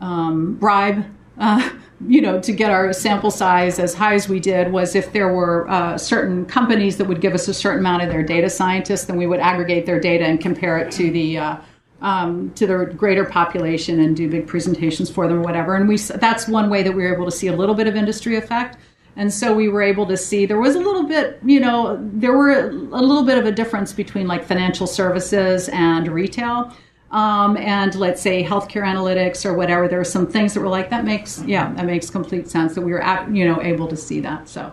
[0.00, 1.04] um, bribe,
[1.38, 1.70] uh,
[2.06, 5.32] you know, to get our sample size as high as we did was if there
[5.32, 9.04] were uh, certain companies that would give us a certain amount of their data scientists,
[9.04, 11.56] then we would aggregate their data and compare it to the uh,
[12.02, 15.74] um, to the greater population and do big presentations for them or whatever.
[15.76, 17.96] And we that's one way that we were able to see a little bit of
[17.96, 18.76] industry effect.
[19.16, 22.36] And so we were able to see there was a little bit, you know, there
[22.36, 26.72] were a little bit of a difference between like financial services and retail.
[27.10, 29.86] Um, and let's say healthcare analytics or whatever.
[29.86, 32.80] There were some things that were like that makes yeah that makes complete sense that
[32.80, 34.48] we were you know able to see that.
[34.48, 34.72] So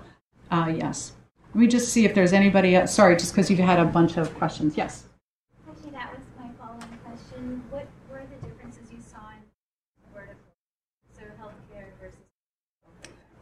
[0.49, 1.13] uh, yes.
[1.53, 2.93] Let me just see if there's anybody else.
[2.93, 4.77] Sorry, just because you've had a bunch of questions.
[4.77, 5.05] Yes.
[5.67, 7.63] Actually, that was my following question.
[7.71, 9.41] What were the differences you saw in
[10.13, 10.37] vertical,
[11.17, 12.19] so healthcare versus?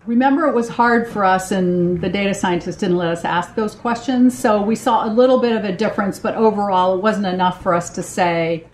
[0.08, 3.76] Remember, it was hard for us, and the data scientists didn't let us ask those
[3.76, 4.38] questions.
[4.38, 7.74] So we saw a little bit of a difference, but overall, it wasn't enough for
[7.74, 8.66] us to say,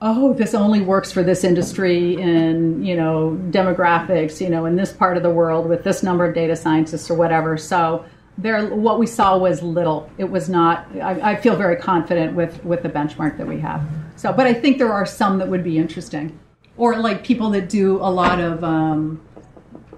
[0.00, 4.92] oh, this only works for this industry in, you know, demographics, you know, in this
[4.92, 7.56] part of the world with this number of data scientists or whatever.
[7.56, 8.04] So
[8.38, 10.08] there, what we saw was little.
[10.18, 13.82] It was not, I, I feel very confident with, with the benchmark that we have.
[14.14, 16.38] So, but I think there are some that would be interesting.
[16.76, 19.20] Or like people that do a lot of, um,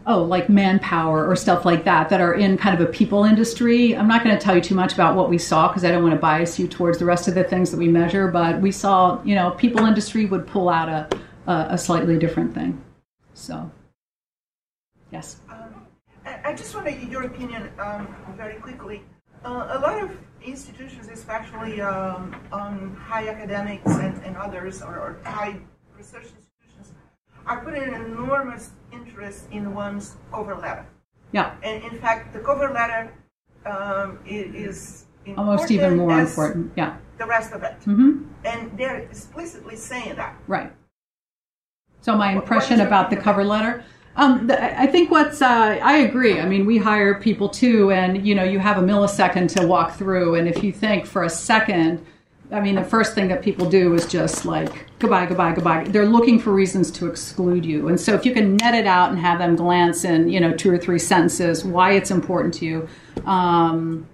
[0.07, 3.97] oh, like manpower or stuff like that, that are in kind of a people industry.
[3.97, 6.03] I'm not going to tell you too much about what we saw because I don't
[6.03, 8.71] want to bias you towards the rest of the things that we measure, but we
[8.71, 11.09] saw, you know, people industry would pull out a,
[11.51, 12.81] a, a slightly different thing.
[13.35, 13.71] So,
[15.11, 15.41] yes.
[15.51, 15.87] Um,
[16.25, 19.03] I, just want to get your opinion um, very quickly.
[19.45, 20.11] Uh, a lot of
[20.43, 22.33] institutions, especially um,
[22.97, 25.57] high academics and, and others, or, or high
[25.97, 26.46] research institutions,
[27.47, 30.87] are put an enormous interest in one's cover letter.
[31.33, 31.55] Yeah.
[31.63, 33.13] And in fact, the cover letter
[33.65, 35.07] um, is
[35.37, 36.73] Almost even more important.
[36.77, 36.97] Yeah.
[37.19, 38.13] The rest of it, Mm -hmm.
[38.45, 40.33] and they're explicitly saying that.
[40.47, 40.71] Right.
[42.01, 43.83] So my impression about the cover letter.
[44.17, 46.41] Um, the, I think what's uh, I agree.
[46.41, 49.97] I mean, we hire people too, and you know, you have a millisecond to walk
[49.99, 52.01] through, and if you think for a second,
[52.53, 55.85] I mean, the first thing that people do is just like goodbye, goodbye, goodbye.
[55.85, 59.11] They're looking for reasons to exclude you, and so if you can net it out
[59.11, 62.65] and have them glance in, you know, two or three sentences why it's important to
[62.65, 62.89] you.
[63.25, 64.07] Um,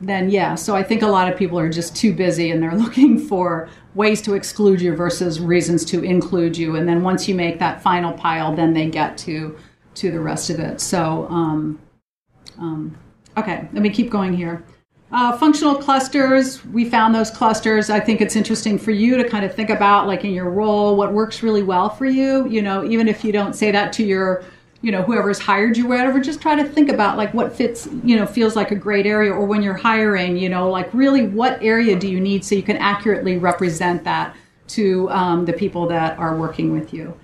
[0.00, 0.54] then yeah.
[0.54, 3.68] So I think a lot of people are just too busy and they're looking for
[3.94, 6.76] ways to exclude you versus reasons to include you.
[6.76, 9.56] And then once you make that final pile, then they get to
[9.96, 10.80] to the rest of it.
[10.80, 11.78] So um,
[12.58, 12.96] um,
[13.36, 14.64] okay, let me keep going here.
[15.12, 17.90] Uh, functional clusters, we found those clusters.
[17.90, 20.94] I think it's interesting for you to kind of think about, like in your role,
[20.94, 22.48] what works really well for you.
[22.48, 24.44] You know, even if you don't say that to your
[24.82, 28.16] you know whoever's hired you whatever just try to think about like what fits you
[28.16, 31.62] know feels like a great area or when you're hiring you know like really what
[31.62, 34.34] area do you need so you can accurately represent that
[34.68, 37.14] to um, the people that are working with you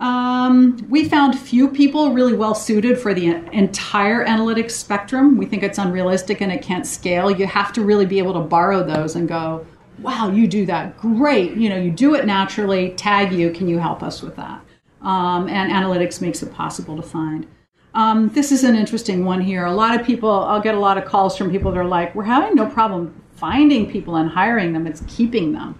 [0.00, 5.36] um, we found few people really well suited for the entire analytics spectrum.
[5.36, 7.30] We think it's unrealistic and it can't scale.
[7.30, 9.66] You have to really be able to borrow those and go
[9.98, 10.96] wow you do that.
[10.98, 11.52] Great.
[11.52, 12.90] You know you do it naturally.
[12.92, 13.50] Tag you.
[13.50, 14.64] Can you help us with that?
[15.02, 17.46] Um, and analytics makes it possible to find.
[17.92, 19.64] Um, this is an interesting one here.
[19.66, 22.14] A lot of people, I'll get a lot of calls from people that are like,
[22.14, 25.78] we're having no problem finding people and hiring them, it's keeping them.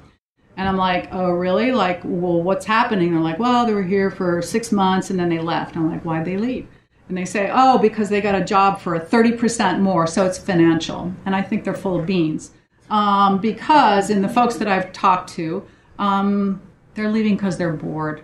[0.60, 1.72] And I'm like, oh, really?
[1.72, 3.12] Like, well, what's happening?
[3.12, 5.74] They're like, well, they were here for six months and then they left.
[5.74, 6.68] I'm like, why'd they leave?
[7.08, 11.14] And they say, oh, because they got a job for 30% more, so it's financial.
[11.24, 12.50] And I think they're full of beans.
[12.90, 15.66] Um, because in the folks that I've talked to,
[15.98, 16.60] um,
[16.92, 18.22] they're leaving because they're bored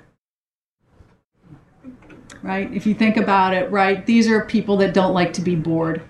[2.43, 2.73] right?
[2.73, 6.03] If you think about it, right, these are people that don't like to be bored,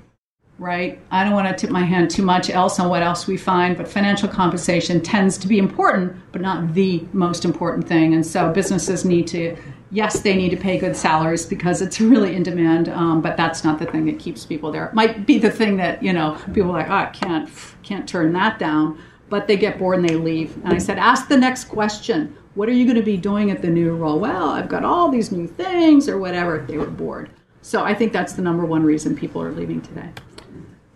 [0.58, 0.98] right?
[1.10, 3.76] I don't want to tip my hand too much else on what else we find,
[3.76, 8.14] but financial compensation tends to be important, but not the most important thing.
[8.14, 9.56] And so businesses need to,
[9.90, 13.64] yes, they need to pay good salaries because it's really in demand, um, but that's
[13.64, 14.86] not the thing that keeps people there.
[14.86, 17.50] It might be the thing that, you know, people are like, oh, I can't,
[17.82, 18.98] can't turn that down.
[19.28, 20.54] But they get bored and they leave.
[20.64, 23.60] And I said, ask the next question what are you going to be doing at
[23.60, 24.18] the new role?
[24.18, 26.64] Well, I've got all these new things or whatever.
[26.66, 27.28] They were bored.
[27.60, 30.08] So I think that's the number one reason people are leaving today.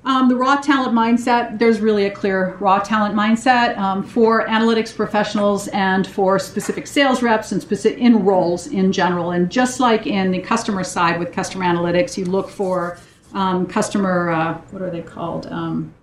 [0.02, 4.94] Um, the raw talent mindset, there's really a clear raw talent mindset um, for analytics
[4.94, 9.32] professionals and for specific sales reps and specific in roles in general.
[9.32, 12.98] And just like in the customer side with customer analytics, you look for
[13.34, 15.46] um, customer, uh, what are they called?
[15.46, 15.94] Um,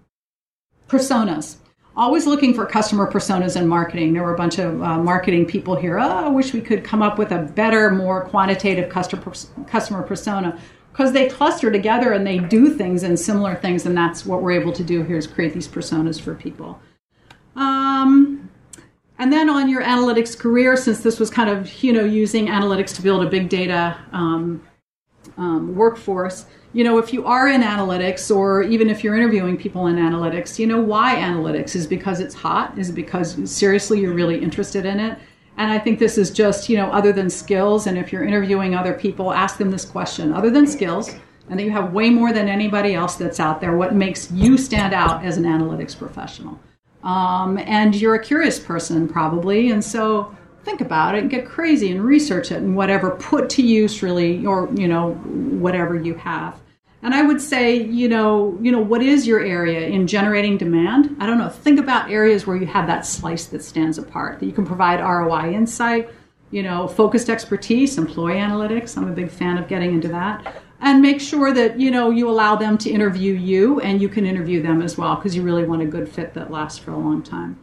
[0.88, 1.58] personas
[1.98, 4.14] always looking for customer personas in marketing.
[4.14, 5.98] There were a bunch of uh, marketing people here.
[5.98, 9.34] Oh, I wish we could come up with a better, more quantitative customer
[9.66, 10.58] customer persona
[10.98, 14.60] because they cluster together and they do things and similar things, and that's what we're
[14.60, 16.80] able to do here is create these personas for people.
[17.56, 18.50] Um,
[19.20, 22.96] and then on your analytics career, since this was kind of you know using analytics
[22.96, 24.66] to build a big data um,
[25.38, 29.86] um, workforce, you know, if you are in analytics or even if you're interviewing people
[29.88, 34.40] in analytics, you know why analytics is because it's hot, is because seriously you're really
[34.42, 35.20] interested in it.
[35.58, 38.76] And I think this is just, you know, other than skills, and if you're interviewing
[38.76, 41.16] other people, ask them this question other than skills,
[41.50, 44.58] and that you have way more than anybody else that's out there, what makes you
[44.58, 46.60] stand out as an analytics professional?
[47.04, 50.36] Um, and you're a curious person, probably, and so
[50.68, 54.46] think about it and get crazy and research it and whatever put to use really
[54.46, 56.60] or you know whatever you have
[57.08, 61.16] And I would say, you know, you know, what is your area in generating demand?
[61.22, 61.48] I don't know.
[61.48, 65.00] Think about areas where you have that slice that stands apart, that you can provide
[65.00, 66.10] ROI insight,
[66.52, 68.98] you know, focused expertise, employee analytics.
[68.98, 70.62] I'm a big fan of getting into that.
[70.82, 74.26] And make sure that, you know, you allow them to interview you and you can
[74.26, 76.98] interview them as well because you really want a good fit that lasts for a
[76.98, 77.58] long time.